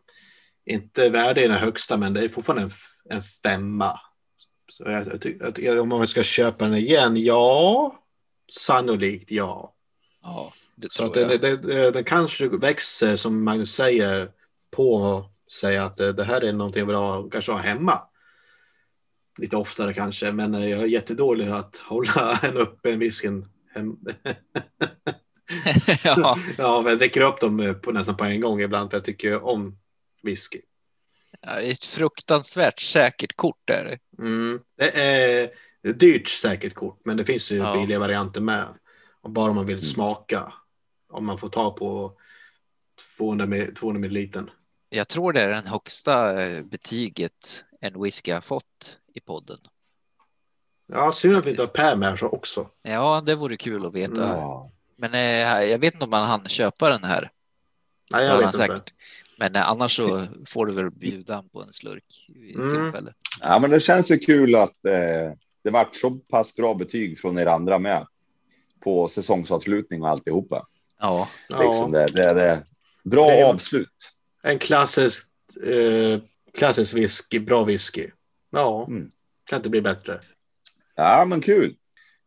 inte 0.65 1.09
värde 1.09 1.43
i 1.43 1.47
den 1.47 1.57
högsta, 1.57 1.97
men 1.97 2.13
det 2.13 2.23
är 2.23 2.29
fortfarande 2.29 2.63
en, 2.63 2.71
en 3.09 3.23
femma. 3.23 3.99
Så 4.71 4.84
jag, 4.84 5.25
jag, 5.39 5.59
jag, 5.59 5.79
om 5.79 5.89
man 5.89 6.07
ska 6.07 6.23
köpa 6.23 6.65
den 6.65 6.77
igen, 6.77 7.17
ja. 7.17 7.99
Sannolikt 8.51 9.31
ja. 9.31 9.73
Ja, 10.21 10.53
så 10.91 11.05
att 11.05 11.13
det, 11.13 11.38
det, 11.38 11.91
det, 11.91 12.03
kanske 12.03 12.47
växer, 12.47 13.15
som 13.15 13.43
Magnus 13.43 13.75
säger, 13.75 14.31
på 14.71 15.25
sig 15.51 15.77
att 15.77 15.97
det, 15.97 16.23
här 16.23 16.41
är 16.41 16.53
någonting 16.53 16.79
jag 16.79 16.88
vill 16.88 16.95
ha, 16.95 17.29
kanske 17.29 17.51
ha 17.51 17.59
hemma. 17.59 18.01
lite 19.38 19.57
oftare 19.57 19.93
kanske, 19.93 20.31
men 20.31 20.53
jag 20.53 20.79
är 20.81 20.86
jättedålig 20.86 21.47
att 21.47 21.75
hålla 21.77 22.39
en 22.43 22.57
öppen 22.57 22.99
whiskyn. 22.99 23.45
hem- 23.73 23.97
ja, 26.03 26.38
Ja, 26.57 26.89
jag 26.89 26.97
dricker 26.99 27.21
upp 27.21 27.39
dem 27.41 27.75
på, 27.84 27.91
nästan 27.91 28.17
på 28.17 28.23
en 28.23 28.41
gång 28.41 28.61
ibland 28.61 28.89
för 28.89 28.97
jag 28.97 29.05
tycker 29.05 29.43
om 29.43 29.77
whisky. 30.23 30.61
är 31.41 31.71
ett 31.71 31.86
fruktansvärt 31.86 32.79
säkert 32.79 33.36
kort 33.36 33.69
är 33.69 33.84
det. 33.84 34.23
Mm. 34.23 34.59
Det 34.77 34.99
är 35.01 35.49
ett 35.88 35.99
dyrt 35.99 36.27
säkert 36.29 36.73
kort, 36.73 37.01
men 37.05 37.17
det 37.17 37.25
finns 37.25 37.51
ju 37.51 37.57
Ja. 37.57 37.73
billiga 37.73 37.99
varianter 37.99 38.41
med. 38.41 38.65
Och 39.21 39.29
bara 39.29 39.49
om 39.49 39.55
man 39.55 39.65
vill 39.65 39.77
Mm. 39.77 39.86
smaka. 39.86 40.53
Om 41.14 41.26
man 41.26 41.38
får 41.38 41.49
ta 41.49 41.72
på 41.72 42.14
200, 43.18 43.45
mil- 43.45 43.76
200 43.76 43.99
milliliter. 43.99 44.43
Jag 44.89 45.07
tror 45.07 45.34
det 45.34 45.41
är 45.41 45.49
den 45.49 45.68
högsta 45.68 46.43
eh, 46.43 46.61
betyget 46.64 47.66
en 47.82 48.01
whisky 48.03 48.32
har 48.32 48.41
fått 48.41 48.99
i 49.14 49.20
podden. 49.20 49.57
Ja, 50.88 51.11
synd 51.11 51.38
att 51.38 51.45
vi 51.45 51.49
inte 51.49 51.61
har. 51.61 51.68
Per 51.68 51.95
med 51.95 52.20
så 52.20 52.28
också. 52.28 52.70
Ja, 52.82 53.24
det 53.26 53.36
vore 53.36 53.57
kul 53.57 53.86
att 53.86 53.93
veta. 53.93 54.28
Ja. 54.28 54.72
Men 54.95 55.14
eh, 55.14 55.64
jag 55.72 55.80
vet 55.80 55.93
inte 55.93 56.03
om 56.03 56.09
man 56.09 56.28
hann 56.28 56.47
köpa 56.47 56.89
den 56.89 57.03
här. 57.03 57.32
Nej, 58.14 58.26
jag 58.26 58.38
vet 58.38 58.45
inte. 58.45 58.57
säkert. 58.57 58.93
Men 59.39 59.55
eh, 59.55 59.70
annars 59.70 59.95
så 59.95 60.28
får 60.47 60.66
du 60.66 60.74
väl 60.74 60.91
bjuda 60.91 61.43
på 61.51 61.61
en 61.64 61.74
slurk 61.74 62.26
Mm. 62.55 62.70
tillfälle. 62.70 63.14
ja, 63.41 63.59
men 63.59 63.70
det 63.70 63.80
känns 63.80 64.11
ju 64.11 64.18
kul 64.18 64.55
att 64.55 64.86
eh, 64.86 65.34
det 65.64 65.70
vart 65.72 65.95
så 65.95 66.11
pass 66.11 66.55
bra 66.55 66.74
betyg 66.74 67.20
från 67.20 67.38
er 67.39 67.45
andra 67.45 67.80
med 67.80 68.07
på 68.80 69.07
säsongsavslutning 69.07 70.01
och 70.03 70.09
alltihopa. 70.09 70.68
Ja, 71.04 71.30
Ja, 71.49 71.64
Liksom 71.68 71.91
det, 71.91 72.06
det, 72.06 72.34
det. 72.34 72.64
Bra 73.04 73.26
Det 73.28 73.39
är- 73.39 73.54
avslut. 73.54 73.89
en 74.43 74.60
klassisk, 74.60 75.28
eh, 75.66 76.20
klassisk 76.54 76.93
whisky, 76.93 77.39
bra 77.39 77.64
whisky. 77.64 78.10
Ja, 78.51 78.86
Mm. 78.88 79.12
kan 79.45 79.58
inte 79.58 79.70
bli 79.70 79.82
bättre. 79.82 80.20
Ja, 80.95 81.26
men 81.26 81.41
kul. 81.41 81.76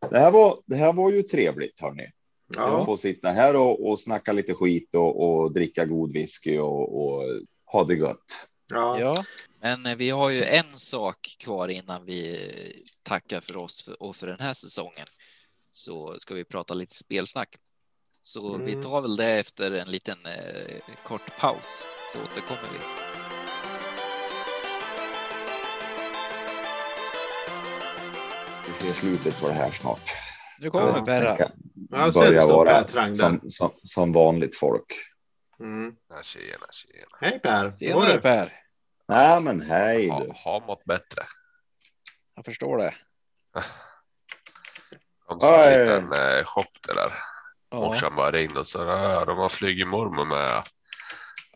Det 0.09 0.19
här 0.19 0.31
var, 0.31 0.59
det 0.65 0.75
här 0.75 0.93
var 0.93 1.11
ju 1.11 1.21
trevligt, 1.21 1.81
hörni. 1.81 2.11
Ja, 2.55 2.79
Att 2.79 2.85
få 2.85 2.97
sitta 2.97 3.31
här 3.31 3.55
och, 3.55 3.87
och 3.89 3.99
snacka 3.99 4.31
lite 4.33 4.53
skit 4.53 4.95
och, 4.95 5.23
och 5.43 5.51
dricka 5.53 5.85
god 5.85 6.13
whisky 6.13 6.57
och, 6.57 7.05
och 7.05 7.23
ha 7.65 7.83
det 7.83 7.95
gött. 7.95 8.47
ja. 8.71 8.99
ja. 8.99 9.15
Men 9.61 9.97
vi 9.97 10.09
har 10.09 10.29
ju 10.29 10.43
en 10.43 10.77
sak 10.77 11.35
kvar 11.39 11.67
innan 11.67 12.05
vi 12.05 12.39
tackar 13.03 13.41
för 13.41 13.57
oss 13.57 13.81
för, 13.83 14.03
och 14.03 14.15
för 14.15 14.27
den 14.27 14.39
här 14.39 14.53
säsongen. 14.53 15.07
Så 15.71 16.15
ska 16.19 16.33
vi 16.35 16.43
prata 16.43 16.73
lite 16.73 16.95
spelsnack. 16.95 17.55
Så 18.27 18.53
Mm. 18.55 18.65
vi 18.65 18.83
tar 18.83 19.01
väl 19.01 19.15
det 19.15 19.39
efter 19.39 19.71
en 19.71 19.91
liten 19.91 20.25
eh, 20.25 20.95
kort 21.03 21.37
paus. 21.39 21.83
Så 22.13 22.19
återkommer 22.21 22.69
vi. 22.73 22.79
Vi 28.67 28.73
ser 28.73 28.93
slutet 28.93 29.41
på 29.41 29.47
det 29.47 29.53
här 29.53 29.71
snart. 29.71 29.99
Nu 30.59 30.69
kommer 30.69 30.87
Ja, 30.97 31.05
Perra. 31.05 31.37
Kan 31.37 31.51
Jag 31.91 32.13
ser 32.13 32.21
börja 32.21 32.29
att 32.41 32.47
det 32.47 32.51
står 32.51 32.65
vara 32.65 33.15
som, 33.15 33.51
som, 33.51 33.69
som 33.83 34.13
vanligt 34.13 34.57
folk. 34.57 34.93
Mm. 35.59 35.95
Tjena, 36.23 36.67
tjena. 36.71 37.17
Hej 37.21 37.39
Per! 37.39 37.73
Tjenare? 37.79 38.21
Per. 38.21 38.53
Nej, 39.07 39.41
men 39.41 39.61
hej 39.61 40.09
Ha, 40.09 40.19
du. 40.23 40.31
har 40.35 40.61
mått 40.67 40.83
bättre. 40.85 41.23
Jag 42.35 42.45
förstår 42.45 42.77
det. 42.77 42.93
Kom 45.27 45.39
som 45.39 45.53
en 45.53 45.79
liten 45.79 46.13
eh, 46.37 46.43
chock 46.45 46.79
det 46.87 46.93
där. 46.93 47.13
Ja, 47.69 47.79
Morsan 47.79 48.15
bara 48.15 48.31
ringde 48.31 48.59
och 48.59 48.67
sa 48.67 48.85
"Ja, 48.85 49.25
de 49.25 49.37
har 49.37 49.49
flugit 49.49 49.87
mormor 49.87 50.25
med 50.25 50.63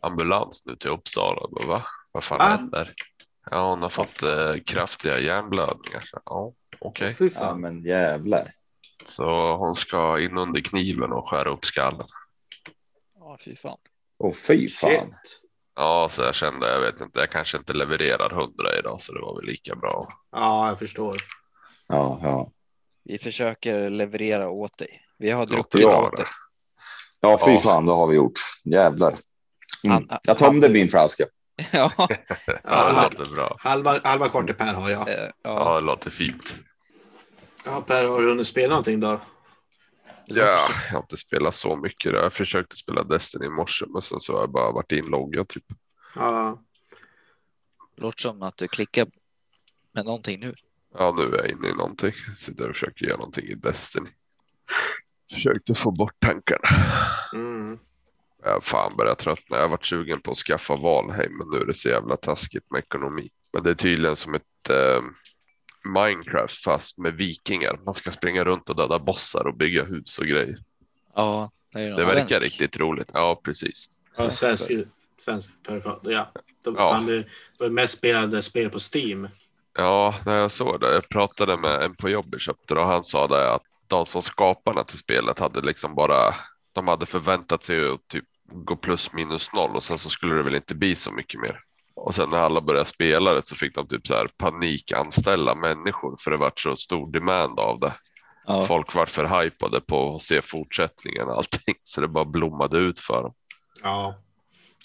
ambulans 0.01 0.63
nu 0.65 0.75
till 0.75 0.89
Uppsala. 0.89 1.47
Bara, 1.51 1.67
Va? 1.67 1.83
Vad 2.11 2.23
fan 2.23 2.37
Va? 2.37 2.45
händer? 2.45 2.93
Ja, 3.51 3.69
hon 3.69 3.81
har 3.81 3.89
fått 3.89 4.23
eh, 4.23 4.55
kraftiga 4.65 5.19
hjärnblödningar. 5.19 6.03
Ja, 6.25 6.53
okej. 6.79 7.13
Fy 7.15 7.29
Ja, 7.35 7.55
men 7.55 7.83
jävlar. 7.83 8.53
Så 9.05 9.55
hon 9.57 9.73
ska 9.73 10.19
in 10.19 10.37
under 10.37 10.61
kniven 10.61 11.11
och 11.11 11.29
skära 11.29 11.49
upp 11.49 11.65
skallen. 11.65 12.07
ja 13.19 13.37
fy 13.45 13.55
fan. 13.55 13.77
Åh, 14.17 14.33
fy 14.33 14.67
fan. 14.67 14.89
Shit. 14.91 15.39
Ja, 15.75 16.07
så 16.09 16.21
jag 16.21 16.35
kände, 16.35 16.69
jag 16.73 16.81
vet 16.81 17.01
inte, 17.01 17.19
jag 17.19 17.29
kanske 17.29 17.57
inte 17.57 17.73
levererar 17.73 18.29
hundra 18.29 18.77
idag 18.79 19.01
så 19.01 19.13
det 19.13 19.21
var 19.21 19.35
väl 19.35 19.45
lika 19.45 19.75
bra. 19.75 20.07
Ja, 20.31 20.67
jag 20.67 20.79
förstår. 20.79 21.15
Ja, 21.87 22.19
ja. 22.23 22.51
Vi 23.03 23.17
försöker 23.17 23.89
leverera 23.89 24.49
åt 24.49 24.77
dig. 24.77 25.01
Vi 25.21 25.31
har 25.31 25.45
druckit 25.45 25.85
åt 25.85 26.17
det. 26.17 26.25
Ja, 27.21 27.39
fy 27.45 27.51
Ja. 27.51 27.59
fan, 27.59 27.85
det 27.85 27.91
har 27.91 28.07
vi 28.07 28.15
gjort. 28.15 28.39
Jävlar. 28.63 29.09
Mm. 29.85 29.93
Han- 30.09 30.19
Jag 30.23 30.37
tömde 30.37 30.69
min 30.69 30.89
flaska. 30.89 31.25
Ja, 31.71 31.91
Ja, 31.97 32.07
Ja, 32.63 32.91
det 32.91 33.01
låter 33.17 33.31
bra. 33.35 33.55
Halva, 33.59 33.99
halva 34.03 34.29
kortet 34.29 34.57
Per 34.57 34.73
har 34.73 34.89
jag. 34.89 35.07
eh, 35.09 35.15
Ja, 35.15 35.31
ja. 35.43 35.75
det 35.75 35.81
låter 35.81 36.09
fint. 36.11 36.57
Ja, 37.65 37.81
Per, 37.81 38.05
har 38.07 38.21
du 38.21 38.29
hunnit 38.29 38.47
spela 38.47 38.69
någonting 38.69 38.99
då? 38.99 39.21
Ja, 40.25 40.35
jag 40.35 40.91
har 40.91 40.99
inte 40.99 41.17
spelat 41.17 41.55
så 41.55 41.75
mycket. 41.75 42.13
Jag 42.13 42.33
försökte 42.33 42.75
spela 42.77 43.03
Destiny 43.03 43.45
i 43.45 43.49
morse, 43.49 43.85
men 43.89 44.01
sen 44.01 44.19
så 44.19 44.33
har 44.33 44.39
jag 44.39 44.51
bara 44.51 44.71
varit 44.71 44.91
inloggad 44.91 45.47
typ. 45.47 45.65
Ja, 46.15 46.61
Låter 47.97 48.21
som 48.21 48.41
att 48.43 48.57
du 48.57 48.67
klickar 48.67 49.07
med 49.93 50.05
någonting 50.05 50.39
nu. 50.39 50.55
Ja, 50.93 51.15
nu 51.17 51.23
är 51.23 51.37
jag 51.37 51.49
inne 51.49 51.67
i 51.67 51.73
någonting. 51.73 52.13
Sitter 52.37 52.69
och 52.69 52.75
försöker 52.75 53.05
göra 53.05 53.17
någonting 53.17 53.45
i 53.47 53.53
Destiny. 53.53 54.09
Försökte 55.33 55.73
få 55.75 55.91
bort 55.91 56.15
tankarna. 56.19 56.67
mm. 57.33 57.79
Jag 58.43 58.51
har 58.53 58.61
fan 58.61 58.97
börjat 58.97 59.19
tröttna. 59.19 59.57
Jag 59.57 59.63
har 59.63 59.69
varit 59.69 59.85
sugen 59.85 60.21
på 60.21 60.31
att 60.31 60.37
skaffa 60.37 60.75
Valheim, 60.75 61.37
men 61.37 61.47
nu 61.49 61.57
är 61.57 61.65
det 61.65 61.73
så 61.73 61.89
jävla 61.89 62.17
taskigt 62.17 62.71
med 62.71 62.79
ekonomi. 62.79 63.29
Men 63.53 63.63
det 63.63 63.69
är 63.69 63.75
tydligen 63.75 64.15
som 64.15 64.33
ett 64.35 64.69
eh, 64.69 65.01
Minecraft 65.93 66.63
fast 66.63 66.97
med 66.97 67.13
vikingar. 67.13 67.79
Man 67.85 67.93
ska 67.93 68.11
springa 68.11 68.43
runt 68.43 68.69
och 68.69 68.75
döda 68.75 68.99
bossar 68.99 69.47
och 69.47 69.57
bygga 69.57 69.83
hus 69.83 70.17
och 70.19 70.25
grejer. 70.25 70.57
Ja, 71.15 71.51
det 71.73 71.79
är 71.79 71.89
Det 71.89 71.95
verkar 72.03 72.27
svensk. 72.27 72.43
riktigt 72.43 72.77
roligt. 72.77 73.09
Ja, 73.13 73.41
precis. 73.43 73.87
ja 74.17 74.29
svensk, 74.29 74.71
svensk. 75.19 75.51
Ja. 76.03 76.31
De, 76.63 76.75
Ja. 76.77 76.91
Fan, 76.91 77.05
det 77.05 77.25
var 77.59 77.69
mest 77.69 77.97
spelade 77.97 78.41
spel 78.41 78.69
på 78.69 78.79
Steam. 78.95 79.27
Ja, 79.77 80.15
när 80.25 80.37
jag 80.37 80.51
såg 80.51 80.79
det. 80.79 80.93
Jag 80.93 81.09
pratade 81.09 81.57
med 81.57 81.81
en 81.81 81.95
på 81.95 82.09
jobbet 82.09 82.41
köpte 82.41 82.73
det 82.73 82.79
och 82.79 82.87
han 82.87 83.03
sa 83.03 83.27
det 83.27 83.51
att 83.53 83.61
de 83.91 84.05
som 84.05 84.21
skaparna 84.21 84.83
till 84.83 84.97
spelet 84.97 85.39
hade 85.39 85.61
liksom 85.61 85.95
bara. 85.95 86.35
De 86.73 86.87
hade 86.87 87.05
förväntat 87.05 87.63
sig 87.63 87.91
att 87.91 88.07
typ 88.07 88.25
gå 88.51 88.75
plus 88.75 89.13
minus 89.13 89.53
noll 89.53 89.75
och 89.75 89.83
sen 89.83 89.97
så 89.97 90.09
skulle 90.09 90.35
det 90.35 90.43
väl 90.43 90.55
inte 90.55 90.75
bli 90.75 90.95
så 90.95 91.11
mycket 91.11 91.39
mer. 91.39 91.59
Och 91.95 92.15
sen 92.15 92.29
när 92.29 92.37
alla 92.37 92.61
började 92.61 92.85
spela 92.85 93.33
det 93.33 93.47
så 93.47 93.55
fick 93.55 93.75
de 93.75 93.87
typ 93.87 94.07
så 94.07 94.13
här 94.13 94.27
panikanställa 94.37 95.55
människor 95.55 96.17
för 96.19 96.31
det 96.31 96.37
vart 96.37 96.59
så 96.59 96.75
stor 96.75 97.11
demand 97.11 97.59
av 97.59 97.79
det. 97.79 97.93
Ja, 98.45 98.65
Folk 98.65 98.95
vart 98.95 99.09
för 99.09 99.43
hypade 99.43 99.81
på 99.81 100.15
att 100.15 100.21
se 100.21 100.41
fortsättningen 100.41 101.27
och 101.27 101.35
allting 101.35 101.75
så 101.83 102.01
det 102.01 102.07
bara 102.07 102.25
blommade 102.25 102.77
ut 102.77 102.99
för 102.99 103.23
dem. 103.23 103.33
Ja. 103.83 104.15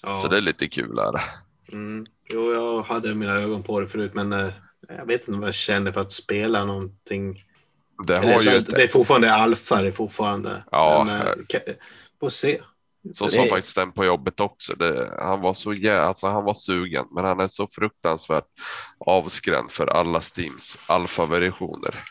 ja. 0.03 0.15
Så 0.15 0.29
det 0.29 0.37
är 0.37 0.41
lite 0.41 0.69
kul 0.69 0.99
är 0.99 1.13
det. 1.13 1.23
Mm. 1.73 2.07
Jo, 2.33 2.53
jag 2.53 2.83
hade 2.83 3.15
mina 3.15 3.33
ögon 3.33 3.63
på 3.63 3.81
det 3.81 3.89
förut, 3.89 4.15
men 4.15 4.33
eh, 4.33 4.53
jag 4.89 5.07
vet 5.07 5.29
inte 5.29 5.41
vad 5.41 5.49
jag 5.49 5.55
känner 5.55 5.93
för 5.93 6.01
att 6.01 6.13
spela 6.13 6.65
någonting. 6.65 7.46
Det 8.07 8.19
har 8.19 8.41
så, 8.41 8.51
ju 8.51 8.57
att 8.59 8.67
det 8.67 8.83
är 8.83 8.89
fortfarande 8.89 9.33
alfa, 9.35 9.83
det 9.83 9.89
är 9.89 9.93
fortfarande. 9.93 10.65
Ja, 10.71 11.05
men, 11.07 11.21
eh, 11.21 11.75
Får 12.21 12.31
se. 12.31 12.61
Så 13.15 13.25
Det 13.27 13.31
sa 13.33 13.45
är- 13.45 13.49
faktiskt 13.49 13.75
den 13.77 13.93
på 13.93 14.05
jobbet 14.05 14.41
också. 14.41 14.75
Det, 14.77 15.11
han 15.19 15.41
var 15.41 15.55
så 15.55 15.73
jä, 15.73 16.01
alltså 16.01 16.27
han 16.27 16.45
var 16.45 16.55
sugen, 16.55 17.05
men 17.15 17.25
han 17.25 17.41
är 17.41 17.47
så 17.47 17.67
fruktansvärt 17.67 18.45
avskrämd 18.99 19.71
för 19.71 19.87
alla 19.87 20.21
Steams 20.21 20.79
alfa-versioner. 20.87 22.03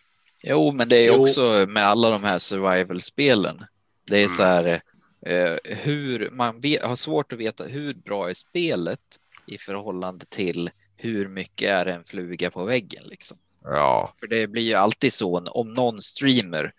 Jo, 0.44 0.72
men 0.72 0.90
det 0.90 0.98
är 0.98 1.08
Jo. 1.08 1.22
också 1.24 1.66
med 1.70 1.86
alla 1.88 2.10
de 2.10 2.24
här 2.24 2.40
survival-spelen. 2.40 3.66
Det 4.08 4.18
är 4.18 4.24
Mm. 4.26 4.38
så 4.38 4.44
här 4.44 4.82
eh, 5.26 5.56
hur 5.64 6.30
man 6.32 6.62
vet, 6.62 6.84
har 6.84 6.96
svårt 6.96 7.34
att 7.34 7.40
veta 7.40 7.64
hur 7.64 7.94
bra 7.94 8.30
är 8.30 8.34
spelet 8.34 9.00
i 9.48 9.58
förhållande 9.58 10.26
till 10.26 10.70
hur 10.98 11.28
mycket 11.28 11.70
är 11.72 11.86
en 11.86 12.04
fluga 12.04 12.52
på 12.52 12.64
väggen 12.64 13.04
liksom. 13.06 13.38
Ja, 13.66 14.14
För 14.20 14.28
det 14.28 14.48
blir 14.48 14.64
ju 14.64 14.74
alltid 14.74 15.14
så 15.14 15.40
om 15.40 15.74
någon 15.74 16.02
streamer 16.02 16.74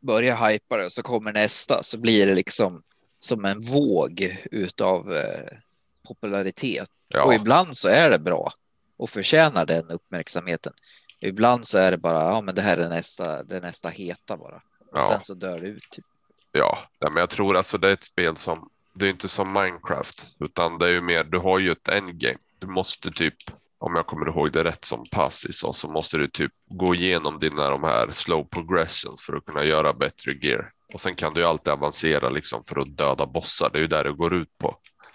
börjar 0.00 0.48
hypa 0.48 0.76
det 0.76 0.90
så 0.90 1.02
kommer 1.02 1.32
nästa 1.32 1.82
så 1.82 1.98
blir 1.98 2.26
det 2.26 2.34
liksom 2.34 2.82
som 3.20 3.44
en 3.44 3.60
våg 3.60 4.38
utav 4.50 5.16
eh, 5.16 5.48
popularitet. 6.08 6.88
Och 7.14 7.14
ja, 7.14 7.34
ibland 7.34 7.76
så 7.76 7.88
är 7.88 8.10
det 8.10 8.18
bra 8.18 8.52
och 8.96 9.10
förtjänar 9.10 9.66
den 9.66 9.90
uppmärksamheten. 9.90 10.72
Ibland 11.20 11.66
så 11.66 11.78
är 11.78 11.90
det 11.90 11.96
bara, 11.98 12.22
ja 12.22 12.40
men 12.40 12.54
det 12.54 12.62
här 12.62 12.76
är 12.78 12.88
nästa, 12.88 13.42
det 13.42 13.56
är 13.56 13.60
nästa 13.60 13.88
heta 13.88 14.36
bara. 14.36 14.56
Och 14.90 14.98
Ja. 14.98 15.08
sen 15.12 15.24
så 15.24 15.34
dör 15.34 15.60
det 15.60 15.66
ut. 15.68 15.90
Typ. 15.90 16.04
ja. 16.52 16.78
Men 17.00 17.16
jag 17.16 17.30
tror 17.30 17.56
alltså 17.56 17.78
det 17.78 17.88
är 17.88 17.92
ett 17.92 18.04
spel 18.04 18.36
som, 18.36 18.68
det 18.94 19.06
är 19.06 19.10
inte 19.10 19.28
som 19.28 19.52
Minecraft, 19.52 20.26
utan 20.40 20.78
det 20.78 20.86
är 20.86 20.90
ju 20.90 21.00
mer, 21.00 21.24
du 21.24 21.38
har 21.38 21.58
ju 21.58 21.72
ett 21.72 21.88
endgame. 21.88 22.38
Du 22.58 22.66
måste 22.66 23.10
typ, 23.10 23.34
om 23.80 23.94
jag 23.96 24.06
kommer 24.06 24.28
ihåg 24.28 24.52
det 24.52 24.64
rätt 24.64 24.84
som 24.84 25.04
Passi 25.12 25.52
sa, 25.52 25.72
så 25.72 25.88
måste 25.88 26.16
du 26.16 26.28
typ 26.28 26.52
gå 26.70 26.94
igenom 26.94 27.38
dina 27.38 27.70
de 27.70 27.82
här 27.84 28.10
slow 28.10 28.44
progressions 28.44 29.22
för 29.22 29.36
att 29.36 29.44
kunna 29.46 29.64
göra 29.64 29.92
bättre 29.92 30.32
gear. 30.40 30.70
Och 30.94 31.00
sen 31.00 31.16
kan 31.16 31.34
du 31.34 31.40
ju 31.40 31.46
alltid 31.46 31.72
avancera 31.72 32.30
liksom 32.30 32.64
för 32.64 32.78
att 32.78 32.96
döda 32.96 33.26
bossar. 33.26 33.70
Det 33.72 33.78
är 33.78 33.82
ju 33.82 33.86
där 33.88 34.04
det 34.04 34.12
går 34.12 34.34
ut 34.34 34.58
på. 34.58 34.68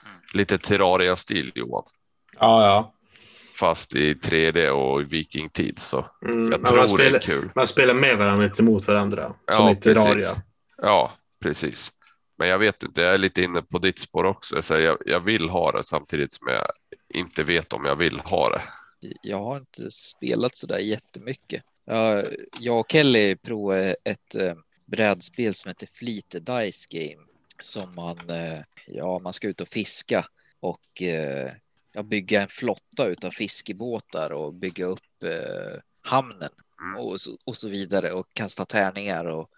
Mm. 0.05 0.15
Lite 0.33 0.57
Terraria-stil 0.57 1.51
Johan. 1.55 1.83
Ja, 2.39 2.65
ja. 2.65 2.93
fast 3.59 3.95
i 3.95 4.13
3D 4.13 4.69
och 4.69 5.01
i 5.01 5.03
vikingtid. 5.03 5.79
Så 5.79 6.05
Mm, 6.25 6.51
jag 6.51 6.65
tror 6.65 6.77
man, 6.77 6.85
det 6.85 6.87
spelar, 6.93 7.17
är 7.19 7.21
kul. 7.21 7.49
man 7.55 7.67
spelar 7.67 7.93
med 7.93 8.17
varandra, 8.17 8.45
inte 8.45 8.63
mot 8.63 8.87
varandra. 8.87 9.33
Ja, 9.45 9.53
som 9.53 9.69
i 9.69 9.75
Terraria. 9.75 10.13
precis. 10.13 10.35
Ja, 10.77 11.11
precis. 11.41 11.91
Men 12.37 12.47
jag 12.47 12.59
vet 12.59 12.83
inte, 12.83 13.01
jag 13.01 13.13
är 13.13 13.17
lite 13.17 13.43
inne 13.43 13.61
på 13.61 13.77
ditt 13.77 13.99
spår 13.99 14.23
också. 14.23 14.55
Jag, 14.55 14.63
säger, 14.63 14.87
jag, 14.87 14.97
jag 15.05 15.19
vill 15.19 15.49
ha 15.49 15.71
det 15.71 15.83
samtidigt 15.83 16.33
som 16.33 16.47
jag 16.47 16.67
inte 17.13 17.43
vet 17.43 17.73
om 17.73 17.85
jag 17.85 17.95
vill 17.95 18.19
ha 18.19 18.49
det. 18.49 18.63
Jag 19.21 19.43
har 19.43 19.57
inte 19.57 19.91
spelat 19.91 20.55
så 20.55 20.67
där 20.67 20.77
jättemycket. 20.77 21.63
Ja, 21.85 22.23
jag 22.59 22.79
och 22.79 22.91
Kelly 22.91 23.35
provade 23.35 23.95
ett 24.03 24.35
eh, 24.35 24.53
brädspel 24.85 25.53
som 25.53 25.69
heter 25.69 25.89
Fleet 25.93 26.45
Dice 26.45 26.87
Game 26.89 27.25
som 27.61 27.95
man, 27.95 28.29
eh, 28.29 28.59
ja, 28.87 29.19
man 29.19 29.33
ska 29.33 29.47
ut 29.47 29.61
och 29.61 29.67
fiska 29.67 30.25
och 30.59 31.01
eh, 31.01 31.51
ja, 31.93 32.03
bygga 32.03 32.41
en 32.41 32.47
flotta 32.47 33.07
utav 33.07 33.31
fiskebåtar 33.31 34.31
och 34.31 34.53
bygga 34.53 34.85
upp 34.85 35.23
eh, 35.23 35.79
hamnen 36.01 36.51
Mm. 36.83 36.99
och, 36.99 37.21
så, 37.21 37.37
och 37.43 37.57
så 37.57 37.69
vidare 37.69 38.11
och 38.11 38.33
kasta 38.33 38.65
tärningar 38.65 39.25
och, 39.25 39.49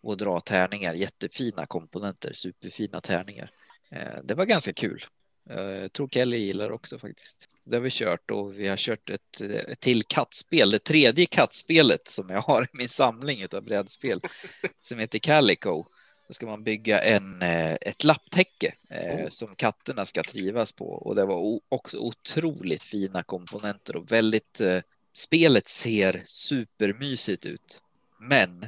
och 0.00 0.16
dra 0.16 0.40
tärningar. 0.40 0.94
Jättefina 0.94 1.66
komponenter, 1.66 2.32
superfina 2.32 3.00
tärningar. 3.00 3.50
Eh, 3.90 4.20
det 4.24 4.34
var 4.34 4.44
ganska 4.44 4.72
kul. 4.72 5.04
Eh, 5.50 5.60
Jag 5.60 5.92
tror 5.92 6.08
Kelly 6.08 6.36
gillar 6.36 6.70
också 6.70 6.98
faktiskt. 6.98 7.48
Det 7.64 7.76
har 7.76 7.80
vi 7.80 7.90
kört 7.92 8.30
och 8.30 8.58
vi 8.58 8.68
har 8.68 8.76
kört 8.76 9.10
ett, 9.10 9.40
ett 9.40 9.80
till 9.80 10.02
kattspel, 10.02 10.70
det 10.70 10.78
tredje 10.78 11.26
kattspelet 11.26 12.08
som 12.08 12.30
jag 12.30 12.42
har 12.42 12.62
i 12.62 12.66
min 12.72 12.88
samling 12.88 13.46
av 13.52 13.62
brädspel 13.62 14.20
som 14.80 14.98
heter 14.98 15.18
Calico. 15.18 15.84
Då 16.28 16.32
ska 16.34 16.46
man 16.46 16.64
bygga 16.64 17.02
en, 17.02 17.42
eh, 17.42 17.72
ett 17.72 18.04
lapptäcke 18.04 18.74
eh, 18.90 19.28
som 19.28 19.54
katterna 19.54 20.06
ska 20.06 20.22
trivas 20.22 20.72
på 20.72 20.88
och 20.88 21.14
det 21.14 21.24
var 21.24 21.60
också 21.68 21.98
otroligt 21.98 22.82
fina 22.82 23.22
komponenter 23.22 23.96
och 23.96 24.12
väldigt 24.12 24.60
eh, 24.60 24.80
spelet 25.14 25.68
ser 25.68 26.24
supermysigt 26.26 27.46
ut. 27.46 27.82
Men 28.20 28.66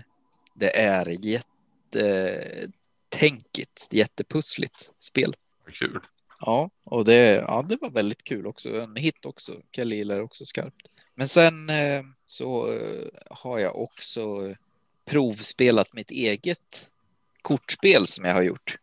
det 0.54 0.78
är 0.78 1.16
jättetänkigt, 1.92 3.88
jättepussligt 3.90 4.90
spel. 5.00 5.34
Kul. 5.72 6.00
Ja, 6.40 6.70
och 6.84 7.04
det, 7.04 7.34
ja, 7.34 7.66
det 7.68 7.76
var 7.80 7.90
väldigt 7.90 8.24
kul 8.24 8.46
också. 8.46 8.80
En 8.80 8.96
hit 8.96 9.26
också. 9.26 9.60
Kelly 9.72 9.96
gillar 9.96 10.20
också 10.20 10.44
skarpt. 10.44 10.86
Men 11.14 11.28
sen 11.28 11.70
eh, 11.70 12.02
så 12.26 12.72
eh, 12.72 13.06
har 13.30 13.58
jag 13.58 13.76
också 13.76 14.54
provspelat 15.04 15.92
mitt 15.92 16.10
eget 16.10 16.88
kortspel 17.42 18.06
som 18.06 18.24
jag 18.24 18.34
har 18.34 18.42
gjort. 18.42 18.78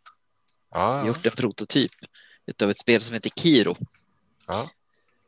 Ja, 0.70 1.06
Gjort 1.06 1.26
en 1.26 1.32
prototyp 1.32 1.92
utav 2.46 2.70
ett 2.70 2.78
spel 2.78 3.00
som 3.00 3.14
heter 3.14 3.30
Kiro 3.30 3.76
ja. 4.46 4.70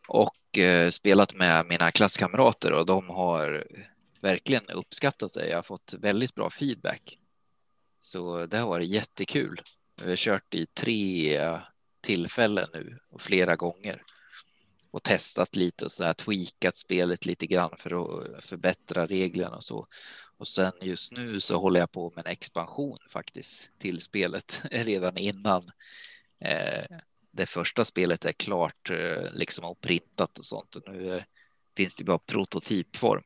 och 0.09 0.59
eh, 0.59 0.91
spelat 0.91 1.35
med 1.35 1.67
mina 1.67 1.91
klasskamrater 1.91 2.73
och 2.73 2.87
de 2.87 3.09
har 3.09 3.67
verkligen 4.23 4.71
uppskattat 4.71 5.35
det. 5.35 5.49
Jag 5.49 5.59
har 5.59 5.63
fått 5.63 5.95
väldigt 5.99 6.35
bra 6.35 6.51
feedback. 6.51 7.19
Så 8.01 8.47
det 8.47 8.59
har 8.59 8.69
varit 8.69 8.89
jättekul. 8.89 9.61
Vi 10.03 10.09
har 10.09 10.17
kört 10.17 10.55
i 10.55 10.67
tre 10.67 11.39
tillfällen 12.01 12.69
nu 12.73 12.99
och 13.11 13.23
flera 13.23 13.57
gånger 13.57 14.03
och 14.91 15.03
testat 15.03 15.57
lite 15.57 15.85
och 15.85 15.93
så 15.93 16.05
här 16.05 16.15
tweakat 16.15 16.77
spelet 16.77 17.27
lite 17.27 17.47
grann 17.47 17.75
för 17.79 17.91
att 17.91 18.45
förbättra 18.45 19.07
reglerna 19.07 19.57
och 19.57 19.65
så. 19.65 19.87
Och 20.39 20.49
sen 20.49 20.73
just 20.83 21.13
nu 21.13 21.41
så 21.41 21.59
håller 21.59 21.81
jag 21.81 21.93
på 21.93 22.13
med 22.17 22.27
en 22.27 22.33
expansion 22.33 22.99
faktiskt 23.09 23.71
till 23.79 24.01
spelet 24.01 24.63
redan 24.71 25.17
innan 25.17 25.71
eh, 26.41 26.97
det 27.31 27.47
första 27.47 27.85
spelet 27.85 28.25
är 28.25 28.33
klart 28.33 28.91
eh, 28.91 29.33
liksom 29.33 29.65
och 29.65 29.81
printat 29.81 30.39
och 30.39 30.45
sånt. 30.45 30.77
Och 30.77 30.83
nu 30.93 31.15
är, 31.15 31.27
finns 31.77 31.97
det 31.97 32.05
bara 32.05 32.19
prototypform. 32.19 33.23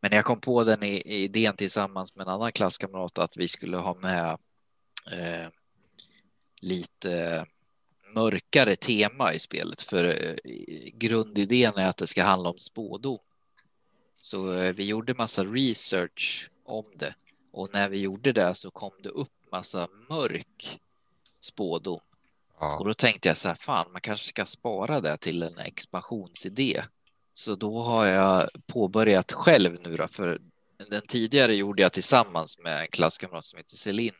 Men 0.00 0.12
jag 0.12 0.24
kom 0.24 0.40
på 0.40 0.64
den 0.64 0.82
i, 0.82 1.00
idén 1.24 1.56
tillsammans 1.56 2.14
med 2.14 2.22
en 2.22 2.32
annan 2.32 2.52
klasskamrat 2.52 3.18
att 3.18 3.36
vi 3.36 3.48
skulle 3.48 3.76
ha 3.76 3.94
med 3.94 4.38
eh, 5.12 5.48
lite 6.60 7.46
mörkare 8.18 8.76
tema 8.76 9.34
i 9.34 9.38
spelet. 9.38 9.82
För 9.82 10.04
eh, 10.04 10.52
grundidén 10.92 11.76
är 11.76 11.88
att 11.88 11.96
det 11.96 12.06
ska 12.06 12.22
handla 12.22 12.50
om 12.50 12.58
spådom. 12.58 13.18
Så 14.20 14.52
eh, 14.52 14.72
vi 14.72 14.84
gjorde 14.84 15.14
massa 15.14 15.44
research 15.44 16.48
om 16.64 16.84
det 16.96 17.14
och 17.52 17.70
när 17.72 17.88
vi 17.88 17.98
gjorde 17.98 18.32
det 18.32 18.54
så 18.54 18.70
kom 18.70 18.92
det 19.02 19.08
upp 19.08 19.32
massa 19.52 19.88
mörk 20.08 20.80
spådom 21.40 22.00
och 22.58 22.64
ja. 22.64 22.82
då 22.84 22.94
tänkte 22.94 23.28
jag 23.28 23.36
så 23.36 23.48
här, 23.48 23.54
fan, 23.54 23.92
man 23.92 24.00
kanske 24.00 24.26
ska 24.26 24.46
spara 24.46 25.00
det 25.00 25.16
till 25.16 25.42
en 25.42 25.58
expansionsidé. 25.58 26.82
Så 27.34 27.54
då 27.54 27.82
har 27.82 28.06
jag 28.06 28.48
påbörjat 28.66 29.32
själv 29.32 29.80
nu 29.82 29.96
då, 29.96 30.08
för 30.08 30.40
den 30.90 31.02
tidigare 31.08 31.54
gjorde 31.54 31.82
jag 31.82 31.92
tillsammans 31.92 32.58
med 32.58 32.80
en 32.80 32.88
klasskamrat 32.88 33.44
som 33.44 33.56
heter 33.56 33.76
Celine. 33.76 34.14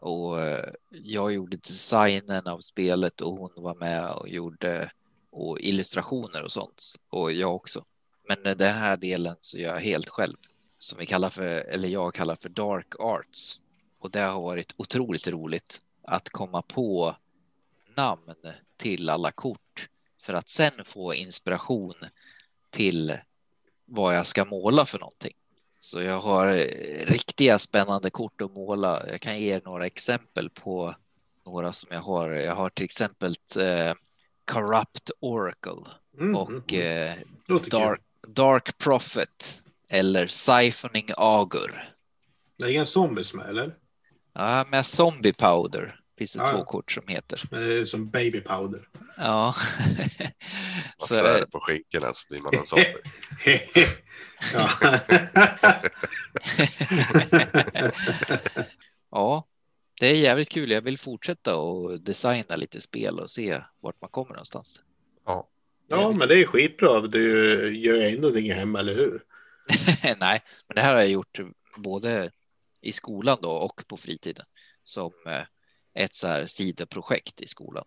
Och 0.00 0.40
eh, 0.40 0.72
jag 0.90 1.32
gjorde 1.32 1.56
designen 1.56 2.46
av 2.46 2.58
spelet 2.60 3.20
och 3.20 3.32
hon 3.32 3.50
var 3.56 3.74
med 3.74 4.10
och 4.10 4.28
gjorde 4.28 4.90
och 5.30 5.60
illustrationer 5.60 6.42
och 6.42 6.52
sånt. 6.52 6.94
Och 7.08 7.32
jag 7.32 7.54
också. 7.54 7.84
Men 8.28 8.58
den 8.58 8.76
här 8.76 8.96
delen 8.96 9.36
så 9.40 9.58
gör 9.58 9.74
jag 9.74 9.80
helt 9.80 10.08
själv. 10.08 10.36
Som 10.78 10.98
vi 10.98 11.06
kallar 11.06 11.30
för, 11.30 11.44
eller 11.44 11.88
jag 11.88 12.14
kallar 12.14 12.36
för 12.36 12.48
dark 12.48 12.94
arts. 12.98 13.60
Och 13.98 14.10
det 14.10 14.20
har 14.20 14.42
varit 14.42 14.74
otroligt 14.76 15.28
roligt 15.28 15.80
att 16.02 16.28
komma 16.28 16.62
på 16.62 17.16
namn 17.96 18.34
till 18.76 19.08
alla 19.08 19.30
kort 19.30 19.88
för 20.22 20.34
att 20.34 20.48
sen 20.48 20.84
få 20.84 21.14
inspiration 21.14 21.94
till 22.70 23.18
vad 23.84 24.16
jag 24.16 24.26
ska 24.26 24.44
måla 24.44 24.86
för 24.86 24.98
någonting. 24.98 25.34
Så 25.80 26.02
jag 26.02 26.20
har 26.20 26.46
eh, 26.46 27.06
riktiga 27.06 27.58
spännande 27.58 28.10
kort 28.10 28.40
att 28.40 28.54
måla. 28.54 29.08
Jag 29.08 29.20
kan 29.20 29.40
ge 29.40 29.54
er 29.54 29.62
några 29.64 29.86
exempel 29.86 30.50
på 30.50 30.94
några 31.46 31.72
som 31.72 31.88
jag 31.92 32.00
har. 32.00 32.30
Jag 32.30 32.54
har 32.54 32.70
till 32.70 32.84
exempel 32.84 33.34
eh, 33.58 33.94
Corrupt 34.44 35.10
Oracle 35.20 35.84
Mm, 36.18 36.36
och 36.36 36.72
mm, 36.72 37.08
eh, 37.08 37.14
Låter 37.48 37.70
kul. 37.70 37.80
Dark, 37.80 38.00
Dark 38.28 38.78
Prophet 38.78 39.62
eller 39.88 40.26
Siphoning 40.26 41.08
Agur. 41.16 41.92
Det 42.56 42.64
är 42.64 42.68
inga 42.68 42.86
zombies 42.86 43.34
med, 43.34 43.48
eller? 43.48 43.76
Ja, 44.32 44.66
med 44.70 44.86
Zombie 44.86 45.32
Powder 45.32 45.99
finns 46.20 46.32
det 46.32 46.38
Ja, 46.38 46.50
två 46.50 46.64
kort 46.64 46.92
som 46.92 47.08
heter. 47.08 47.42
Det 47.50 47.80
är 47.80 47.84
som 47.84 48.10
baby 48.10 48.40
powder. 48.40 48.88
Ja. 49.16 49.54
Man 50.18 50.28
så, 50.98 51.06
svär 51.06 51.46
på 51.46 51.60
skinkorna 51.60 52.14
så 52.14 52.26
blir 52.28 52.40
man 52.40 52.54
en 52.54 52.66
zombie. 52.66 52.94
ja. 54.54 54.70
ja, 59.10 59.46
det 60.00 60.06
är 60.06 60.14
jävligt 60.14 60.48
kul. 60.48 60.70
Jag 60.70 60.82
vill 60.82 60.98
fortsätta 60.98 61.56
och 61.56 62.00
designa 62.00 62.56
lite 62.56 62.80
spel 62.80 63.20
och 63.20 63.30
se 63.30 63.62
vart 63.80 64.00
man 64.00 64.10
kommer 64.10 64.30
någonstans. 64.30 64.82
Ja. 65.26 65.48
ja, 65.88 66.12
men 66.12 66.28
det 66.28 66.42
är 66.42 66.46
skitbra. 66.46 67.00
Du 67.00 67.78
gör 67.78 68.00
ändå 68.00 68.20
någonting 68.20 68.52
hemma, 68.52 68.78
eller 68.78 68.94
hur? 68.94 69.22
Nej, 70.18 70.40
men 70.66 70.74
det 70.74 70.80
här 70.80 70.94
har 70.94 71.00
jag 71.00 71.10
gjort 71.10 71.40
både 71.76 72.30
i 72.80 72.92
skolan 72.92 73.38
då 73.42 73.50
och 73.50 73.82
på 73.86 73.96
fritiden 73.96 74.46
som 74.84 75.12
eh, 75.26 75.42
ett 75.94 76.14
så 76.14 76.28
här 76.28 76.46
sidoprojekt 76.46 77.40
i 77.40 77.46
skolan. 77.46 77.84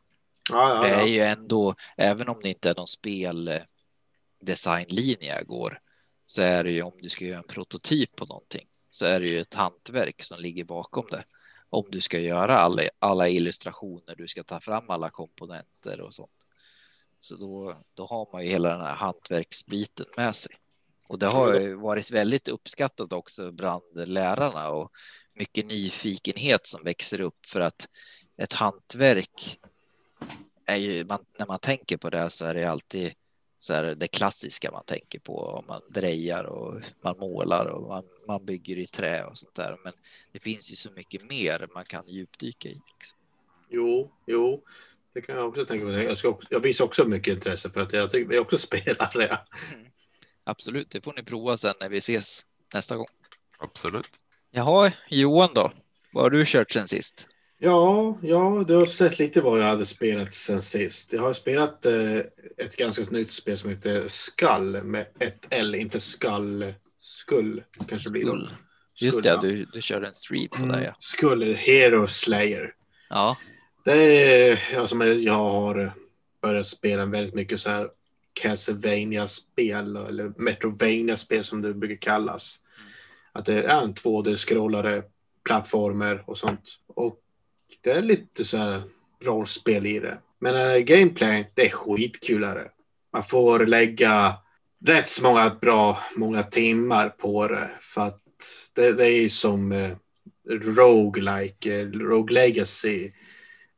Ja, 0.52 0.82
Det 0.82 0.90
ja, 0.90 0.96
är 0.96 1.00
ja. 1.00 1.08
ju 1.08 1.22
ändå, 1.22 1.76
även 1.98 2.30
om 2.30 2.40
det 2.42 2.50
inte 2.50 2.70
är 2.70 2.76
någon 2.76 2.88
speldesignlinje 2.88 5.36
jag 5.36 5.48
går, 5.48 5.80
så 6.26 6.42
är 6.42 6.64
det 6.64 6.72
ju 6.72 6.82
om 6.82 6.94
du 7.02 7.10
ska 7.10 7.26
göra 7.26 7.38
en 7.38 7.48
prototyp 7.48 8.16
på 8.16 8.26
någonting 8.26 8.68
så 8.94 9.06
är 9.06 9.20
det 9.20 9.28
ju 9.28 9.40
ett 9.40 9.54
hantverk 9.54 10.24
som 10.24 10.40
ligger 10.40 10.64
bakom 10.64 11.06
det. 11.12 11.24
Om 11.70 11.86
du 11.90 12.02
ska 12.02 12.20
göra 12.20 12.60
alla, 12.60 12.82
alla 13.00 13.30
illustrationer, 13.30 14.16
du 14.16 14.28
ska 14.28 14.44
ta 14.44 14.60
fram 14.60 14.90
alla 14.90 15.10
komponenter 15.10 16.02
och 16.02 16.14
sånt. 16.14 16.32
Så 17.22 17.36
då, 17.36 17.76
då 17.94 18.06
har 18.06 18.30
man 18.34 18.44
ju 18.44 18.50
hela 18.50 18.70
den 18.70 18.82
här 18.82 18.96
hantverksbiten 18.96 20.06
med 20.18 20.36
sig. 20.36 20.56
Och 21.08 21.20
det 21.20 21.28
har 21.28 21.54
ju 21.54 21.76
varit 21.76 22.12
väldigt 22.12 22.48
uppskattat 22.48 23.14
också 23.14 23.52
bland 23.52 23.84
lärarna 23.94 24.70
och 24.70 24.92
mycket 25.34 25.66
nyfikenhet 25.66 26.68
som 26.68 26.84
växer 26.84 27.22
upp 27.22 27.46
för 27.46 27.60
att 27.60 27.88
ett 28.38 28.54
hantverk 28.54 29.60
är 30.66 30.76
ju, 30.76 31.06
man, 31.06 31.26
när 31.40 31.46
man 31.48 31.60
tänker 31.60 31.98
på 31.98 32.10
det 32.10 32.30
så 32.30 32.46
är 32.46 32.54
det 32.54 32.64
alltid 32.64 33.14
så 33.58 33.74
här 33.74 33.96
det 33.96 34.08
klassiska 34.08 34.72
man 34.72 34.84
tänker 34.86 35.20
på. 35.20 35.38
Om 35.38 35.66
man 35.68 35.82
drejar 35.90 36.44
och 36.44 36.82
man 37.02 37.18
målar 37.18 37.66
och 37.66 37.88
man, 37.88 38.04
man 38.28 38.46
bygger 38.46 38.78
i 38.78 38.88
trä 38.88 39.24
och 39.26 39.38
sånt 39.38 39.56
där. 39.56 39.78
Men 39.84 39.94
det 40.32 40.40
finns 40.40 40.72
ju 40.72 40.76
så 40.76 40.92
mycket 40.92 41.30
mer 41.30 41.68
man 41.74 41.86
kan 41.86 42.08
djupdyka 42.08 42.70
i. 42.70 42.74
Liksom. 42.74 43.18
Jo, 43.70 44.12
jo. 44.28 44.64
Det 45.14 45.22
kan 45.22 45.36
jag 45.36 45.48
också 45.48 45.66
tänka 45.66 45.86
mig. 45.86 46.06
Jag, 46.06 46.18
ska 46.18 46.28
också, 46.28 46.48
jag 46.52 46.60
visar 46.60 46.86
också 46.86 47.06
mycket 47.06 47.34
intresse 47.34 47.70
för 47.70 47.82
att 47.82 47.94
jag 47.94 48.12
tycker 48.12 48.34
jag 48.34 48.42
också 48.42 48.58
spelar 48.68 49.10
det. 49.14 49.40
Absolut, 50.44 50.90
det 50.90 51.02
får 51.02 51.14
ni 51.14 51.24
prova 51.24 51.58
sen 51.58 51.76
när 51.80 51.90
vi 51.90 51.98
ses 51.98 52.46
nästa 52.74 52.98
gång. 52.98 53.08
Absolut. 53.58 54.20
Jaha, 54.56 54.92
Johan 55.10 55.50
då? 55.54 55.72
Vad 56.12 56.24
har 56.24 56.30
du 56.30 56.44
kört 56.46 56.72
sen 56.72 56.88
sist? 56.88 57.28
Ja, 57.60 58.18
ja, 58.22 58.64
du 58.68 58.76
har 58.76 58.86
sett 58.86 59.20
lite 59.20 59.42
vad 59.42 59.60
jag 59.60 59.66
hade 59.66 59.86
spelat 59.86 60.34
sen 60.34 60.62
sist. 60.62 61.14
Jag 61.14 61.22
har 61.22 61.34
spelat 61.34 61.86
eh, 61.86 62.18
ett 62.58 62.76
ganska 62.78 63.04
nytt 63.12 63.34
spel 63.34 63.58
som 63.58 63.70
heter 63.70 64.08
Skull 64.08 64.84
med 64.84 65.06
ett 65.20 65.48
L, 65.50 65.76
inte 65.76 66.00
Skull. 66.00 66.74
Skull 67.00 67.64
kanske 67.90 68.12
blir 68.12 68.22
Skull. 68.26 68.50
det. 69.00 69.06
Just 69.06 69.24
det, 69.24 69.30
ja. 69.30 69.42
du, 69.42 69.66
du 69.66 69.82
körde 69.82 70.08
en 70.08 70.14
street 70.14 70.52
på 70.52 70.58
det 70.58 70.64
Mm. 70.74 70.84
ja. 70.84 70.96
Skull 71.00 71.56
Hero 71.56 72.08
Slayer. 72.08 72.74
Ja, 73.10 73.38
Det 73.86 73.94
är, 73.94 74.88
som 74.88 75.02
jag 75.24 75.34
har 75.34 75.94
börjat 76.42 76.68
spela 76.68 77.06
väldigt 77.06 77.34
mycket 77.36 77.60
så 77.60 77.70
här 77.70 77.90
Castlevania-spel 78.42 79.96
eller 79.96 80.34
Metrovania-spel 80.42 81.44
som 81.44 81.62
det 81.62 81.74
brukar 81.74 81.96
kallas. 81.96 82.60
Att 83.34 83.46
det 83.46 83.64
är 83.64 83.82
en 83.82 83.94
2D-scrollare, 83.94 85.04
plattformer 85.46 86.24
och 86.26 86.38
sånt. 86.38 86.80
Och 86.88 87.20
det 87.82 87.92
är 87.92 88.02
lite 88.02 88.46
så 88.46 88.58
här 88.58 88.82
rollspel 89.24 89.86
i 89.86 90.00
det. 90.00 90.18
Men 90.40 90.56
äh, 90.56 90.78
gameplay, 90.78 91.52
det 91.54 91.66
är 91.66 91.70
skitkulare. 91.70 92.70
Man 93.14 93.24
får 93.24 93.66
lägga 93.66 94.34
rätt 94.86 95.10
så 95.10 95.24
många 95.24 95.58
bra, 95.62 95.98
många 96.16 96.44
timmar 96.44 97.10
på 97.10 97.48
det. 97.48 97.72
För 97.80 98.02
att 98.02 98.22
det, 98.74 98.92
det 98.92 99.06
är 99.06 99.22
ju 99.22 99.30
som 99.30 99.72
eh, 99.72 99.92
roguelike, 100.50 101.82
eh, 101.82 101.88
Rogue 101.88 102.34
Legacy. 102.34 103.12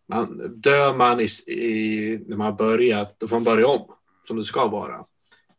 Man, 0.08 0.53
dör 0.62 0.95
man 0.95 1.20
i, 1.20 1.28
i, 1.47 2.20
när 2.28 2.38
man 2.38 2.45
har 2.45 2.53
börjat, 2.53 3.20
då 3.20 3.28
får 3.28 3.36
man 3.36 3.43
börja 3.43 3.68
om 3.68 3.91
som 4.28 4.38
det 4.38 4.45
ska 4.45 4.68
vara. 4.68 5.06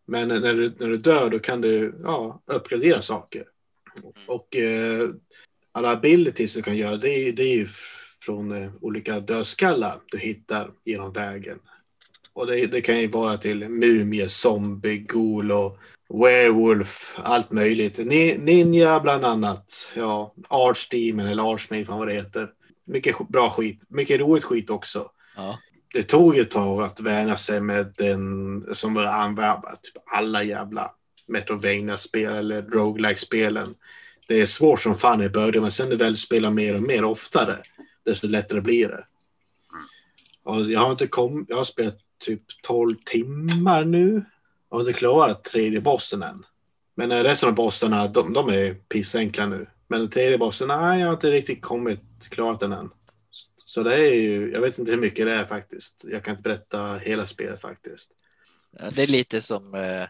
Men 0.07 0.31
eh, 0.31 0.41
när 0.41 0.55
du, 0.55 0.73
när 0.79 0.89
du 0.89 0.97
dör, 0.97 1.31
då 1.31 1.39
kan 1.39 1.61
du 1.61 2.01
ja, 2.05 2.43
uppgradera 2.47 3.03
saker. 3.03 3.45
Och 4.27 4.57
eh, 4.57 5.11
alla 5.73 5.91
abilities 5.91 6.55
du 6.55 6.63
kan 6.63 6.77
göra, 6.77 6.97
det 6.97 7.09
är, 7.09 7.33
det 7.33 7.43
är 7.43 7.55
ju 7.55 7.69
från 8.21 8.63
eh, 8.63 8.71
olika 8.81 9.21
dödskallar 9.21 10.01
du 10.07 10.19
hittar 10.19 10.71
genom 10.85 11.13
vägen. 11.13 11.59
Och 12.33 12.47
det, 12.47 12.67
det 12.67 12.81
kan 12.81 13.01
ju 13.01 13.09
vara 13.09 13.39
till 13.39 13.69
mumie, 13.69 14.29
zombie, 14.29 14.99
ghoul 14.99 15.53
och 15.53 15.79
werewolf, 16.09 17.15
allt 17.19 17.51
möjligt. 17.51 17.99
Ni, 17.99 18.39
ninja 18.39 19.01
bland 19.01 19.25
annat. 19.25 19.93
Ja, 19.95 20.35
archdemon 20.49 21.27
eller 21.27 21.53
archmage, 21.53 21.87
fan 21.87 21.99
vad 21.99 22.09
det 22.09 22.15
heter. 22.15 22.51
Mycket 22.87 23.29
bra 23.29 23.51
skit. 23.51 23.83
Mycket 23.89 24.21
roligt 24.21 24.45
skit 24.45 24.71
också. 24.71 25.11
ja. 25.37 25.59
Det 25.93 26.03
tog 26.03 26.39
ett 26.39 26.51
tag 26.51 26.83
att 26.83 27.01
vänja 27.01 27.37
sig 27.37 27.61
med 27.61 27.95
den 27.97 28.65
som 28.75 28.97
använder 28.97 29.71
typ 29.83 30.03
alla 30.07 30.43
jävla 30.43 30.91
Metrovania-spel 31.29 32.35
eller 32.35 32.63
roguelike-spelen. 32.63 33.75
Det 34.29 34.41
är 34.41 34.47
svårt 34.47 34.81
som 34.81 34.99
fan 34.99 35.23
i 35.23 35.29
början, 35.29 35.63
men 35.63 35.73
sen 35.73 35.89
när 35.89 35.97
du 35.97 36.05
väl 36.05 36.17
spelar 36.17 36.51
mer 36.51 36.75
och 36.75 36.83
mer 36.83 37.05
oftare, 37.05 37.57
desto 38.05 38.27
lättare 38.27 38.61
blir 38.61 38.89
det. 38.89 39.05
Och 40.43 40.61
jag 40.61 40.81
har 40.81 40.91
inte 40.91 41.07
kommit, 41.07 41.47
jag 41.49 41.57
har 41.57 41.65
spelat 41.65 41.99
typ 42.19 42.43
12 42.63 42.97
timmar 43.05 43.85
nu. 43.85 44.25
Jag 44.71 44.77
har 44.77 44.81
inte 44.81 44.93
klarat 44.93 45.45
tredje 45.45 45.81
bossen 45.81 46.23
än. 46.23 46.45
Men 46.95 47.13
eh, 47.13 47.23
resten 47.23 47.49
av 47.49 47.55
bossarna, 47.55 48.09
de, 48.09 48.33
de 48.33 48.49
är 48.49 48.75
pissenkla 48.75 49.47
nu. 49.47 49.67
Men 49.89 50.01
den 50.01 50.11
tredje 50.11 50.39
bossen, 50.39 50.69
nej, 50.69 51.01
jag 51.01 51.07
har 51.07 51.15
inte 51.15 51.31
riktigt 51.31 51.63
kommit, 51.63 52.01
klarat 52.29 52.61
den 52.61 52.73
än. 52.73 52.91
Så 53.67 53.83
det 53.83 53.95
är 53.95 54.15
ju, 54.15 54.53
jag 54.53 54.61
vet 54.61 54.79
inte 54.79 54.91
hur 54.91 54.99
mycket 54.99 55.27
det 55.27 55.33
är 55.33 55.45
faktiskt. 55.45 56.05
Jag 56.09 56.25
kan 56.25 56.33
inte 56.33 56.43
berätta 56.43 56.99
hela 56.99 57.27
spelet 57.27 57.61
faktiskt. 57.61 58.11
Det 58.95 59.03
är 59.03 59.07
lite 59.07 59.43
som 59.43 59.75
eh, 59.75 60.07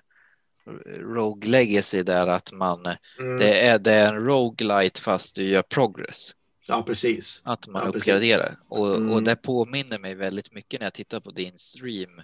Rogue 0.86 1.50
Legacy 1.50 2.02
där 2.02 2.26
att 2.26 2.52
man, 2.52 2.86
Mm. 3.20 3.38
det 3.38 3.60
är, 3.60 3.78
det 3.78 3.92
är 3.92 4.12
en 4.14 4.24
roguelite 4.24 5.00
fast 5.02 5.34
du 5.34 5.44
gör 5.44 5.62
progress. 5.62 6.30
Ja, 6.68 6.82
precis. 6.82 7.40
Att 7.44 7.66
man 7.68 7.82
Ja, 7.86 7.92
precis. 7.92 8.08
uppgraderar. 8.08 8.56
Och, 8.68 8.96
Mm. 8.96 9.12
och 9.12 9.22
det 9.22 9.36
påminner 9.36 9.98
mig 9.98 10.14
väldigt 10.14 10.52
mycket 10.52 10.80
när 10.80 10.86
jag 10.86 10.94
tittar 10.94 11.20
på 11.20 11.30
din 11.30 11.58
stream. 11.58 12.18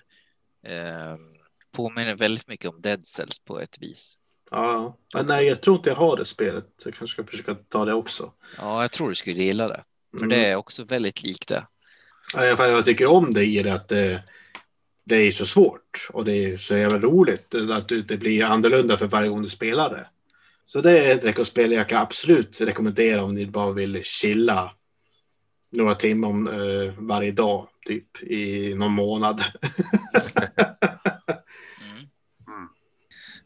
Eh, 0.67 1.17
påminner 1.73 2.15
väldigt 2.15 2.49
mycket 2.49 2.71
om 2.71 2.81
Dead 2.81 3.07
Cells 3.07 3.39
på 3.39 3.61
ett 3.61 3.77
vis. 3.81 4.19
Ja, 4.51 4.97
men 5.15 5.27
nej, 5.27 5.47
jag 5.47 5.61
tror 5.61 5.77
inte 5.77 5.91
jag 5.91 5.97
har 5.97 6.17
det 6.17 6.25
spelet. 6.25 6.65
Jag 6.85 6.95
kanske 6.95 7.15
ska 7.15 7.25
försöka 7.31 7.55
ta 7.69 7.85
det 7.85 7.93
också. 7.95 8.33
Ja, 8.59 8.83
jag 8.83 8.93
tror 8.93 9.09
du 9.09 9.15
skulle 9.15 9.43
gilla 9.43 9.69
det. 9.69 9.85
För 10.11 10.17
Mm. 10.25 10.29
det 10.29 10.45
är 10.47 10.57
också 10.57 10.85
väldigt 10.85 11.23
likt 11.23 11.49
det. 11.49 11.67
Ja, 12.35 12.45
jag 12.45 12.85
tycker 12.85 13.07
om 13.07 13.33
det 13.33 13.45
i 13.45 13.63
det 13.63 13.73
att 13.75 13.89
det, 13.89 14.23
det 15.05 15.17
är 15.17 15.33
så 15.33 15.47
svårt 15.47 16.09
och 16.13 16.25
det 16.25 16.33
är 16.45 16.57
så 16.57 16.77
jävla 16.77 16.99
roligt 16.99 17.55
att 17.55 17.89
det 17.89 18.17
blir 18.17 18.45
annorlunda 18.45 18.97
för 18.97 19.07
varje 19.07 19.29
gång 19.29 19.43
du 19.43 19.49
spelar 19.49 19.91
det. 19.91 20.07
Så 20.67 20.81
det 20.81 20.99
är 20.99 21.15
ett 21.15 21.25
rekospel 21.25 21.73
jag 21.73 21.89
kan 21.89 22.03
absolut 22.03 22.61
rekommendera 22.61 23.23
om 23.23 23.35
ni 23.35 23.47
bara 23.47 23.73
vill 23.73 24.05
chilla 24.05 24.75
några 25.71 25.95
timmar 25.95 26.29
om, 26.29 26.49
eh, 26.49 26.95
varje 26.99 27.33
dag, 27.33 27.69
typ 27.87 28.23
i 28.23 28.75
någon 28.75 28.93
månad. 28.93 29.45
Mm. 30.15 30.29
Mm. 32.47 32.69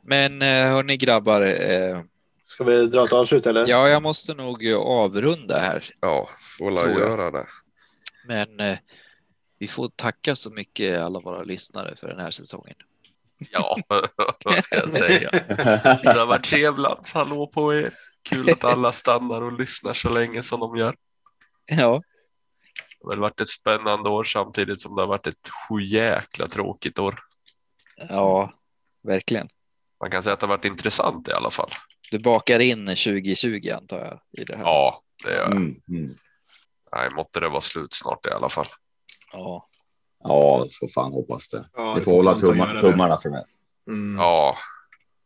Men 0.03 0.43
eh, 0.43 0.73
hörni 0.73 0.97
grabbar, 0.97 1.43
eh, 1.43 2.01
Ska 2.45 2.65
vi 2.65 2.87
dra 2.87 3.05
ett 3.05 3.13
avslut 3.13 3.47
eller? 3.47 3.67
ja, 3.69 3.89
jag 3.89 4.03
måste 4.03 4.35
nog 4.35 4.73
avrunda 4.73 5.59
här. 5.59 5.85
Ja, 6.01 6.31
får 6.59 6.73
göra 6.73 7.31
det. 7.31 7.47
Men 8.27 8.61
eh, 8.61 8.79
vi 9.59 9.69
får 9.69 9.89
tacka 9.89 10.37
så 10.37 10.51
mycket 10.51 11.01
alla 11.01 11.21
våra 11.21 11.43
lyssnare 11.43 11.97
för 11.97 12.09
den 12.09 12.21
här 12.21 12.31
säsongen. 12.31 12.77
Ja, 13.51 13.77
vad 14.45 14.65
ska 14.65 14.77
jag 14.77 14.93
säga? 14.93 15.31
Det 16.03 16.19
har 16.19 16.27
varit 16.27 16.45
trevligt. 16.45 17.13
Hallå 17.15 17.47
på 17.47 17.75
er. 17.75 17.95
Kul 18.23 18.51
att 18.51 18.65
alla 18.65 18.93
stannar 18.93 19.43
och 19.43 19.59
lyssnar 19.59 19.95
så 19.95 20.09
länge 20.09 20.43
som 20.43 20.61
de 20.61 20.77
gör. 20.77 20.97
Ja, 21.67 22.03
Det 23.01 23.05
har 23.05 23.11
väl 23.11 23.19
varit 23.19 23.41
ett 23.41 23.49
spännande 23.49 24.11
år 24.11 24.25
samtidigt 24.25 24.81
som 24.83 24.97
det 24.97 25.03
har 25.03 25.07
varit 25.07 25.27
ett 25.27 25.49
sjujäkla 25.69 26.47
tråkigt 26.47 26.99
år. 26.99 27.19
ja, 28.09 28.53
verkligen. 29.03 29.49
Man 30.01 30.11
kan 30.11 30.23
säga 30.23 30.35
att 30.35 30.41
det 30.41 30.47
har 30.47 30.57
varit 30.57 30.65
intressant 30.65 31.29
i 31.29 31.33
alla 31.33 31.51
fall. 31.51 31.71
Du 32.11 32.19
bakar 32.19 32.59
in 32.61 32.87
2020 32.87 33.71
antar 33.77 33.99
jag 33.99 34.21
i 34.43 34.45
det 34.45 34.57
här. 34.57 34.65
Ja, 34.65 35.03
det 35.25 35.31
gör 35.31 35.39
jag. 35.39 35.51
Mm, 35.53 35.81
mm. 35.89 36.15
Nej, 36.93 37.11
måtte 37.15 37.41
det 37.41 37.49
vara 37.49 37.61
slut 37.61 37.95
snart 37.95 38.27
i 38.27 38.31
alla 38.31 38.49
fall. 38.49 38.67
Ja. 39.39 39.68
Ja, 40.24 40.66
så 40.70 40.89
fan 40.89 41.12
hoppas 41.12 41.51
det. 41.51 41.68
Ja, 41.76 41.95
Vi 41.95 42.01
det 42.01 42.05
får 42.05 42.12
hålla 42.12 42.32
fan 42.32 42.41
ta 42.41 42.47
och 42.47 42.53
tumma, 42.53 42.64
göra 42.66 42.74
det. 42.74 42.80
tummarna 42.80 43.18
för 43.18 43.30
det. 43.30 43.45
Mm. 43.89 44.16
Ja, 44.18 44.57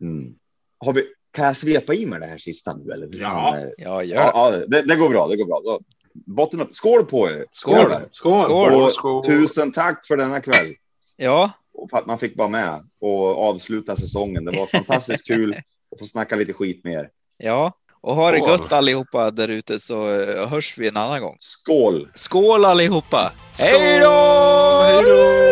Mm. 0.00 0.34
Har 0.78 0.92
vi, 0.92 1.02
kan 1.32 1.44
jag 1.44 1.56
svepa 1.56 1.94
i 1.94 2.06
mig 2.06 2.20
det 2.20 2.26
här 2.26 2.38
sista 2.38 2.76
nu? 2.76 2.92
Eller? 2.92 3.08
Ja. 3.12 3.58
Ja, 3.78 4.02
gör 4.02 4.16
ja, 4.16 4.50
det. 4.50 4.58
ja 4.60 4.66
det, 4.66 4.82
det 4.82 4.96
går 4.96 5.08
bra. 5.08 5.28
Det 5.28 5.36
går 5.36 5.46
bra. 5.46 5.60
Då, 5.64 5.80
botten 6.12 6.60
upp. 6.60 6.74
Skål 6.74 7.04
på 7.04 7.28
er! 7.28 7.46
Skål. 7.52 7.94
Skål! 8.12 8.44
Skål. 8.44 8.72
Och 8.82 8.92
Skål. 8.92 9.24
tusen 9.24 9.72
tack 9.72 10.06
för 10.06 10.16
denna 10.16 10.40
kväll. 10.40 10.74
Ja, 11.16 11.50
Och 11.74 11.90
för 11.90 11.96
att 11.98 12.06
man 12.06 12.18
fick 12.18 12.36
vara 12.38 12.48
med 12.48 12.88
och 13.00 13.38
avsluta 13.48 13.96
säsongen. 13.96 14.44
Det 14.44 14.56
var 14.58 14.66
fantastiskt 14.66 15.26
kul 15.26 15.52
att 15.92 15.98
få 15.98 16.04
snacka 16.04 16.36
lite 16.36 16.52
skit 16.52 16.84
med 16.84 16.92
er. 16.92 17.10
ja. 17.36 17.72
Och 18.02 18.14
ha 18.16 18.30
det 18.30 18.38
gott 18.38 18.72
allihopa 18.72 19.30
där 19.30 19.48
ute 19.48 19.80
så 19.80 20.20
eh, 20.20 20.48
hörs 20.48 20.78
vi 20.78 20.88
en 20.88 20.96
annan 20.96 21.20
gång. 21.20 21.36
Skål! 21.38 22.08
Skål 22.14 22.64
allihopa! 22.64 23.32
Skål. 23.52 23.66
Hej 23.68 24.00
då! 24.00 24.82
Hej 24.82 25.02
då! 25.02 25.50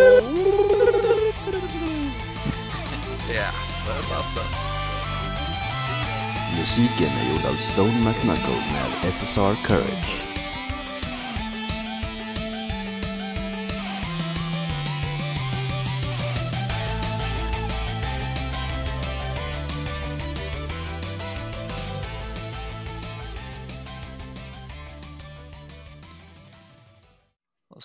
Musiken 6.59 7.07
är 7.07 7.31
gjord 7.31 7.45
av 7.51 7.55
Stone 7.55 7.99
McMuckle 8.05 8.63
med 8.73 9.15
SSR 9.15 9.67
Courage. 9.67 10.28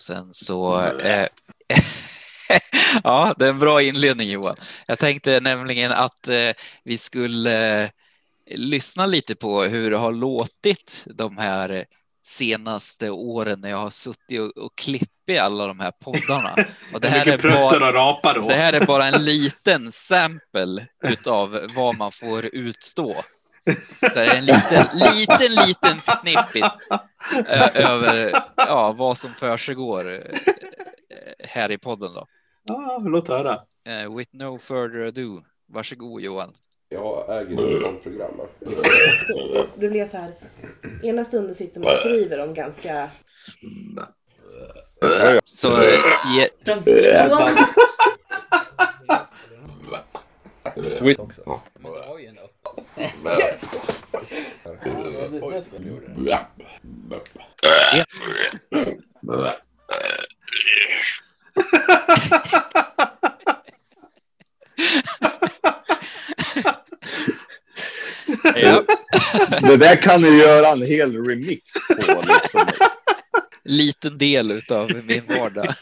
Sen 0.03 0.29
så... 0.31 0.81
Eh, 0.81 1.27
ja, 3.03 3.35
det 3.37 3.45
är 3.45 3.49
en 3.49 3.59
bra 3.59 3.81
inledning 3.81 4.29
Johan. 4.29 4.55
Jag 4.87 4.99
tänkte 4.99 5.39
nämligen 5.39 5.91
att 5.91 6.27
eh, 6.27 6.51
vi 6.83 6.97
skulle 6.97 7.83
eh, 7.83 7.89
lyssna 8.55 9.05
lite 9.05 9.35
på 9.35 9.63
hur 9.63 9.91
det 9.91 9.97
har 9.97 10.11
låtit 10.11 11.03
de 11.05 11.37
här 11.37 11.85
senaste 12.25 13.09
åren 13.09 13.61
när 13.61 13.69
jag 13.69 13.77
har 13.77 13.89
suttit 13.89 14.39
och, 14.39 14.57
och 14.57 14.75
klippt 14.75 15.09
alla 15.39 15.67
de 15.67 15.79
här 15.79 15.91
poddarna. 15.91 16.55
Och 16.93 17.01
det 17.01 17.07
här 17.07 17.27
är 17.27 17.37
bara, 17.37 18.47
det 18.47 18.53
här 18.53 18.73
är 18.73 18.85
bara 18.85 19.05
en 19.05 19.25
liten 19.25 19.91
sample 19.91 20.87
utav 21.03 21.67
vad 21.75 21.97
man 21.97 22.11
får 22.11 22.45
utstå. 22.45 23.15
Så 24.13 24.19
det 24.19 24.25
är 24.25 24.35
en 24.35 24.45
liten, 24.45 24.85
liten, 24.93 25.65
liten 25.67 26.01
snippet 26.01 26.71
över 27.75 28.31
ja, 28.55 28.95
vad 28.97 29.17
som 29.17 29.29
försiggår 29.29 30.13
eh, 30.13 30.19
här 31.39 31.71
i 31.71 31.77
podden 31.77 32.13
då. 32.13 32.27
Ja, 32.63 33.01
låt 33.05 33.27
höra. 33.27 33.59
Eh, 33.87 34.15
With 34.15 34.29
no 34.35 34.57
further 34.59 35.07
ado, 35.07 35.43
varsågod 35.67 36.21
Johan. 36.21 36.53
Jag 36.89 37.41
äger 37.41 37.75
ett 37.75 37.81
sånt 37.81 38.03
program. 38.03 38.31
Det 39.75 39.89
blir 39.89 40.05
så 40.05 40.17
här. 40.17 40.33
Ena 41.03 41.23
stunden 41.23 41.55
sitter 41.55 41.79
man 41.79 41.89
och 41.89 41.95
skriver 41.95 42.43
om 42.43 42.53
ganska 42.53 43.09
Så 45.45 45.81
eh, 45.81 45.99
ge, 46.35 46.47
Känns 46.65 46.87
det 50.75 51.19
också. 51.19 51.61
Men 51.79 51.91
du 51.91 51.99
har 51.99 52.19
ju 52.19 52.29
upp. 52.29 52.67
Yes! 53.39 53.75
Ja, 54.63 54.71
det, 54.83 54.89
det 59.21 59.55
ja, 68.55 68.83
Det 69.61 69.77
där 69.77 69.95
kan 69.95 70.21
ni 70.21 70.37
göra 70.37 70.67
en 70.67 70.81
hel 70.81 71.25
remix 71.25 71.73
på. 71.87 72.21
Liksom. 72.21 72.67
liten 73.65 74.17
del 74.17 74.51
utav 74.51 74.91
min 75.03 75.23
vardag. 75.27 75.67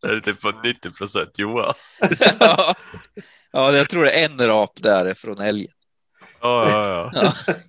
Det 0.00 0.08
är 0.08 0.20
typ 0.20 0.40
på 0.40 0.52
90 0.64 0.90
procent 0.90 1.38
Johan. 1.38 1.74
ja, 2.38 2.74
Ja, 3.54 3.72
jag 3.72 3.88
tror 3.88 4.04
det 4.04 4.10
är 4.10 4.24
en 4.24 4.46
rap 4.46 4.82
där 4.82 5.14
från 5.14 5.38
älgen. 5.38 5.72
Ja, 6.40 6.68
ja, 6.70 7.10
ja. 7.14 7.32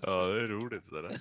ja. 0.00 0.24
det 0.26 0.40
är 0.42 0.48
roligt. 0.48 0.90
Det 0.90 1.02
där. 1.02 1.20